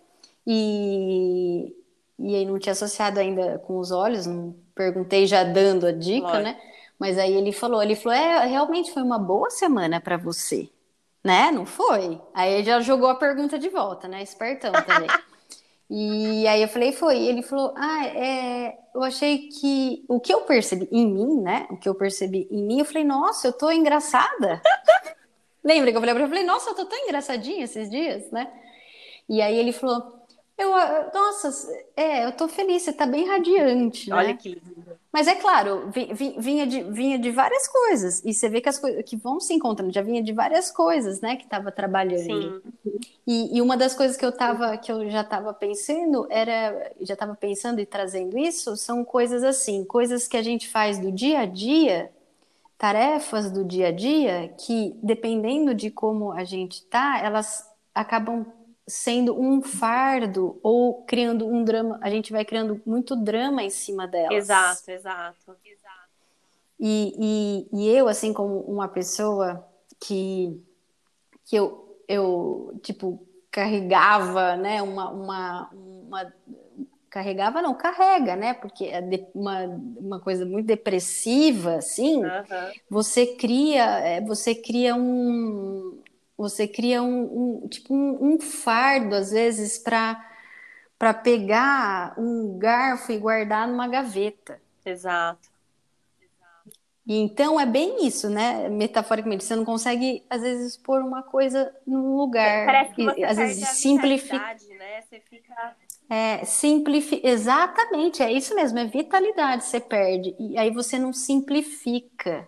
e 0.46 1.74
e 2.22 2.36
aí 2.36 2.44
não 2.44 2.58
tinha 2.58 2.72
associado 2.72 3.18
ainda 3.18 3.58
com 3.60 3.78
os 3.78 3.90
olhos, 3.90 4.26
não 4.26 4.54
perguntei 4.74 5.26
já 5.26 5.42
dando 5.42 5.86
a 5.86 5.92
dica, 5.92 6.26
Lógico. 6.26 6.44
né? 6.44 6.60
Mas 6.98 7.16
aí 7.16 7.32
ele 7.32 7.50
falou, 7.50 7.82
ele 7.82 7.96
falou, 7.96 8.12
é, 8.18 8.44
realmente 8.44 8.92
foi 8.92 9.02
uma 9.02 9.18
boa 9.18 9.48
semana 9.48 9.98
para 10.02 10.18
você, 10.18 10.68
né? 11.24 11.50
Não 11.50 11.64
foi? 11.64 12.20
Aí 12.34 12.52
ele 12.52 12.64
já 12.64 12.78
jogou 12.80 13.08
a 13.08 13.14
pergunta 13.14 13.58
de 13.58 13.70
volta, 13.70 14.06
né? 14.06 14.22
Espertão 14.22 14.70
também. 14.72 15.08
E 15.90 16.46
aí 16.46 16.62
eu 16.62 16.68
falei, 16.68 16.92
foi. 16.92 17.18
E 17.18 17.28
ele 17.28 17.42
falou, 17.42 17.74
ah, 17.76 18.06
é, 18.06 18.78
eu 18.94 19.02
achei 19.02 19.48
que 19.48 20.04
o 20.08 20.20
que 20.20 20.32
eu 20.32 20.42
percebi 20.42 20.88
em 20.92 21.04
mim, 21.04 21.40
né? 21.42 21.66
O 21.68 21.76
que 21.76 21.88
eu 21.88 21.94
percebi 21.96 22.46
em 22.48 22.62
mim, 22.62 22.78
eu 22.78 22.84
falei, 22.84 23.02
nossa, 23.02 23.48
eu 23.48 23.52
tô 23.52 23.70
engraçada. 23.72 24.62
Lembra 25.64 25.90
que 25.90 25.96
eu 25.96 26.00
falei 26.00 26.22
eu 26.22 26.28
falei, 26.28 26.44
nossa, 26.44 26.70
eu 26.70 26.74
tô 26.74 26.86
tão 26.86 26.98
engraçadinha 26.98 27.64
esses 27.64 27.90
dias, 27.90 28.30
né? 28.30 28.50
E 29.28 29.42
aí 29.42 29.58
ele 29.58 29.72
falou, 29.72 30.19
eu, 30.60 30.74
ah, 30.74 31.10
nossa, 31.14 31.50
é, 31.96 32.24
eu 32.26 32.32
tô 32.32 32.48
feliz, 32.48 32.82
você 32.82 32.92
tá 32.92 33.06
bem 33.06 33.26
radiante, 33.26 34.10
né? 34.10 34.16
Olha 34.16 34.34
que 34.36 34.50
lindo. 34.50 34.98
Mas 35.12 35.26
é 35.26 35.34
claro, 35.34 35.90
vi- 35.90 36.12
vi- 36.14 36.36
vinha 36.38 36.66
de, 36.66 36.82
vinha 36.84 37.18
de 37.18 37.30
várias 37.32 37.66
coisas. 37.68 38.22
E 38.24 38.32
você 38.32 38.48
vê 38.48 38.60
que 38.60 38.68
as 38.68 38.78
coisas 38.78 39.04
que 39.04 39.16
vão 39.16 39.40
se 39.40 39.52
encontrando, 39.54 39.92
já 39.92 40.02
vinha 40.02 40.22
de 40.22 40.32
várias 40.32 40.70
coisas, 40.70 41.20
né? 41.20 41.36
Que 41.36 41.44
estava 41.44 41.72
trabalhando. 41.72 42.26
Sim. 42.26 42.62
E, 43.26 43.56
e 43.58 43.62
uma 43.62 43.76
das 43.76 43.94
coisas 43.94 44.16
que 44.16 44.24
eu 44.24 44.32
tava, 44.32 44.76
que 44.78 44.90
eu 44.92 45.08
já 45.10 45.22
estava 45.22 45.52
pensando, 45.54 46.26
era, 46.30 46.92
já 47.00 47.14
estava 47.14 47.34
pensando 47.34 47.80
e 47.80 47.86
trazendo 47.86 48.38
isso, 48.38 48.76
são 48.76 49.04
coisas 49.04 49.42
assim, 49.44 49.84
coisas 49.84 50.28
que 50.28 50.36
a 50.36 50.42
gente 50.42 50.68
faz 50.68 50.98
do 50.98 51.12
dia 51.12 51.40
a 51.40 51.46
dia, 51.46 52.10
tarefas 52.78 53.50
do 53.50 53.64
dia 53.64 53.88
a 53.88 53.92
dia, 53.92 54.48
que 54.58 54.96
dependendo 55.02 55.74
de 55.74 55.90
como 55.90 56.32
a 56.32 56.44
gente 56.44 56.84
tá, 56.86 57.20
elas 57.22 57.68
acabam 57.94 58.46
sendo 58.90 59.40
um 59.40 59.62
fardo 59.62 60.58
ou 60.62 61.04
criando 61.04 61.46
um 61.46 61.64
drama, 61.64 61.98
a 62.02 62.10
gente 62.10 62.32
vai 62.32 62.44
criando 62.44 62.82
muito 62.84 63.16
drama 63.16 63.62
em 63.62 63.70
cima 63.70 64.06
delas. 64.06 64.36
Exato, 64.36 64.90
exato. 64.90 65.56
E, 66.78 67.14
e, 67.18 67.68
e 67.72 67.88
eu, 67.96 68.08
assim, 68.08 68.32
como 68.32 68.60
uma 68.60 68.88
pessoa 68.88 69.66
que, 70.00 70.58
que 71.44 71.54
eu, 71.54 71.96
eu, 72.08 72.80
tipo, 72.82 73.26
carregava, 73.50 74.56
né, 74.56 74.80
uma, 74.80 75.10
uma, 75.10 75.70
uma... 75.72 76.34
Carregava, 77.10 77.60
não, 77.60 77.74
carrega, 77.74 78.34
né, 78.34 78.54
porque 78.54 78.86
é 78.86 79.02
uma, 79.34 79.66
uma 79.98 80.20
coisa 80.20 80.46
muito 80.46 80.66
depressiva, 80.66 81.74
assim, 81.76 82.24
Aham. 82.24 82.72
você 82.88 83.26
cria, 83.26 83.84
é, 83.98 84.20
você 84.22 84.54
cria 84.54 84.94
um... 84.94 85.99
Você 86.40 86.66
cria 86.68 87.02
um, 87.02 87.64
um- 87.64 87.68
tipo, 87.68 87.94
um, 87.94 88.34
um 88.34 88.40
fardo, 88.40 89.14
às 89.14 89.30
vezes, 89.30 89.78
para 89.78 90.26
para 90.98 91.14
pegar 91.14 92.14
um 92.18 92.58
garfo 92.58 93.10
e 93.10 93.18
guardar 93.18 93.66
numa 93.66 93.88
gaveta. 93.88 94.60
Exato. 94.84 95.48
E 97.06 97.14
então 97.16 97.58
é 97.58 97.66
bem 97.66 98.06
isso, 98.06 98.28
né? 98.28 98.68
Metaforicamente, 98.68 99.42
você 99.44 99.56
não 99.56 99.64
consegue, 99.64 100.22
às 100.30 100.42
vezes, 100.42 100.76
pôr 100.76 101.00
uma 101.00 101.22
coisa 101.22 101.74
num 101.86 102.16
lugar. 102.16 102.66
Parece 102.66 102.94
que 102.94 103.02
E, 103.02 103.04
você 103.04 103.20
às 103.26 103.36
perde 103.36 103.54
vezes 103.54 103.68
simplifica. 103.80 104.36
vitalidade, 104.36 104.74
né? 104.74 105.00
Você 105.02 105.20
fica... 105.20 105.76
É, 106.08 106.44
simplifi... 106.44 107.20
Exatamente, 107.24 108.22
é 108.22 108.32
isso 108.32 108.54
mesmo, 108.54 108.78
é 108.78 108.84
vitalidade 108.84 109.64
você 109.64 109.80
perde. 109.80 110.36
E 110.38 110.58
aí 110.58 110.70
você 110.70 110.98
não 110.98 111.12
simplifica, 111.12 112.46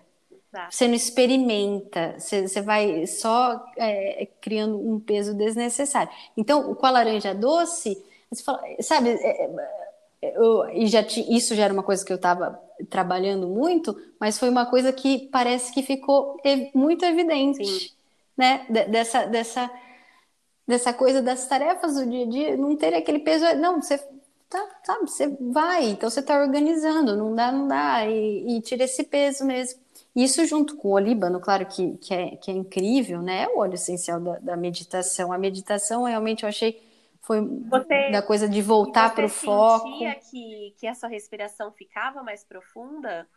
Você 0.68 0.88
não 0.88 0.94
experimenta, 0.94 2.14
você, 2.18 2.48
você 2.48 2.62
vai 2.62 3.07
só 3.07 3.62
é, 3.76 4.26
criando 4.40 4.78
um 4.78 4.98
peso 4.98 5.34
desnecessário. 5.34 6.11
Então, 6.36 6.74
com 6.74 6.86
a 6.86 6.90
laranja 6.90 7.34
doce, 7.34 8.03
você 8.30 8.42
fala, 8.42 8.62
sabe, 8.80 9.11
é, 9.11 9.44
é, 10.22 10.36
eu, 10.36 10.68
e 10.70 10.86
já 10.86 11.03
ti- 11.05 11.26
isso 11.34 11.55
já 11.55 11.64
era 11.64 11.74
uma 11.74 11.82
coisa 11.82 12.05
que 12.05 12.12
eu 12.12 12.16
estava 12.16 12.59
trabalhando 12.88 13.48
muito, 13.48 13.94
mas 14.20 14.38
foi 14.38 14.48
uma 14.48 14.66
coisa 14.66 14.92
que 14.92 15.28
parece 15.30 15.72
que 15.72 15.82
ficou 15.82 16.38
ev- 16.44 16.70
muito 16.74 17.05
evidente, 17.05 17.64
Sim. 17.64 17.88
né? 18.36 18.66
De- 18.70 18.86
dessa, 18.86 19.26
dessa, 19.26 19.70
dessa 20.66 20.92
coisa 20.94 21.22
das 21.22 21.46
tarefas 21.48 21.94
do 21.94 22.07
dia 22.09 22.24
a 22.24 22.28
dia, 22.28 22.57
não 22.57 22.76
ter 22.76 22.94
aquele 22.94 23.20
peso, 23.20 23.44
não, 23.57 23.80
você 23.82 23.98
tá, 24.48 24.68
sabe, 24.84 25.11
você 25.11 25.28
vai, 25.40 25.86
então 25.90 26.09
você 26.11 26.20
está 26.20 26.40
organizando, 26.40 27.16
não 27.16 27.34
dá, 27.34 27.53
não 27.53 27.68
dá, 27.68 28.07
e, 28.07 28.59
e 28.59 28.62
tira 28.62 28.84
esse 28.84 29.05
peso 29.05 29.44
mesmo. 29.44 29.80
Isso 30.14 30.44
junto 30.46 30.76
com 30.76 30.88
o 30.88 30.92
olíbano, 30.92 31.40
claro 31.40 31.66
que, 31.66 31.96
que, 31.98 32.12
é, 32.14 32.36
que 32.36 32.50
é 32.50 32.54
incrível, 32.54 33.22
né? 33.22 33.44
É 33.44 33.48
o 33.48 33.58
óleo 33.58 33.74
essencial 33.74 34.20
da, 34.20 34.38
da 34.38 34.56
meditação. 34.56 35.32
A 35.32 35.38
meditação 35.38 36.04
realmente 36.04 36.42
eu 36.42 36.48
achei 36.48 36.82
foi 37.22 37.40
Você- 37.70 37.86
da 38.06 38.20
coisa 38.22 38.48
de 38.48 38.60
voltar 38.60 39.10
Você 39.10 39.14
para 39.14 39.26
o 39.26 39.28
foco. 39.28 39.88
sentia 39.88 40.14
que, 40.16 40.74
que 40.78 40.86
a 40.86 40.94
sua 40.94 41.08
respiração 41.08 41.72
ficava 41.72 42.22
mais 42.22 42.44
profunda? 42.44 43.28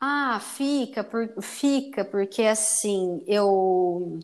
Ah, 0.00 0.38
fica, 0.40 1.02
por- 1.04 1.42
fica, 1.42 2.04
porque 2.04 2.42
assim, 2.42 3.22
eu. 3.26 4.20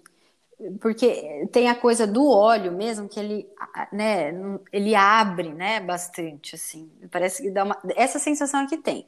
Porque 0.81 1.49
tem 1.53 1.69
a 1.69 1.75
coisa 1.75 2.07
do 2.07 2.29
óleo 2.29 2.73
mesmo, 2.73 3.09
que 3.09 3.19
ele, 3.21 3.49
né, 3.93 4.33
ele 4.73 4.95
abre, 4.95 5.53
né, 5.53 5.81
bastante, 5.81 6.55
assim. 6.57 6.91
Parece 7.11 7.43
que 7.43 7.51
dá 7.51 7.65
uma. 7.65 7.81
Essa 7.97 8.19
sensação 8.19 8.67
que 8.67 8.79
tem. 8.79 9.07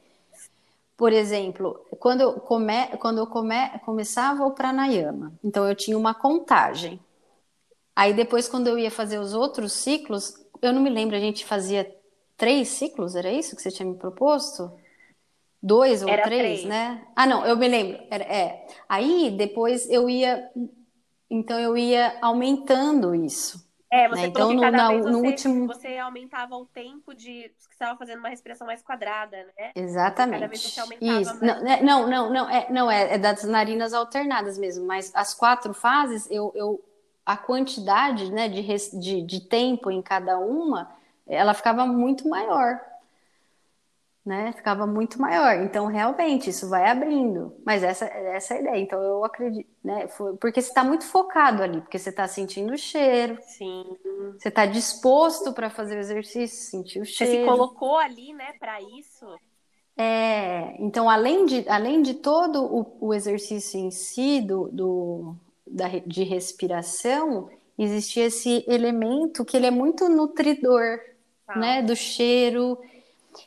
Por 0.97 1.11
exemplo, 1.11 1.85
quando 1.99 2.21
eu, 2.21 2.33
come, 2.39 2.87
quando 2.99 3.17
eu 3.19 3.27
come, 3.27 3.55
começava 3.83 4.45
o 4.45 4.51
pranayama, 4.51 5.33
então 5.43 5.67
eu 5.67 5.75
tinha 5.75 5.97
uma 5.97 6.13
contagem. 6.13 6.99
Aí 7.95 8.13
depois, 8.13 8.47
quando 8.47 8.67
eu 8.67 8.77
ia 8.77 8.91
fazer 8.91 9.19
os 9.19 9.33
outros 9.33 9.73
ciclos, 9.73 10.33
eu 10.61 10.73
não 10.73 10.81
me 10.81 10.89
lembro, 10.89 11.15
a 11.15 11.19
gente 11.19 11.45
fazia 11.45 11.93
três 12.37 12.69
ciclos, 12.69 13.15
era 13.15 13.31
isso 13.31 13.55
que 13.55 13.61
você 13.61 13.71
tinha 13.71 13.87
me 13.89 13.97
proposto? 13.97 14.71
dois 15.65 16.03
ou 16.03 16.09
três, 16.09 16.61
três. 16.61 16.65
né? 16.65 17.03
Ah, 17.15 17.25
não, 17.25 17.45
eu 17.45 17.57
me 17.57 17.67
lembro. 17.67 17.99
Era, 18.11 18.23
é. 18.23 18.67
Aí 18.87 19.31
depois 19.31 19.89
eu 19.89 20.07
ia, 20.07 20.49
então 21.29 21.59
eu 21.59 21.75
ia 21.75 22.17
aumentando 22.21 23.15
isso. 23.15 23.64
É, 23.95 24.09
você 24.09 24.15
Né? 24.23 24.27
Então, 24.27 24.51
no- 24.51 24.71
na- 24.71 24.91
você, 24.91 25.27
último- 25.27 25.67
você 25.67 25.97
aumentava 25.97 26.57
o 26.57 26.65
tempo 26.65 27.15
de 27.15 27.49
você 27.57 27.69
estava 27.71 27.97
fazendo 27.97 28.19
uma 28.19 28.27
respiração 28.27 28.67
mais 28.67 28.81
quadrada, 28.83 29.37
né? 29.57 29.71
Exatamente. 29.73 30.39
Cada 30.41 30.49
vez 30.49 30.61
você 30.61 30.79
aumentava 30.81 31.21
Isso. 31.21 31.39
mais. 31.39 31.41
Não, 31.41 31.63
né, 31.63 31.81
não, 31.81 32.07
não, 32.07 32.29
não, 32.29 32.49
é, 32.49 32.67
não 32.69 32.91
é, 32.91 33.13
é 33.13 33.17
das 33.17 33.45
narinas 33.45 33.93
alternadas 33.93 34.57
mesmo, 34.57 34.85
mas 34.85 35.13
as 35.15 35.33
quatro 35.33 35.73
fases, 35.73 36.29
eu, 36.29 36.51
eu 36.55 36.83
a 37.25 37.37
quantidade, 37.37 38.29
né, 38.31 38.49
de, 38.49 38.61
de, 38.99 39.21
de 39.21 39.39
tempo 39.47 39.89
em 39.89 40.01
cada 40.01 40.37
uma, 40.39 40.91
ela 41.25 41.53
ficava 41.53 41.85
muito 41.85 42.27
maior. 42.27 42.79
Né? 44.25 44.51
Ficava 44.53 44.87
muito 44.87 45.21
maior. 45.21 45.63
Então, 45.63 45.85
realmente, 45.85 46.49
isso 46.49 46.67
vai 46.67 46.89
abrindo. 46.89 47.55
Mas 47.63 47.83
essa, 47.83 48.05
essa 48.05 48.55
é 48.55 48.57
a 48.57 48.61
ideia. 48.61 48.77
Então, 48.79 49.01
eu 49.03 49.23
acredito, 49.23 49.69
né? 49.83 50.07
Porque 50.41 50.61
você 50.61 50.69
está 50.69 50.83
muito 50.83 51.05
focado 51.05 51.61
ali, 51.61 51.79
porque 51.81 51.99
você 51.99 52.09
está 52.09 52.27
sentindo 52.27 52.73
o 52.73 52.77
cheiro, 52.77 53.37
Sim. 53.41 53.83
você 54.37 54.49
está 54.49 54.65
disposto 54.65 55.53
para 55.53 55.69
fazer 55.69 55.97
o 55.97 55.99
exercício, 55.99 56.57
sentir 56.71 57.01
o 57.01 57.05
Você 57.05 57.25
cheiro. 57.25 57.43
se 57.43 57.45
colocou 57.45 57.97
ali, 57.97 58.33
né, 58.33 58.53
para 58.59 58.81
isso. 58.81 59.25
É, 59.97 60.75
então, 60.83 61.09
além 61.09 61.45
de, 61.45 61.67
além 61.69 62.01
de 62.01 62.15
todo 62.15 62.63
o, 62.65 63.07
o 63.07 63.13
exercício 63.13 63.79
em 63.79 63.91
si 63.91 64.41
do, 64.41 64.69
do- 64.71 65.35
da 65.65 65.87
de 66.05 66.23
respiração, 66.23 67.49
existia 67.77 68.25
esse 68.25 68.63
elemento 68.67 69.45
que 69.45 69.55
ele 69.57 69.65
é 69.67 69.71
muito 69.71 70.09
nutridor, 70.09 70.99
Tá. 71.45 71.55
né? 71.55 71.81
Do 71.81 71.95
cheiro. 71.95 72.77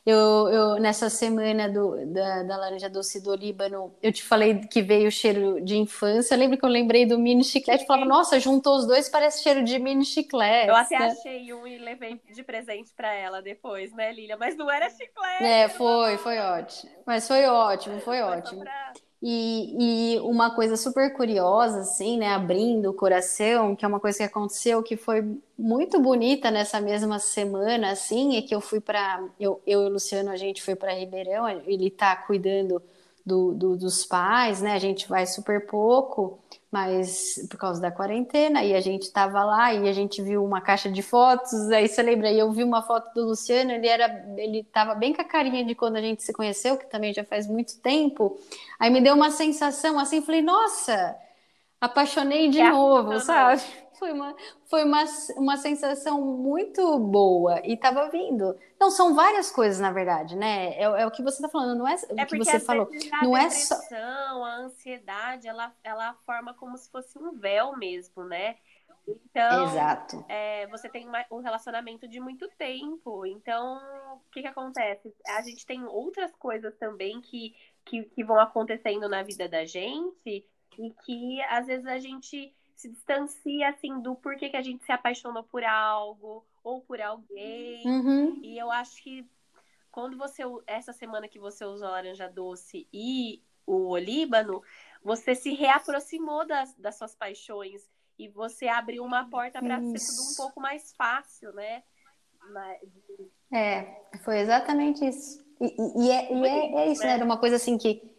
Eu, 0.05 0.49
eu, 0.49 0.75
nessa 0.81 1.11
semana 1.11 1.69
do, 1.69 2.07
da, 2.07 2.43
da 2.43 2.57
laranja 2.57 2.89
doce 2.89 3.21
do 3.23 3.35
Líbano, 3.35 3.95
eu 4.03 4.13
te 4.13 4.23
falei 4.23 4.61
que 4.61 4.83
veio 4.83 5.09
o 5.09 5.11
cheiro 5.11 5.61
de 5.65 5.77
infância. 5.77 6.37
Lembra 6.37 6.57
que 6.57 6.65
eu 6.65 6.69
lembrei 6.69 7.07
do 7.07 7.19
mini 7.19 7.45
chiclete? 7.45 7.83
Eu 7.83 7.87
falava, 7.87 8.07
nossa, 8.07 8.41
juntou 8.41 8.77
os 8.77 8.87
dois, 8.87 9.09
parece 9.09 9.43
cheiro 9.43 9.65
de 9.65 9.79
mini 9.79 10.05
chiclete. 10.05 10.69
Eu 10.69 10.77
até 10.77 10.99
né? 10.99 11.07
achei 11.07 11.53
um 11.53 11.67
e 11.67 11.79
levei 11.79 12.21
de 12.33 12.43
presente 12.43 12.93
para 12.95 13.13
ela 13.13 13.41
depois, 13.43 13.93
né, 13.93 14.13
Lilia? 14.13 14.37
Mas 14.37 14.57
não 14.57 14.71
era 14.71 14.89
chiclete. 14.91 15.45
É, 15.45 15.69
foi, 15.69 16.19
foi 16.19 16.39
ótimo. 16.39 16.93
Mas 17.07 17.27
foi 17.27 17.47
ótimo, 17.47 18.01
foi 18.01 18.19
foi 18.19 18.23
ótimo. 18.23 18.61
pra- 18.65 18.93
E, 19.21 20.15
e 20.17 20.21
uma 20.21 20.55
coisa 20.55 20.77
super 20.77 21.13
curiosa, 21.15 21.81
assim, 21.81 22.19
né? 22.19 22.29
Abrindo 22.35 22.91
o 22.91 22.95
coração, 22.95 23.75
que 23.75 23.85
é 23.85 23.89
uma 23.89 23.99
coisa 23.99 24.19
que 24.19 24.25
aconteceu 24.25 24.81
que 24.83 24.97
foi 24.97 25.25
muito 25.59 26.01
bonita 26.01 26.51
nessa 26.53 26.81
mesma 26.81 27.19
semana, 27.19 27.91
assim, 27.91 28.37
é 28.37 28.43
que 28.43 28.55
eu 28.55 28.61
fui 28.61 28.81
para 28.81 29.25
eu, 29.41 29.61
eu 29.67 29.83
e 29.83 29.87
o 29.87 29.89
Luciano, 29.89 30.31
a 30.31 30.37
gente 30.37 30.63
foi 30.63 30.77
para 30.77 30.93
Ribeirão, 30.95 31.49
ele 31.67 31.91
tá 31.91 32.15
cuidando 32.17 32.81
do, 33.27 33.53
do- 33.55 33.77
dos 33.77 34.05
pais, 34.07 34.63
né? 34.63 34.73
A 34.75 34.79
gente 34.79 35.09
vai 35.09 35.27
super 35.27 35.67
pouco, 35.67 36.39
mas 36.71 37.35
por 37.51 37.57
causa 37.59 37.81
da 37.81 37.91
quarentena, 37.91 38.63
e 38.65 38.75
a 38.75 38.81
gente 38.81 39.11
tava 39.13 39.43
lá 39.45 39.73
e 39.75 39.89
a 39.89 39.93
gente 39.93 40.23
viu 40.23 40.45
uma 40.45 40.61
caixa 40.61 40.91
de 40.91 41.03
fotos, 41.03 41.53
aí 41.71 41.89
você 41.89 42.03
lembra, 42.03 42.33
eu 42.33 42.53
vi 42.53 42.63
uma 42.65 42.83
foto 42.83 43.13
do 43.15 43.27
Luciano, 43.27 43.73
ele 43.73 43.89
era, 43.89 44.07
ele 44.37 44.65
tava 44.65 44.95
bem 44.95 45.15
com 45.15 45.23
a 45.23 45.25
carinha 45.25 45.65
de 45.65 45.75
quando 45.75 45.97
a 45.97 46.01
gente 46.03 46.23
se 46.23 46.33
conheceu, 46.33 46.77
que 46.77 46.87
também 46.91 47.15
já 47.15 47.25
faz 47.25 47.47
muito 47.47 47.79
tempo, 47.81 48.39
aí 48.79 48.91
me 48.91 49.01
deu 49.01 49.15
uma 49.15 49.31
sensação 49.31 49.99
assim, 49.99 50.21
falei, 50.23 50.43
nossa, 50.43 51.17
apaixonei 51.81 52.51
de 52.51 52.63
É, 52.63 52.65
novo, 52.65 53.21
sabe? 53.21 53.63
Foi 53.99 54.13
uma, 54.13 54.35
foi 54.67 54.85
uma, 54.85 55.05
uma 55.37 55.57
sensação 55.57 56.21
muito 56.21 56.99
boa 56.99 57.61
e 57.65 57.77
tava 57.77 58.09
vindo. 58.11 58.57
Não, 58.81 58.91
são 58.91 59.15
várias 59.15 59.51
coisas, 59.51 59.81
na 59.81 59.91
verdade, 59.91 60.37
né? 60.37 60.75
É, 60.75 60.83
é 60.83 61.07
o 61.07 61.11
que 61.11 61.23
você 61.23 61.43
tá 61.43 61.49
falando, 61.49 61.79
não 61.79 61.89
é 61.89 61.95
o 61.95 62.21
É 62.21 62.25
que 62.25 62.37
porque 62.37 62.45
você 62.45 62.61
falou. 62.61 62.89
Não 63.23 63.37
é 63.37 63.51
só. 63.51 63.75
a 63.95 64.57
ansiedade, 64.59 65.49
ela, 65.49 65.75
ela 65.83 66.15
forma 66.25 66.55
como 66.55 66.77
se 66.77 66.91
fosse 66.91 67.19
um 67.19 67.33
véu 67.33 67.77
mesmo, 67.77 68.25
né? 68.25 68.57
Então, 69.09 69.65
Exato. 69.65 70.25
é, 70.29 70.67
você 70.67 70.89
tem 70.89 71.09
uma- 71.09 71.25
um 71.31 71.41
relacionamento 71.41 72.07
de 72.07 72.21
muito 72.21 72.47
tempo. 72.59 73.25
Então, 73.25 73.81
o 74.15 74.21
que 74.31 74.43
que 74.43 74.47
acontece? 74.47 75.15
A 75.27 75.43
gente 75.43 75.65
tem 75.65 75.85
outras 75.87 76.31
coisas 76.37 76.77
também 76.77 77.21
que, 77.21 77.55
que, 77.85 78.05
que 78.05 78.23
vão 78.23 78.39
acontecendo 78.39 79.09
na 79.09 79.23
vida 79.23 79.49
da 79.49 79.65
gente 79.65 80.47
e 80.79 80.91
que 81.05 81.43
às 81.49 81.67
vezes 81.67 81.87
a 81.87 81.99
gente 81.99 82.55
se 82.79 82.89
distancia 82.89 83.69
assim 83.71 84.01
do 84.01 84.15
porquê 84.15 84.49
que 84.49 84.57
a 84.57 84.63
gente 84.63 84.85
se 84.85 84.93
apaixonou 84.93 85.43
por 85.43 85.65
algo 85.65 86.47
ou 86.63 86.81
por 86.81 87.01
alguém. 87.01 87.83
Uhum. 87.85 88.41
E 88.41 88.57
eu 88.57 88.71
acho 88.71 89.03
que 89.03 89.29
quando 89.91 90.17
você, 90.17 90.45
essa 90.65 90.93
semana 90.93 91.27
que 91.27 91.41
você 91.41 91.65
usou 91.65 91.89
a 91.89 91.91
laranja 91.91 92.29
doce 92.29 92.87
e 92.93 93.43
o 93.67 93.89
olíbano, 93.89 94.63
você 95.03 95.35
se 95.35 95.53
reaproximou 95.55 96.47
das, 96.47 96.73
das 96.77 96.97
suas 96.97 97.17
paixões 97.17 97.83
e 98.17 98.29
você 98.29 98.69
abriu 98.69 99.05
uma 99.05 99.29
porta 99.29 99.61
para 99.61 99.83
ser 99.83 99.99
tudo 99.99 100.33
um 100.33 100.37
pouco 100.37 100.61
mais 100.61 100.93
fácil, 100.95 101.53
né? 101.53 101.83
Mas- 102.53 102.81
É, 103.53 104.05
foi 104.23 104.39
exatamente 104.39 105.05
isso. 105.05 105.45
E, 105.61 105.67
e- 105.67 106.07
e 106.07 106.11
é, 106.13 106.33
e 106.33 106.47
é, 106.47 106.75
é 106.85 106.93
isso, 106.93 107.01
né? 107.03 107.09
né? 107.09 107.15
Era 107.15 107.25
uma 107.25 107.39
coisa 107.41 107.57
assim 107.57 107.77
que 107.77 108.17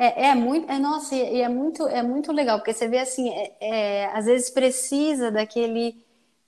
é, 0.00 0.28
é 0.30 0.34
muito, 0.34 0.70
é, 0.70 0.78
nossa, 0.78 1.14
e 1.14 1.40
é 1.42 1.48
muito, 1.48 1.86
é 1.88 2.02
muito 2.02 2.32
legal, 2.32 2.58
porque 2.58 2.72
você 2.72 2.88
vê 2.88 2.98
assim, 2.98 3.30
é, 3.30 3.52
é, 3.60 4.06
às 4.14 4.26
vezes 4.26 4.50
precisa 4.50 5.30
daquele 5.30 5.96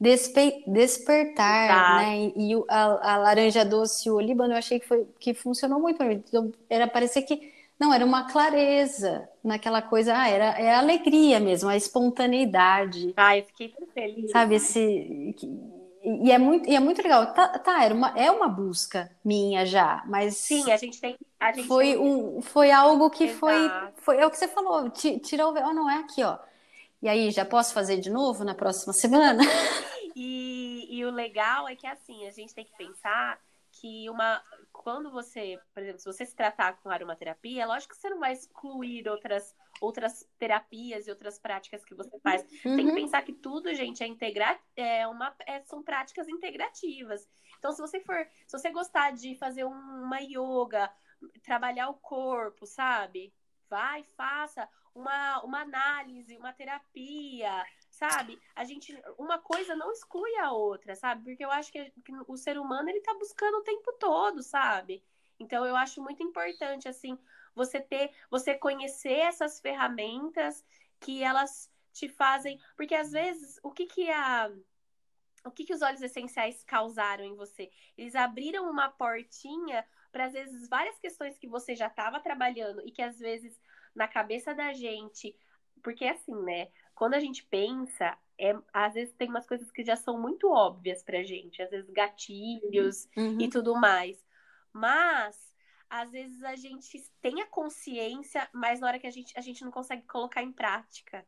despe- 0.00 0.64
despertar, 0.66 1.68
Tá. 1.68 1.96
né? 1.96 2.18
E, 2.36 2.50
e 2.50 2.56
o- 2.56 2.64
a, 2.68 3.14
a 3.14 3.18
laranja 3.18 3.64
doce 3.64 4.08
e 4.08 4.10
o 4.12 4.16
olíbano, 4.16 4.54
eu 4.54 4.58
achei 4.58 4.80
que 4.80 4.86
foi 4.86 5.06
que 5.20 5.34
funcionou 5.34 5.80
muito 5.80 5.96
para 5.98 6.06
mim. 6.08 6.22
Então, 6.28 6.52
era 6.68 6.86
parecer 6.88 7.22
que 7.22 7.52
não 7.78 7.92
era 7.92 8.04
uma 8.04 8.30
clareza 8.30 9.28
naquela 9.44 9.82
coisa, 9.82 10.14
ah, 10.16 10.28
era 10.28 10.44
é 10.60 10.74
a 10.74 10.78
alegria 10.78 11.40
mesmo, 11.40 11.68
a 11.68 11.76
espontaneidade. 11.76 13.12
Ai, 13.16 13.40
eu 13.40 13.44
fiquei 13.44 13.68
tão 13.68 13.86
feliz. 13.88 14.30
Sabe, 14.30 14.54
esse. 14.56 15.34
que- 15.38 15.81
E 16.04 16.32
é 16.32 16.38
muito, 16.38 16.68
e 16.68 16.74
é 16.74 16.80
muito 16.80 17.00
legal. 17.00 17.32
Tá, 17.32 17.58
tá, 17.58 17.84
era 17.84 17.94
uma, 17.94 18.08
é 18.18 18.30
uma 18.30 18.48
busca 18.48 19.10
minha 19.24 19.64
já, 19.64 20.02
mas 20.06 20.36
Sim, 20.36 20.70
a 20.72 20.76
gente 20.76 21.00
tem. 21.00 21.16
A 21.38 21.52
gente 21.52 21.68
foi 21.68 21.92
tem- 21.92 21.98
um, 21.98 22.42
foi 22.42 22.70
algo 22.72 23.08
que 23.08 23.28
foi, 23.28 23.66
Exato. 23.66 23.92
foi. 24.02 24.16
É 24.18 24.26
o 24.26 24.30
que 24.30 24.36
você 24.36 24.48
falou, 24.48 24.90
ti- 24.90 25.20
tirou 25.20 25.50
o 25.50 25.52
véu, 25.52 25.68
oh, 25.68 25.72
não 25.72 25.88
é 25.88 25.98
aqui, 25.98 26.22
ó. 26.24 26.38
E 27.00 27.08
aí, 27.08 27.30
já 27.30 27.44
posso 27.44 27.72
fazer 27.74 27.98
de 27.98 28.10
novo 28.10 28.44
na 28.44 28.54
próxima 28.54 28.92
semana? 28.92 29.42
E, 30.14 30.86
e 30.90 31.04
o 31.06 31.10
legal 31.10 31.66
é 31.66 31.74
que 31.74 31.86
assim, 31.86 32.26
a 32.26 32.30
gente 32.30 32.54
tem 32.54 32.66
que 32.66 32.76
pensar 32.76 33.38
que 33.80 34.10
uma. 34.10 34.42
Quando 34.70 35.10
você, 35.10 35.58
por 35.72 35.82
exemplo, 35.82 36.00
se 36.00 36.04
você 36.04 36.26
se 36.26 36.36
tratar 36.36 36.74
com 36.82 36.90
aromaterapia, 36.90 37.62
é 37.62 37.66
lógico 37.66 37.94
que 37.94 38.00
você 38.00 38.10
não 38.10 38.18
vai 38.18 38.34
excluir 38.34 39.08
outras, 39.08 39.54
outras 39.82 40.24
terapias 40.38 41.06
e 41.06 41.10
outras 41.10 41.38
práticas 41.38 41.84
que 41.84 41.94
você 41.94 42.18
faz. 42.20 42.42
Tem 42.62 42.76
que 42.76 42.82
Uhum. 42.84 42.94
pensar 42.94 43.22
que 43.22 43.32
tudo, 43.32 43.74
gente, 43.74 44.02
é 44.02 44.06
integrar, 44.06 44.62
é 44.76 45.06
uma, 45.08 45.34
é- 45.46 45.62
são 45.64 45.82
práticas 45.82 46.28
integrativas. 46.28 47.28
Então, 47.58 47.72
se 47.72 47.80
você 47.80 48.00
for, 48.00 48.26
se 48.46 48.56
você 48.58 48.70
gostar 48.70 49.12
de 49.12 49.34
fazer 49.34 49.64
um- 49.64 50.02
uma 50.04 50.20
yoga, 50.20 50.90
trabalhar 51.42 51.88
o 51.88 51.94
corpo, 51.94 52.64
sabe? 52.64 53.34
Vai, 53.68 54.04
faça 54.16 54.68
uma, 54.94 55.42
uma 55.42 55.60
análise, 55.62 56.36
uma 56.36 56.52
terapia, 56.52 57.64
sabe? 57.90 58.38
A 58.54 58.64
gente, 58.64 58.96
uma 59.18 59.38
coisa 59.38 59.74
não 59.74 59.90
exclui 59.90 60.36
a 60.36 60.52
outra, 60.52 60.94
sabe? 60.94 61.24
Porque 61.24 61.44
eu 61.44 61.50
acho 61.50 61.72
que, 61.72 61.90
que 62.04 62.12
o 62.28 62.36
ser 62.36 62.58
humano 62.58 62.88
ele 62.88 63.00
tá 63.00 63.14
buscando 63.14 63.58
o 63.58 63.62
tempo 63.62 63.92
todo, 63.94 64.42
sabe? 64.42 65.02
Então, 65.40 65.64
eu 65.66 65.74
acho 65.74 66.00
muito 66.02 66.22
importante 66.22 66.88
assim 66.88 67.18
você 67.54 67.80
ter, 67.80 68.10
você 68.30 68.54
conhecer 68.54 69.18
essas 69.20 69.60
ferramentas 69.60 70.64
que 71.00 71.22
elas 71.22 71.70
te 71.92 72.08
fazem, 72.08 72.58
porque 72.76 72.94
às 72.94 73.12
vezes 73.12 73.58
o 73.62 73.70
que 73.70 73.86
que 73.86 74.10
a 74.10 74.50
o 75.44 75.50
que 75.50 75.64
que 75.64 75.74
os 75.74 75.82
óleos 75.82 76.02
essenciais 76.02 76.62
causaram 76.64 77.24
em 77.24 77.34
você? 77.34 77.70
Eles 77.98 78.14
abriram 78.14 78.70
uma 78.70 78.88
portinha 78.88 79.84
para 80.12 80.26
às 80.26 80.32
vezes 80.32 80.68
várias 80.68 80.98
questões 80.98 81.36
que 81.38 81.48
você 81.48 81.74
já 81.74 81.88
estava 81.88 82.20
trabalhando 82.20 82.80
e 82.86 82.92
que 82.92 83.02
às 83.02 83.18
vezes 83.18 83.58
na 83.94 84.06
cabeça 84.06 84.54
da 84.54 84.72
gente, 84.72 85.36
porque 85.82 86.04
assim, 86.04 86.34
né? 86.44 86.68
Quando 86.94 87.14
a 87.14 87.20
gente 87.20 87.44
pensa, 87.44 88.16
é, 88.38 88.54
às 88.72 88.94
vezes 88.94 89.14
tem 89.14 89.28
umas 89.28 89.46
coisas 89.46 89.70
que 89.72 89.82
já 89.84 89.96
são 89.96 90.20
muito 90.20 90.48
óbvias 90.50 91.02
pra 91.02 91.22
gente, 91.22 91.60
às 91.62 91.70
vezes 91.70 91.90
gatilhos 91.90 93.08
Uhum. 93.16 93.40
e 93.40 93.48
tudo 93.48 93.74
mais. 93.74 94.24
Mas 94.72 95.51
às 95.92 96.10
vezes 96.10 96.42
a 96.42 96.56
gente 96.56 96.98
tem 97.20 97.42
a 97.42 97.46
consciência, 97.46 98.48
mas 98.50 98.80
na 98.80 98.86
hora 98.86 98.98
que 98.98 99.06
a 99.06 99.10
gente, 99.10 99.38
a 99.38 99.42
gente 99.42 99.62
não 99.62 99.70
consegue 99.70 100.02
colocar 100.06 100.42
em 100.42 100.50
prática. 100.50 101.26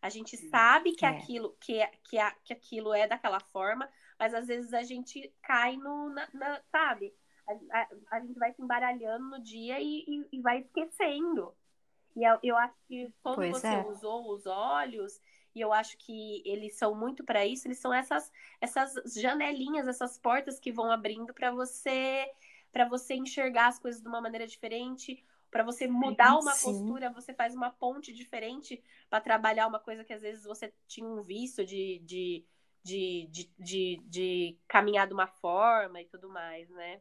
A 0.00 0.08
gente 0.08 0.34
sabe 0.48 0.92
que 0.94 1.04
É. 1.04 1.10
aquilo 1.10 1.54
que, 1.60 1.78
é- 1.78 1.92
que, 2.02 2.16
que 2.42 2.52
aquilo 2.54 2.94
é 2.94 3.06
daquela 3.06 3.38
forma, 3.38 3.86
mas 4.18 4.32
às 4.32 4.46
vezes 4.46 4.72
a 4.72 4.82
gente 4.82 5.30
cai 5.42 5.76
no, 5.76 6.08
na, 6.08 6.26
na- 6.32 6.62
sabe? 6.72 7.14
A, 7.46 7.80
a- 7.80 7.88
a 8.12 8.20
gente 8.20 8.38
vai 8.38 8.50
se 8.54 8.62
embaralhando 8.62 9.26
no 9.28 9.42
dia 9.42 9.78
e, 9.78 10.04
e- 10.08 10.28
e 10.32 10.40
vai 10.40 10.60
esquecendo. 10.60 11.54
E 12.16 12.24
eu, 12.24 12.38
eu 12.42 12.56
acho 12.56 12.74
que 12.88 13.12
quando 13.22 13.36
Pois 13.36 13.62
você 13.62 13.66
é. 13.68 13.86
usou 13.86 14.32
os 14.32 14.46
olhos, 14.46 15.20
e 15.54 15.60
eu 15.60 15.70
acho 15.70 15.98
que 15.98 16.42
eles 16.46 16.76
são 16.76 16.94
muito 16.94 17.22
para 17.24 17.44
isso, 17.46 17.68
eles 17.68 17.78
são 17.78 17.92
essas, 17.92 18.32
essas 18.58 18.94
janelinhas, 19.14 19.86
essas 19.86 20.18
portas 20.18 20.58
que 20.58 20.72
vão 20.72 20.90
abrindo 20.90 21.34
para 21.34 21.50
você 21.50 22.26
para 22.72 22.88
você 22.88 23.14
enxergar 23.14 23.68
as 23.68 23.78
coisas 23.78 24.00
de 24.02 24.08
uma 24.08 24.20
maneira 24.20 24.46
diferente, 24.46 25.24
para 25.50 25.62
você 25.62 25.86
mudar 25.86 26.38
uma 26.38 26.52
Sim. 26.52 26.64
postura, 26.64 27.10
você 27.10 27.34
faz 27.34 27.54
uma 27.54 27.70
ponte 27.70 28.12
diferente 28.12 28.82
para 29.10 29.20
trabalhar 29.20 29.66
uma 29.66 29.78
coisa 29.78 30.02
que 30.04 30.12
às 30.12 30.22
vezes 30.22 30.44
você 30.44 30.72
tinha 30.88 31.06
um 31.06 31.22
vício 31.22 31.64
de, 31.64 31.98
de, 32.00 32.44
de, 32.82 33.28
de, 33.30 33.50
de, 33.58 34.02
de 34.06 34.58
caminhar 34.66 35.06
de 35.06 35.12
uma 35.14 35.26
forma 35.26 36.00
e 36.00 36.06
tudo 36.06 36.28
mais, 36.28 36.68
né? 36.70 37.00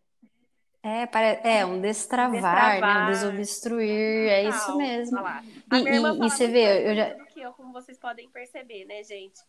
É, 0.84 1.06
pare- 1.06 1.40
é 1.48 1.64
um 1.64 1.80
destravar, 1.80 2.82
né? 2.82 3.00
Um 3.00 3.06
Destravar. 3.06 3.06
desobstruir, 3.06 4.30
é 4.32 4.44
isso 4.44 4.76
mesmo. 4.78 5.20
E, 5.72 5.78
e- 5.78 6.26
e 6.26 6.30
você 6.30 6.48
vê, 6.48 6.90
eu 6.90 6.96
já. 6.96 7.10
do 7.14 7.26
que 7.28 7.40
eu, 7.42 7.54
como 7.54 7.72
vocês 7.72 7.98
podem 8.00 8.30
perceber, 8.30 8.86
né, 8.86 9.04
gente? 9.04 9.40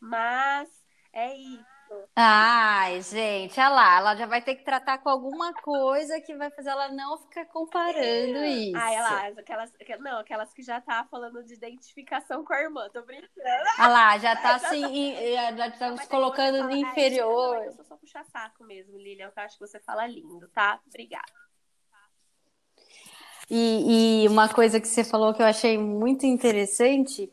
Mas 0.00 0.68
é 1.12 1.34
isso. 1.34 1.71
Ai, 2.14 3.00
gente, 3.00 3.58
olha 3.58 3.68
lá, 3.70 3.96
ela 3.98 4.16
já 4.16 4.26
vai 4.26 4.42
ter 4.42 4.54
que 4.56 4.64
tratar 4.64 4.98
com 4.98 5.08
alguma 5.08 5.54
coisa 5.54 6.20
que 6.20 6.34
vai 6.36 6.50
fazer 6.50 6.68
ela 6.68 6.88
não 6.90 7.16
ficar 7.18 7.46
comparando 7.46 8.44
isso. 8.44 8.76
Ah, 8.76 8.92
ela, 8.92 9.40
aquelas, 9.40 9.72
não, 9.98 10.18
aquelas 10.18 10.52
que 10.52 10.62
já 10.62 10.78
tá 10.80 11.06
falando 11.10 11.42
de 11.42 11.54
identificação 11.54 12.44
com 12.44 12.52
a 12.52 12.60
irmã, 12.60 12.86
tô 12.92 13.02
brincando. 13.02 13.30
Olha 13.78 13.88
lá, 13.88 14.18
já 14.18 14.36
tá 14.36 14.56
assim, 14.56 14.84
em- 14.84 15.34
já 15.56 15.70
tá 15.70 15.90
Mas 15.90 16.00
se 16.00 16.02
aí 16.02 16.08
colocando 16.10 16.58
no 16.58 16.70
fala, 16.70 16.74
"Ah, 16.74 16.76
isso 16.76 16.86
inferior. 16.98 17.56
não, 17.56 17.64
Eu 17.64 17.72
sou 17.72 17.84
só 17.86 17.96
puxar 17.96 18.24
saco 18.26 18.64
mesmo, 18.64 18.98
Lilian. 18.98 19.32
Eu 19.34 19.42
acho 19.42 19.58
que 19.58 19.66
você 19.66 19.80
fala 19.80 20.06
lindo, 20.06 20.46
tá? 20.48 20.80
Obrigada. 20.86 21.32
E, 23.50 24.24
e 24.24 24.28
uma 24.28 24.48
coisa 24.48 24.80
que 24.80 24.86
você 24.88 25.02
falou 25.04 25.34
que 25.34 25.42
eu 25.42 25.46
achei 25.46 25.76
muito 25.76 26.24
interessante 26.26 27.30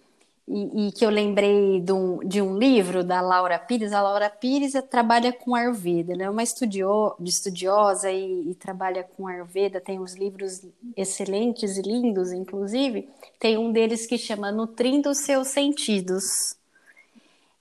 e, 0.49 0.87
e 0.87 0.91
que 0.91 1.05
eu 1.05 1.09
lembrei 1.09 1.79
de 1.81 1.91
um, 1.93 2.19
de 2.19 2.41
um 2.41 2.57
livro 2.57 3.03
da 3.03 3.21
Laura 3.21 3.59
Pires. 3.59 3.93
A 3.93 4.01
Laura 4.01 4.29
Pires 4.29 4.75
eh, 4.75 4.81
trabalha 4.81 5.31
com 5.31 5.55
Ayurveda, 5.55 6.13
ela 6.13 6.23
é 6.23 6.29
uma 6.29 6.43
estudio, 6.43 7.15
estudiosa 7.21 8.11
e, 8.11 8.49
e 8.51 8.55
trabalha 8.55 9.03
com 9.03 9.27
Ayurveda, 9.27 9.79
tem 9.81 9.99
uns 9.99 10.15
livros 10.15 10.61
excelentes 10.97 11.77
e 11.77 11.81
lindos, 11.81 12.31
inclusive. 12.31 13.07
Tem 13.39 13.57
um 13.57 13.71
deles 13.71 14.05
que 14.07 14.17
chama 14.17 14.51
Nutrindo 14.51 15.09
os 15.09 15.19
Seus 15.19 15.49
Sentidos. 15.49 16.55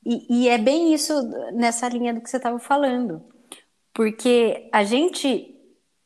E, 0.05 0.45
e 0.45 0.49
é 0.49 0.59
bem 0.59 0.95
isso 0.95 1.13
nessa 1.53 1.89
linha 1.89 2.15
do 2.15 2.21
que 2.21 2.31
você 2.31 2.37
estava 2.39 2.59
falando. 2.59 3.23
Porque 3.95 4.69
a 4.73 4.85
gente 4.85 5.55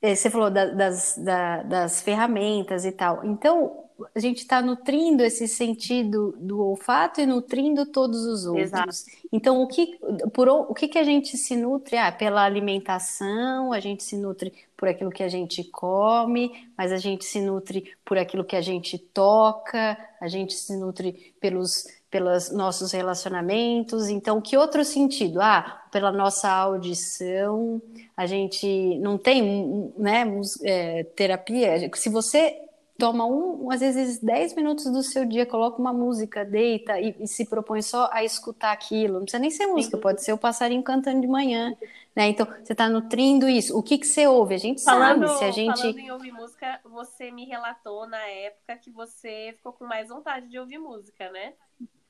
é, 0.03 0.15
Você 0.15 0.31
falou 0.31 0.51
da- 0.51 0.67
das, 0.67 1.17
da- 1.19 1.63
das 1.65 2.03
ferramentas 2.03 2.85
e 2.85 2.93
tal. 2.93 3.25
Então, 3.25 3.82
a 4.15 4.21
gente 4.21 4.39
está 4.39 4.61
nutrindo 4.61 5.23
esse 5.23 5.47
sentido 5.49 6.35
do 6.39 6.61
olfato 6.61 7.21
e 7.21 7.27
nutrindo 7.27 7.87
todos 7.87 8.25
os 8.25 8.47
outros. 8.47 8.65
Exato. 8.65 8.91
Então, 9.33 9.63
o 9.63 9.67
que, 9.67 9.99
por, 10.33 10.49
o 10.49 10.75
que, 10.75 10.89
que 10.89 10.99
a 10.99 11.05
gente 11.05 11.37
se 11.37 11.57
nutre? 11.57 11.97
Ah, 11.97 12.13
pela 12.13 12.43
alimentação, 12.43 13.73
a 13.73 13.81
gente 13.81 14.03
se 14.03 14.17
nutre 14.17 14.53
por 14.77 14.89
aquilo 14.89 15.11
que 15.11 15.23
a 15.23 15.29
gente 15.29 15.65
come, 15.65 16.51
mas 16.77 16.93
a 16.93 16.99
gente 16.99 17.25
se 17.25 17.41
nutre 17.41 17.93
por 18.05 18.19
aquilo 18.19 18.45
que 18.45 18.57
a 18.57 18.61
gente 18.61 18.99
toca, 18.99 19.97
a 20.21 20.29
gente 20.29 20.55
se 20.55 20.77
nutre 20.77 21.35
pelos, 21.41 21.87
pelos 22.11 22.51
nossos 22.51 22.93
relacionamentos. 22.93 24.09
Então, 24.09 24.41
que 24.41 24.57
outro 24.57 24.85
sentido? 24.85 25.41
Ah, 25.41 25.83
pela 25.91 26.11
nossa 26.11 26.51
audição, 26.51 27.81
a 28.17 28.27
gente 28.27 28.99
não 28.99 29.17
tem 29.17 29.93
né, 29.97 30.25
é, 30.63 31.05
terapia. 31.05 31.91
Se 31.95 32.09
você 32.09 32.59
toma 33.03 33.27
um, 33.27 33.69
às 33.69 33.81
vezes 33.81 34.21
10 34.21 34.55
minutos 34.55 34.85
do 34.85 35.03
seu 35.03 35.25
dia, 35.27 35.45
coloca 35.45 35.77
uma 35.81 35.93
música, 35.93 36.45
deita 36.45 37.01
e, 37.01 37.17
e 37.19 37.27
se 37.27 37.45
propõe 37.45 37.83
só 37.83 38.09
a 38.13 38.23
escutar 38.23 38.71
aquilo. 38.71 39.15
Não 39.15 39.23
precisa 39.23 39.41
nem 39.41 39.51
ser 39.51 39.67
música, 39.67 39.99
pode 39.99 40.23
ser 40.23 40.33
o 40.33 40.39
passarinho 40.39 40.85
cantando 40.85 41.21
de 41.21 41.27
manhã. 41.27 41.77
Né? 42.15 42.29
Então, 42.29 42.47
você 42.47 42.73
está 42.73 42.89
nutrindo 42.89 43.49
isso. 43.49 43.77
O 43.77 43.83
que, 43.83 43.99
que 43.99 44.07
você 44.07 44.29
ouve? 44.29 44.55
A 44.55 44.59
gente 44.59 44.85
Falando, 44.85 45.27
sabe 45.27 45.39
se 45.39 45.45
a 45.45 45.51
gente. 45.51 45.81
falando 45.81 45.99
em 45.99 46.13
ouvir 46.13 46.31
música, 46.31 46.79
você 46.85 47.33
me 47.33 47.45
relatou 47.45 48.07
na 48.07 48.25
época 48.25 48.77
que 48.77 48.91
você 48.93 49.53
ficou 49.57 49.73
com 49.73 49.85
mais 49.85 50.09
vontade 50.09 50.47
de 50.47 50.57
ouvir 50.57 50.79
música, 50.79 51.29
né? 51.33 51.55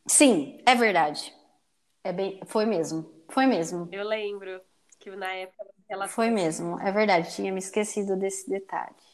Sim, 0.07 0.61
é 0.67 0.75
verdade. 0.75 1.35
É 2.05 2.13
bem... 2.13 2.39
Foi 2.45 2.67
mesmo. 2.67 3.11
Foi 3.31 3.47
mesmo. 3.47 3.89
Eu 3.91 4.07
lembro 4.07 4.61
que 5.01 5.11
na 5.17 5.33
época 5.33 5.65
relatou. 5.89 6.15
Foi 6.15 6.29
mesmo, 6.29 6.79
é 6.81 6.93
verdade, 6.93 7.35
tinha 7.35 7.51
me 7.51 7.61
esquecido 7.61 8.15
desse 8.15 8.51
detalhe. 8.51 9.12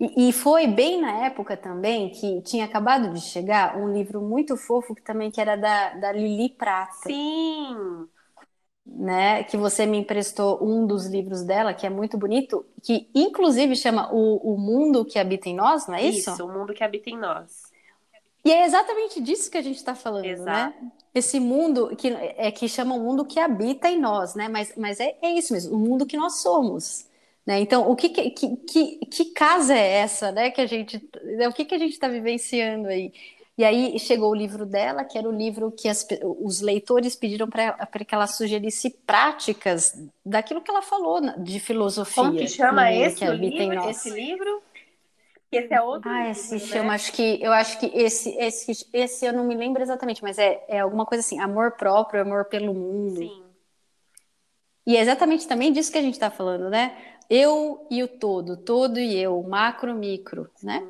E, 0.00 0.28
e 0.28 0.32
foi 0.32 0.66
bem 0.66 1.00
na 1.00 1.26
época 1.26 1.56
também 1.56 2.10
que 2.10 2.40
tinha 2.42 2.64
acabado 2.64 3.12
de 3.12 3.20
chegar 3.20 3.76
um 3.76 3.92
livro 3.92 4.20
muito 4.22 4.56
fofo 4.56 4.94
que 4.94 5.02
também 5.02 5.30
que 5.30 5.40
era 5.40 5.56
da, 5.56 5.94
da 5.94 6.12
Lili 6.12 6.50
Prata, 6.50 7.08
Sim! 7.08 8.08
né? 8.86 9.44
Que 9.44 9.56
você 9.56 9.86
me 9.86 9.98
emprestou 9.98 10.64
um 10.64 10.86
dos 10.86 11.06
livros 11.06 11.42
dela, 11.42 11.74
que 11.74 11.86
é 11.86 11.90
muito 11.90 12.16
bonito, 12.16 12.64
que 12.82 13.10
inclusive 13.14 13.76
chama 13.76 14.12
O, 14.12 14.54
o 14.54 14.58
Mundo 14.58 15.04
que 15.04 15.18
Habita 15.18 15.48
em 15.48 15.54
Nós, 15.54 15.86
não 15.86 15.94
é 15.94 16.04
isso? 16.04 16.30
Isso, 16.30 16.44
o 16.44 16.52
mundo 16.52 16.72
que 16.72 16.84
habita 16.84 17.10
em 17.10 17.18
nós. 17.18 17.68
E 18.44 18.50
é 18.50 18.64
exatamente 18.64 19.20
disso 19.20 19.50
que 19.50 19.58
a 19.58 19.62
gente 19.62 19.76
está 19.76 19.94
falando, 19.94 20.24
Exato. 20.26 20.50
né? 20.50 20.92
Esse 21.14 21.40
mundo 21.40 21.94
que 21.96 22.08
é 22.08 22.50
que 22.50 22.68
chama 22.68 22.94
o 22.94 23.00
mundo 23.00 23.24
que 23.24 23.40
habita 23.40 23.88
em 23.88 24.00
nós, 24.00 24.34
né? 24.34 24.48
Mas, 24.48 24.72
mas 24.76 25.00
é, 25.00 25.16
é 25.20 25.32
isso 25.32 25.52
mesmo, 25.52 25.74
o 25.76 25.78
mundo 25.78 26.06
que 26.06 26.16
nós 26.16 26.40
somos. 26.40 27.07
Né? 27.48 27.60
Então, 27.60 27.90
o 27.90 27.96
que, 27.96 28.10
que, 28.10 28.30
que, 28.58 28.98
que 29.06 29.26
casa 29.32 29.74
é 29.74 30.00
essa, 30.00 30.30
né? 30.32 30.50
Que 30.50 30.60
a 30.60 30.66
gente, 30.66 30.98
o 31.48 31.54
que, 31.54 31.64
que 31.64 31.74
a 31.74 31.78
gente 31.78 31.92
está 31.94 32.08
vivenciando 32.08 32.88
aí? 32.88 33.12
E 33.58 33.64
aí 33.64 33.98
chegou 33.98 34.30
o 34.32 34.34
livro 34.34 34.66
dela, 34.66 35.02
que 35.04 35.18
era 35.18 35.28
o 35.28 35.32
livro 35.32 35.72
que 35.72 35.88
as, 35.88 36.06
os 36.22 36.60
leitores 36.60 37.16
pediram 37.16 37.48
para 37.48 38.04
que 38.04 38.14
ela 38.14 38.26
sugerisse 38.26 38.90
práticas 39.06 39.94
daquilo 40.24 40.62
que 40.62 40.70
ela 40.70 40.82
falou 40.82 41.20
de 41.42 41.58
filosofia. 41.58 42.14
Como 42.24 42.36
que 42.36 42.46
chama 42.48 42.82
mundo 42.82 42.92
esse, 42.92 43.18
que 43.18 43.26
livro? 43.32 43.90
esse 43.90 44.10
livro? 44.10 44.62
Esse 45.50 45.74
é 45.74 45.80
outro 45.82 46.10
Ah, 46.10 46.20
livro, 46.20 46.30
esse 46.32 46.54
né? 46.54 46.60
chama, 46.60 46.94
acho 46.94 47.12
que, 47.12 47.42
eu 47.42 47.52
acho 47.52 47.80
que 47.80 47.86
esse, 47.94 48.30
esse, 48.38 48.86
esse 48.92 49.26
eu 49.26 49.32
não 49.32 49.44
me 49.44 49.56
lembro 49.56 49.82
exatamente, 49.82 50.22
mas 50.22 50.38
é, 50.38 50.64
é 50.68 50.80
alguma 50.80 51.06
coisa 51.06 51.20
assim, 51.24 51.40
amor 51.40 51.72
próprio, 51.72 52.22
amor 52.22 52.44
pelo 52.46 52.74
mundo. 52.74 53.20
Sim, 53.20 53.42
E 54.86 54.96
é 54.96 55.00
exatamente 55.00 55.46
também 55.46 55.72
disso 55.72 55.92
que 55.92 55.98
a 55.98 56.02
gente 56.02 56.14
está 56.14 56.30
falando, 56.30 56.70
né? 56.70 57.17
Eu 57.28 57.86
e 57.90 58.02
o 58.02 58.08
todo, 58.08 58.56
todo 58.56 58.98
e 58.98 59.16
eu, 59.18 59.42
macro, 59.42 59.94
micro, 59.94 60.50
né? 60.62 60.86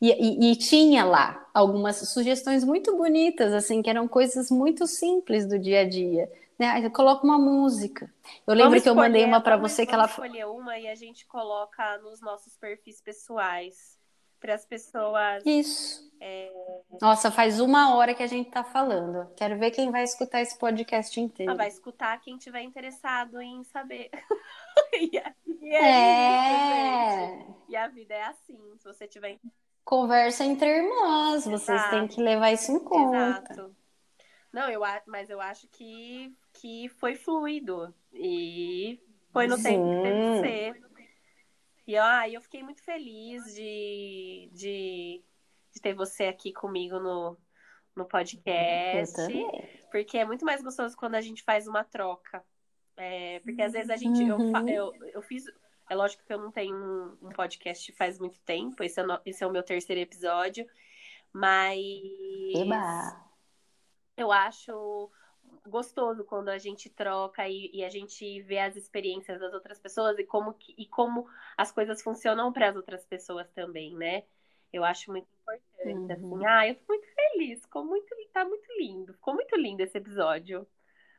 E, 0.00 0.10
e- 0.10 0.50
e 0.52 0.56
tinha 0.56 1.04
lá 1.04 1.48
algumas 1.54 1.96
sugestões 2.08 2.64
muito 2.64 2.96
bonitas, 2.96 3.52
assim, 3.52 3.80
que 3.82 3.88
eram 3.88 4.08
coisas 4.08 4.50
muito 4.50 4.86
simples 4.86 5.46
do 5.46 5.58
dia 5.58 5.80
a 5.82 5.88
dia. 5.88 6.30
Né? 6.58 6.90
Coloca 6.90 7.24
uma 7.24 7.38
música. 7.38 8.12
Eu 8.46 8.52
lembro 8.54 8.70
Vamos 8.70 8.82
que 8.82 8.88
eu 8.88 8.94
mandei 8.94 9.20
escolher- 9.22 9.32
uma 9.32 9.40
para 9.40 9.56
você 9.56 9.86
que 9.86 9.94
ela 9.94 10.06
escolher 10.06 10.46
uma 10.46 10.78
e 10.78 10.88
a 10.88 10.94
gente 10.94 11.24
coloca 11.26 11.98
nos 11.98 12.20
nossos 12.20 12.56
perfis 12.56 13.00
pessoais 13.00 13.96
para 14.40 14.54
as 14.54 14.66
pessoas. 14.66 15.44
Isso. 15.46 16.09
É. 16.20 16.52
Nossa, 17.00 17.30
faz 17.30 17.60
uma 17.60 17.94
hora 17.94 18.14
que 18.14 18.22
a 18.22 18.26
gente 18.26 18.50
tá 18.50 18.62
falando. 18.62 19.32
Quero 19.34 19.58
ver 19.58 19.70
quem 19.70 19.90
vai 19.90 20.04
escutar 20.04 20.42
esse 20.42 20.58
podcast 20.58 21.18
inteiro. 21.18 21.52
Ah, 21.52 21.56
vai 21.56 21.68
escutar 21.68 22.20
quem 22.20 22.36
tiver 22.36 22.62
interessado 22.62 23.40
em 23.40 23.64
saber. 23.64 24.10
e 24.92 25.16
é, 25.16 25.34
e 25.46 25.74
é 25.74 25.80
É. 25.82 27.26
isso, 27.26 27.38
gente. 27.38 27.70
E 27.70 27.76
a 27.76 27.88
vida 27.88 28.14
é 28.14 28.22
assim. 28.24 28.58
Se 28.78 28.84
você 28.84 29.08
tiver 29.08 29.38
Conversa 29.82 30.44
entre 30.44 30.68
irmãs, 30.68 31.44
vocês 31.46 31.80
Exato. 31.80 31.90
têm 31.90 32.06
que 32.06 32.22
levar 32.22 32.52
isso 32.52 32.70
em 32.70 32.78
conta. 32.78 33.16
Exato. 33.16 33.76
Não, 34.52 34.68
eu 34.68 34.82
mas 35.06 35.30
eu 35.30 35.40
acho 35.40 35.66
que, 35.68 36.34
que 36.52 36.88
foi 36.90 37.14
fluido 37.14 37.94
e 38.12 39.00
foi 39.32 39.46
no 39.46 39.60
tempo 39.60 39.88
que 39.88 40.02
teve 40.02 40.20
que 40.20 40.36
Sim. 40.36 40.42
ser. 40.42 40.90
E 41.86 41.96
ah, 41.96 42.28
eu 42.28 42.40
fiquei 42.40 42.62
muito 42.62 42.82
feliz 42.84 43.44
de, 43.54 44.48
de, 44.52 45.22
de 45.72 45.80
ter 45.80 45.94
você 45.94 46.24
aqui 46.24 46.52
comigo 46.52 46.98
no, 46.98 47.36
no 47.96 48.02
Eu 48.02 48.06
podcast. 48.06 49.14
Porque 49.90 50.18
é 50.18 50.24
muito 50.24 50.44
mais 50.44 50.62
gostoso 50.62 50.96
quando 50.96 51.14
a 51.16 51.20
gente 51.20 51.42
faz 51.42 51.66
uma 51.66 51.84
troca. 51.84 52.44
É, 52.96 53.40
porque 53.40 53.62
às 53.62 53.72
vezes 53.72 53.90
a 53.90 53.96
gente. 53.96 54.22
Eu, 54.26 54.36
Uhum. 54.36 54.68
eu, 54.68 54.94
eu 55.14 55.22
fiz. 55.22 55.44
É 55.88 55.94
lógico 55.94 56.22
que 56.24 56.32
eu 56.32 56.38
não 56.38 56.52
tenho 56.52 56.76
um, 56.76 57.28
um 57.28 57.28
podcast 57.30 57.90
faz 57.92 58.18
muito 58.18 58.38
tempo. 58.40 58.82
Esse 58.82 59.00
é, 59.00 59.02
o 59.02 59.06
no- 59.06 59.20
esse 59.24 59.42
é 59.42 59.46
o 59.46 59.50
meu 59.50 59.62
terceiro 59.62 60.00
episódio. 60.00 60.68
Mas 61.32 61.78
Eba. 62.54 63.24
eu 64.16 64.30
acho 64.32 65.10
gostoso 65.66 66.24
quando 66.24 66.48
a 66.48 66.58
gente 66.58 66.88
troca 66.90 67.48
e, 67.48 67.70
e 67.72 67.84
a 67.84 67.88
gente 67.88 68.40
vê 68.42 68.58
as 68.58 68.76
experiências 68.76 69.40
das 69.40 69.52
outras 69.52 69.78
pessoas 69.78 70.18
e 70.18 70.24
como, 70.24 70.56
e 70.76 70.86
como 70.86 71.26
as 71.56 71.70
coisas 71.72 72.02
funcionam 72.02 72.52
para 72.52 72.68
as 72.70 72.76
outras 72.76 73.04
pessoas 73.04 73.48
também, 73.50 73.94
né? 73.96 74.24
Eu 74.72 74.84
acho 74.84 75.10
muito 75.10 75.28
Uhum. 75.84 76.12
assim. 76.12 76.46
Ah, 76.46 76.68
eu 76.68 76.74
tô 76.74 76.82
muito 76.88 77.06
feliz, 77.14 77.62
ficou 77.62 77.84
muito, 77.84 78.14
tá 78.32 78.44
muito 78.44 78.66
lindo, 78.78 79.14
ficou 79.14 79.34
muito 79.34 79.56
lindo 79.56 79.82
esse 79.82 79.96
episódio. 79.96 80.66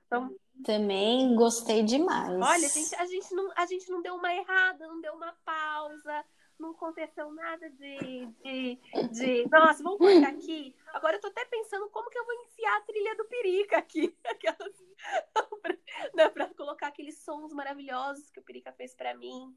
Então, 0.05 0.35
Também 0.65 1.35
gostei 1.35 1.83
demais. 1.83 2.33
olha, 2.33 2.65
a 2.65 2.69
gente, 2.69 2.95
a 2.95 3.05
gente, 3.05 3.33
não, 3.33 3.51
a 3.55 3.65
gente 3.65 3.89
não 3.89 4.01
deu 4.01 4.15
uma 4.15 4.33
errada, 4.33 4.85
não 4.85 4.99
deu 4.99 5.13
uma 5.13 5.33
pausa, 5.45 6.25
não 6.59 6.71
aconteceu 6.71 7.31
nada 7.31 7.69
de, 7.69 8.25
de, 8.43 8.79
de. 9.11 9.49
Nossa, 9.49 9.81
vamos 9.81 9.97
cortar 9.97 10.29
aqui. 10.29 10.75
Agora 10.93 11.15
eu 11.15 11.21
tô 11.21 11.27
até 11.27 11.43
pensando 11.45 11.89
como 11.89 12.09
que 12.09 12.19
eu 12.19 12.25
vou 12.25 12.35
enfiar 12.43 12.77
a 12.77 12.81
trilha 12.81 13.15
do 13.15 13.25
Perica 13.25 13.77
aqui. 13.77 14.15
Aquelas... 14.23 14.83
pra, 16.13 16.29
pra 16.29 16.47
colocar 16.53 16.87
aqueles 16.87 17.17
sons 17.19 17.51
maravilhosos 17.53 18.29
que 18.29 18.39
o 18.39 18.43
Perica 18.43 18.71
fez 18.73 18.93
para 18.93 19.15
mim. 19.15 19.55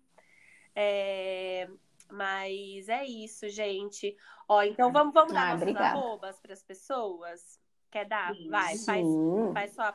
É... 0.74 1.68
Mas 2.14 2.88
é 2.88 3.04
isso, 3.04 3.48
gente. 3.48 4.16
Ó, 4.48 4.62
então 4.62 4.92
vamos, 4.92 5.12
vamos 5.12 5.32
dar 5.32 5.40
ah, 5.40 5.46
nossos 5.46 5.62
obrigada. 5.62 5.98
arrobas 5.98 6.38
para 6.38 6.52
as 6.52 6.62
pessoas? 6.62 7.58
Quer 7.90 8.06
dar? 8.06 8.32
Vai, 8.48 8.78
faz, 8.78 9.06
faz 9.52 9.74
sua, 9.74 9.94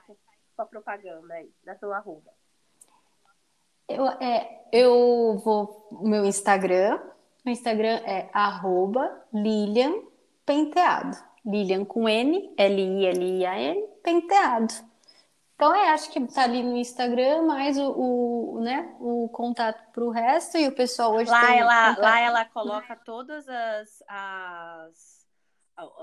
sua 0.54 0.66
propaganda 0.66 1.34
aí, 1.34 1.50
da 1.64 1.78
sua 1.78 1.96
arroba. 1.96 2.30
Eu, 3.88 4.06
é, 4.06 4.68
eu 4.74 5.38
vou. 5.44 5.88
O 5.92 6.10
meu 6.10 6.26
Instagram. 6.26 7.00
O 7.46 7.50
Instagram 7.50 8.02
é 8.06 8.30
arroba 8.34 9.26
Lilian 9.34 9.94
Penteado. 10.46 11.18
Lilian 11.46 11.86
com 11.86 12.08
N, 12.10 12.54
L-I-L-I-A-N, 12.58 13.82
Penteado. 14.04 14.74
Então, 15.60 15.76
é, 15.76 15.90
acho 15.90 16.10
que 16.10 16.26
tá 16.26 16.44
ali 16.44 16.64
no 16.64 16.78
Instagram, 16.78 17.42
mais 17.42 17.78
o, 17.78 17.92
o, 17.92 18.62
né, 18.62 18.96
o 18.98 19.28
contato 19.28 19.92
para 19.92 20.06
o 20.06 20.10
resto 20.10 20.58
e 20.58 20.66
o 20.70 20.72
pessoal 20.74 21.14
hoje 21.14 21.30
lá 21.30 21.54
ela, 21.54 21.98
Lá 21.98 22.20
ela 22.22 22.46
coloca 22.46 22.96
todas 22.96 23.46
as, 23.50 24.02
as 24.08 25.28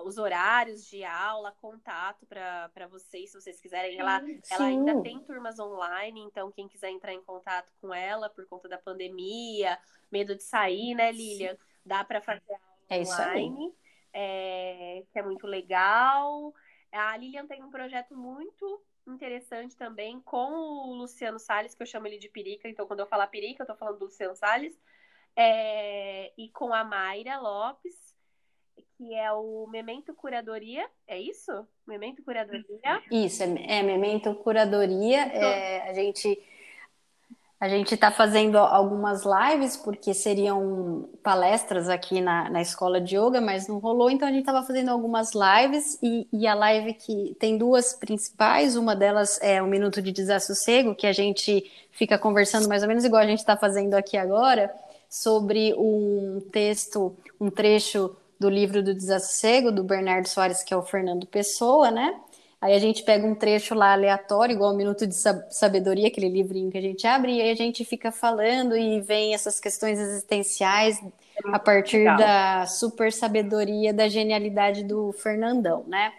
os 0.05 0.19
horários 0.19 0.87
de 0.87 1.03
aula, 1.05 1.57
contato 1.59 2.27
para 2.27 2.87
vocês, 2.91 3.31
se 3.31 3.41
vocês 3.41 3.59
quiserem. 3.59 3.99
Ela, 3.99 4.21
ela 4.51 4.67
ainda 4.67 5.01
tem 5.01 5.21
turmas 5.21 5.59
online, 5.59 6.21
então 6.21 6.53
quem 6.53 6.69
quiser 6.69 6.91
entrar 6.91 7.15
em 7.15 7.23
contato 7.23 7.73
com 7.81 7.95
ela 7.95 8.29
por 8.29 8.47
conta 8.47 8.69
da 8.69 8.77
pandemia, 8.77 9.79
medo 10.13 10.37
de 10.37 10.43
sair, 10.43 10.95
né, 10.95 11.11
Lilian? 11.11 11.57
Dá 11.83 12.05
para 12.05 12.21
fazer 12.21 12.43
aula 12.51 12.61
é 12.91 13.01
online, 13.01 13.75
é, 14.13 15.03
que 15.11 15.19
é 15.19 15.23
muito 15.23 15.47
legal. 15.47 16.53
A 16.93 17.17
Lilian 17.17 17.47
tem 17.47 17.63
um 17.63 17.71
projeto 17.71 18.15
muito 18.15 18.85
interessante 19.11 19.77
também 19.77 20.21
com 20.21 20.53
o 20.53 20.95
Luciano 20.95 21.39
Salles, 21.39 21.75
que 21.75 21.83
eu 21.83 21.87
chamo 21.87 22.07
ele 22.07 22.19
de 22.19 22.29
Perica, 22.29 22.69
então 22.69 22.87
quando 22.87 23.01
eu 23.01 23.07
falar 23.07 23.27
Perica, 23.29 23.63
eu 23.63 23.67
tô 23.67 23.75
falando 23.77 23.99
do 23.99 24.05
Luciano 24.07 24.35
Salles, 24.35 24.79
é, 25.35 26.33
e 26.37 26.49
com 26.51 26.73
a 26.73 26.83
Mayra 26.83 27.39
Lopes, 27.39 27.95
que 28.97 29.15
é 29.15 29.31
o 29.33 29.67
Memento 29.67 30.15
Curadoria, 30.15 30.89
é 31.07 31.19
isso? 31.21 31.67
Memento 31.87 32.23
Curadoria? 32.23 33.03
Isso, 33.11 33.43
é, 33.43 33.79
é 33.79 33.83
Memento 33.83 34.35
Curadoria. 34.37 35.21
É, 35.27 35.91
a 35.91 35.93
gente 35.93 36.43
a 37.59 37.69
gente 37.69 37.95
está 37.95 38.11
fazendo 38.11 38.59
algumas 38.59 39.23
lives, 39.25 39.79
porque 39.79 40.13
seriam 40.13 41.09
palestras 41.23 41.89
aqui 41.89 42.21
na, 42.21 42.51
na 42.51 42.61
escola 42.61 43.01
de 43.01 43.17
yoga, 43.17 43.41
mas 43.41 43.67
não 43.67 43.79
rolou, 43.79 44.11
então 44.11 44.29
a 44.29 44.31
gente 44.31 44.41
estava 44.41 44.63
fazendo 44.63 44.91
algumas 44.91 45.33
lives, 45.33 45.99
e, 46.03 46.29
e, 46.31 46.47
a 46.47 46.55
live 46.55 46.93
que 46.93 47.35
tem 47.41 47.57
duas 47.57 47.95
principais, 47.95 48.77
uma 48.77 48.95
delas 48.95 49.41
é 49.41 49.63
o 49.63 49.67
Minuto 49.67 50.03
de 50.03 50.13
Desassossego, 50.13 50.95
que 50.95 51.07
a 51.07 51.13
gente 51.13 51.65
fica 51.91 52.19
conversando 52.19 52.69
mais 52.69 52.83
ou 52.83 52.89
menos 52.89 53.05
igual 53.05 53.23
a 53.23 53.27
gente 53.27 53.39
está 53.39 53.57
fazendo 53.57 53.95
aqui 53.95 54.19
agora, 54.19 54.71
sobre 55.09 55.73
um 55.79 56.43
texto, 56.53 57.17
um 57.41 57.49
trecho 57.49 58.15
do 58.39 58.51
livro 58.51 58.83
do 58.83 58.95
Desassossego, 58.95 59.73
do 59.73 59.83
Bernardo 59.83 60.29
Soares, 60.29 60.63
que 60.63 60.75
é 60.75 60.77
o 60.77 60.83
Fernando 60.83 61.27
Pessoa, 61.27 61.91
né? 61.91 62.21
Aí 62.61 62.75
a 62.75 62.79
gente 62.79 63.03
pega 63.03 63.27
um 63.27 63.35
trecho 63.35 63.75
lá 63.75 63.93
aleatório, 63.93 64.55
igual 64.55 64.73
o 64.73 64.77
Minuto 64.77 65.07
de 65.07 65.15
Sabedoria, 65.15 66.09
aquele 66.09 66.29
livrinho 66.29 66.71
que 66.71 66.79
a 66.79 66.83
gente 66.83 67.07
abre, 67.07 67.37
e 67.37 67.41
aí 67.41 67.51
a 67.51 67.55
gente 67.55 67.85
fica 67.85 68.11
falando 68.11 68.77
e 68.77 69.01
vem 69.01 69.35
essas 69.35 69.61
questões 69.61 69.99
existenciais 69.99 71.01
a 71.45 71.59
partir 71.59 71.99
legal. 71.99 72.17
da 72.17 72.67
super 72.67 73.13
sabedoria, 73.13 73.93
da 73.93 74.09
genialidade 74.09 74.83
do 74.83 75.13
Fernandão, 75.13 75.85
né? 75.87 76.13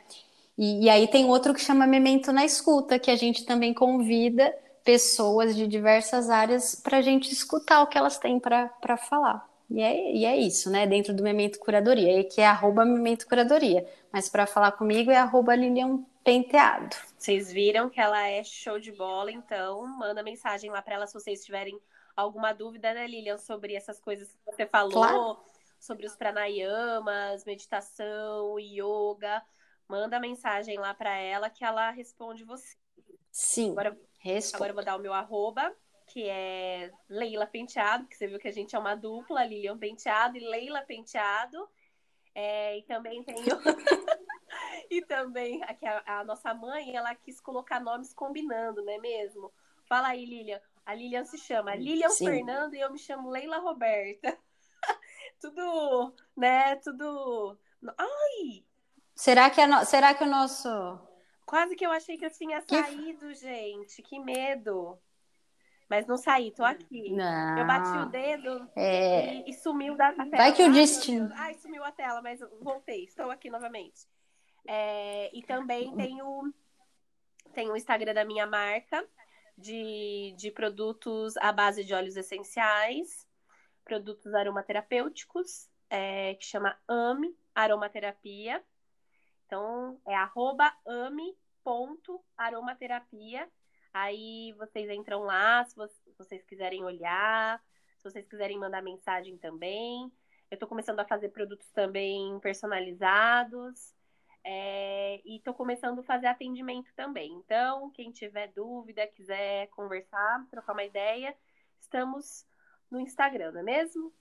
E, 0.58 0.86
e 0.86 0.90
aí 0.90 1.08
tem 1.08 1.26
outro 1.26 1.54
que 1.54 1.62
chama 1.62 1.88
Memento 1.88 2.32
na 2.32 2.46
Escuta, 2.46 3.00
que 3.00 3.12
a 3.12 3.16
gente 3.16 3.46
também 3.46 3.74
convida 3.74 4.54
pessoas 4.84 5.56
de 5.56 5.68
diversas 5.68 6.30
áreas 6.30 6.76
para 6.76 6.98
a 6.98 7.02
gente 7.02 7.32
escutar 7.32 7.82
o 7.82 7.88
que 7.88 7.98
elas 7.98 8.18
têm 8.18 8.40
para 8.40 8.98
falar. 8.98 9.46
E 9.70 9.82
é, 9.82 10.16
e 10.16 10.26
é 10.26 10.38
isso, 10.38 10.70
né? 10.70 10.88
Dentro 10.88 11.14
do 11.14 11.22
Memento 11.22 11.60
Curadoria, 11.60 12.24
que 12.24 12.40
é 12.40 12.48
arroba 12.48 12.86
Memento 12.86 13.28
Curadoria. 13.28 13.86
Mas 14.12 14.30
para 14.30 14.48
falar 14.48 14.72
comigo 14.72 15.12
é 15.12 15.18
arroba 15.18 15.56
Lilian 15.56 16.00
Penteado. 16.28 16.94
Vocês 17.18 17.54
viram 17.54 17.90
que 17.90 18.02
ela 18.02 18.28
é 18.28 18.44
show 18.44 18.78
de 18.78 18.92
bola, 18.92 19.32
então 19.32 19.88
manda 19.88 20.22
mensagem 20.22 20.70
lá 20.70 20.82
para 20.82 20.96
ela 20.96 21.08
se 21.08 21.14
vocês 21.14 21.46
tiverem 21.46 21.80
alguma 22.18 22.52
dúvida, 22.52 22.94
né, 22.94 23.08
Lilian, 23.08 23.38
sobre 23.38 23.76
essas 23.76 23.98
coisas 24.02 24.28
que 24.34 24.44
você 24.44 24.66
falou, 24.66 24.92
claro. 24.92 25.40
sobre 25.80 26.06
os 26.06 26.18
pranayamas, 26.18 27.46
meditação, 27.46 28.60
yoga. 28.60 29.42
Manda 29.88 30.20
mensagem 30.20 30.78
lá 30.78 30.94
para 30.94 31.16
ela 31.16 31.50
que 31.50 31.64
ela 31.64 31.92
responde 31.92 32.44
você. 32.44 32.76
Sim. 33.32 33.72
Agora, 33.72 33.98
agora 34.54 34.72
eu 34.72 34.76
vou 34.76 34.84
dar 34.84 34.98
o 34.98 35.02
meu 35.02 35.14
arroba, 35.14 35.74
que 36.08 36.28
é 36.28 36.92
Leila 37.08 37.48
Penteado, 37.48 38.06
que 38.06 38.18
você 38.18 38.28
viu 38.28 38.38
que 38.38 38.50
a 38.50 38.54
gente 38.54 38.76
é 38.76 38.80
uma 38.80 38.96
dupla, 38.96 39.46
Lilian 39.46 39.78
Penteado 39.78 40.36
e 40.36 40.42
Leila 40.42 40.82
Penteado. 40.82 41.70
É, 42.36 42.80
e 42.80 42.84
também 42.84 43.24
tenho. 43.24 43.46
e 44.90 45.02
também 45.02 45.64
aqui 45.64 45.86
a, 45.86 46.04
a, 46.06 46.24
nossa 46.24 46.54
mãe, 46.54 46.96
ela 46.96 47.14
quis 47.16 47.40
colocar 47.40 47.80
nomes 47.80 48.14
combinando, 48.14 48.84
não 48.84 48.94
é 48.94 48.98
mesmo? 48.98 49.52
Fala 49.88 50.10
aí, 50.10 50.26
Lilian. 50.26 50.62
A 50.86 50.94
Lilian 50.94 51.26
se 51.26 51.38
chama 51.38 51.76
Lilian 51.76 52.10
Sim. 52.10 52.26
Fernando 52.26 52.74
e 52.74 52.80
eu 52.80 52.92
me 52.92 53.00
chamo 53.00 53.30
Leila 53.30 53.58
Roberta. 53.58 54.38
tudo, 55.40 56.14
né? 56.36 56.76
Tudo. 56.78 57.58
Ai! 57.98 58.64
Será 59.16 59.50
que, 59.50 59.66
no... 59.66 59.86
Será 59.86 60.14
que 60.14 60.24
o 60.24 60.28
nosso. 60.28 60.70
Quase 61.46 61.76
que 61.76 61.86
eu 61.86 61.92
achei 61.92 62.18
que 62.18 62.26
eu 62.26 62.32
tinha 62.32 62.62
saído, 62.62 63.28
que... 63.28 63.36
gente. 63.36 64.02
Que 64.02 64.20
medo. 64.20 64.98
Mas 65.90 66.06
não 66.06 66.18
saí, 66.18 66.52
tô 66.52 66.66
aqui. 66.66 67.12
Não. 67.14 67.58
Eu 67.58 67.66
bati 67.66 67.98
o 67.98 68.06
dedo 68.08 68.70
é... 68.76 69.36
e, 69.36 69.52
e, 69.52 69.54
sumiu 69.54 69.96
da 69.96 70.12
tela. 70.12 70.30
Vai 70.32 70.54
que 70.54 70.64
o 70.64 70.72
destino. 70.72 71.32
Ai, 71.36 71.54
sumiu 71.56 71.84
a 71.84 71.92
tela, 71.92 72.22
mas 72.22 72.42
voltei, 72.62 73.06
estou 73.06 73.32
aqui 73.32 73.50
novamente. 73.50 74.06
É, 74.68 75.36
e 75.36 75.42
também 75.44 75.96
tenho, 75.96 76.54
tenho 77.54 77.74
o 77.74 77.78
Instagram 77.78 78.14
da 78.14 78.26
minha 78.26 78.46
marca 78.46 79.08
de, 79.58 80.36
de 80.38 80.52
produtos 80.52 81.36
à 81.38 81.52
base 81.52 81.84
de 81.84 81.94
óleos 81.94 82.16
essenciais, 82.16 83.28
produtos 83.84 84.34
aromaterapêuticos, 84.34 85.68
é, 85.90 86.36
que 86.36 86.46
chama 86.46 86.80
AME 86.88 87.36
Aromaterapia. 87.56 88.64
Então, 89.46 90.00
é 90.06 90.14
arroba 90.14 90.72
ame.aromaterapia. 90.86 93.50
Aí 93.94 94.54
vocês 94.58 94.90
entram 94.92 95.24
lá, 95.24 95.64
se 95.64 95.74
vocês 96.18 96.44
quiserem 96.44 96.84
olhar, 96.84 97.64
se 97.98 98.04
vocês 98.04 98.28
quiserem 98.28 98.60
mandar 98.60 98.84
mensagem 98.84 99.38
também. 99.38 100.12
Eu 100.52 100.56
estou 100.56 100.68
começando 100.68 101.00
a 101.00 101.06
fazer 101.06 101.30
produtos 101.30 101.72
também 101.72 102.38
personalizados. 102.42 103.96
É, 104.50 105.22
e 105.26 105.36
estou 105.36 105.54
começando 105.54 106.00
a 106.00 106.04
fazer 106.04 106.28
atendimento 106.28 106.90
também. 106.96 107.34
Então, 107.34 107.92
quem 107.92 108.14
tiver 108.14 108.48
dúvida, 108.54 109.06
quiser 109.06 109.68
conversar, 109.68 110.48
trocar 110.50 110.72
uma 110.72 110.86
ideia, 110.86 111.36
estamos 111.82 112.46
no 112.90 112.98
Instagram, 112.98 113.52
não 113.52 113.60
é 113.60 113.64
mesmo? 113.64 114.14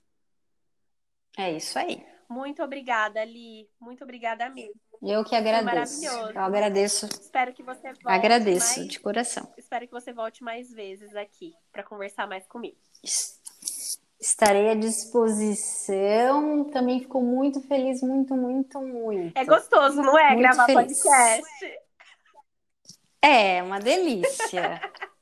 É 1.37 1.53
isso 1.53 1.79
aí. 1.79 2.05
Muito 2.27 2.61
obrigada, 2.61 3.21
Ali. 3.21 3.69
Muito 3.79 4.03
obrigada 4.03 4.49
mesmo. 4.49 4.73
Eu 5.01 5.23
que 5.23 5.33
agradeço. 5.33 6.05
Eu 6.05 6.41
agradeço. 6.41 7.05
Espero 7.05 7.53
que 7.53 7.63
você 7.63 7.93
volte. 7.93 8.07
Agradeço 8.07 8.79
mais... 8.79 8.91
de 8.91 8.99
coração. 8.99 9.53
Espero 9.57 9.87
que 9.87 9.93
você 9.93 10.11
volte 10.11 10.43
mais 10.43 10.73
vezes 10.73 11.15
aqui 11.15 11.53
para 11.71 11.83
conversar 11.83 12.27
mais 12.27 12.45
comigo. 12.47 12.77
Estarei 14.19 14.69
à 14.69 14.75
disposição. 14.75 16.63
Também 16.65 16.99
fico 16.99 17.21
muito 17.21 17.61
feliz, 17.61 18.01
muito, 18.01 18.35
muito, 18.35 18.81
muito. 18.81 19.37
É 19.37 19.45
gostoso, 19.45 20.01
não 20.01 20.17
é? 20.17 20.29
Muito 20.29 20.39
gravar 20.39 20.65
feliz. 20.65 21.03
podcast. 21.03 21.79
É, 23.21 23.61
uma 23.61 23.79
delícia. 23.79 24.81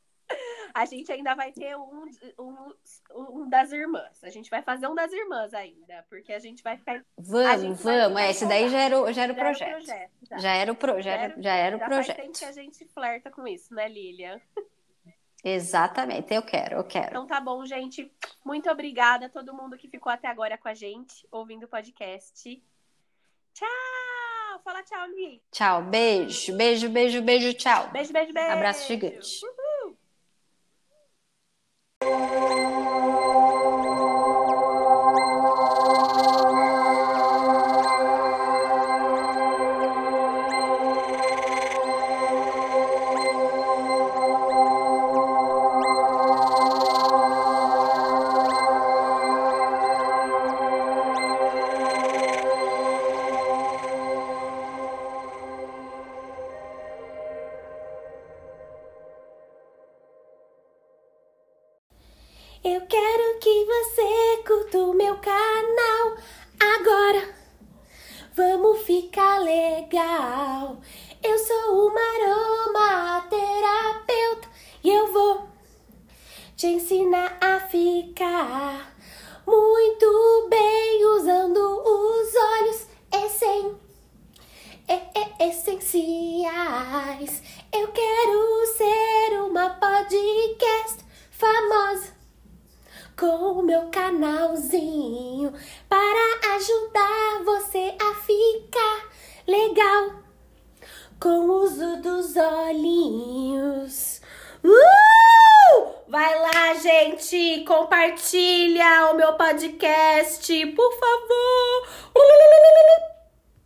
A 0.73 0.83
gente 0.83 1.09
ainda 1.09 1.33
vai 1.35 1.53
ter 1.53 1.73
um, 1.77 2.05
um, 2.37 2.73
um, 3.15 3.49
das 3.49 3.71
irmãs. 3.71 4.21
A 4.21 4.29
gente 4.29 4.49
vai 4.49 4.61
fazer 4.61 4.87
um 4.87 4.93
das 4.93 5.09
irmãs 5.13 5.53
ainda, 5.53 6.05
porque 6.09 6.33
a 6.33 6.39
gente 6.39 6.61
vai 6.61 6.75
ficar. 6.75 7.01
Vamos, 7.17 7.81
vamos. 7.81 8.19
É, 8.19 8.29
esse 8.31 8.45
daí 8.45 8.67
já 8.67 8.79
era, 8.81 9.13
já 9.13 9.23
era 9.23 9.31
o 9.31 9.35
projeto. 9.37 9.69
Era 9.69 9.77
o 9.77 9.85
projeto 9.85 10.11
já. 10.29 10.37
já. 10.37 10.53
era 10.53 10.71
o, 10.73 10.75
pro, 10.75 11.01
já 11.01 11.11
era, 11.11 11.41
já 11.41 11.53
era 11.55 11.77
o 11.77 11.79
já 11.79 11.85
projeto. 11.85 12.15
Faz 12.17 12.27
tempo 12.27 12.39
que 12.39 12.45
a 12.45 12.51
gente 12.51 12.85
flerta 12.87 13.31
com 13.31 13.47
isso, 13.47 13.73
né, 13.73 13.87
Lilian? 13.87 14.41
Exatamente, 15.47 16.33
eu 16.33 16.41
quero, 16.41 16.77
eu 16.77 16.83
quero. 16.83 17.09
Então 17.09 17.27
tá 17.27 17.39
bom, 17.39 17.63
gente. 17.67 18.11
Muito 18.43 18.67
obrigada 18.67 19.27
a 19.27 19.29
todo 19.29 19.53
mundo 19.53 19.77
que 19.77 19.87
ficou 19.87 20.11
até 20.11 20.27
agora 20.27 20.57
com 20.57 20.67
a 20.67 20.73
gente, 20.73 21.27
ouvindo 21.31 21.65
o 21.65 21.67
podcast. 21.67 22.63
Tchau! 23.53 23.67
Fala 24.63 24.81
tchau, 24.81 25.07
Mi. 25.09 25.43
Tchau, 25.51 25.83
beijo, 25.83 26.57
beijo, 26.57 26.89
beijo, 26.89 27.21
beijo, 27.21 27.53
tchau. 27.53 27.89
Beijo, 27.91 28.11
beijo, 28.11 28.33
beijo. 28.33 28.51
Abraço 28.51 28.87
gigante. 28.87 29.45
Uhul. 29.45 29.64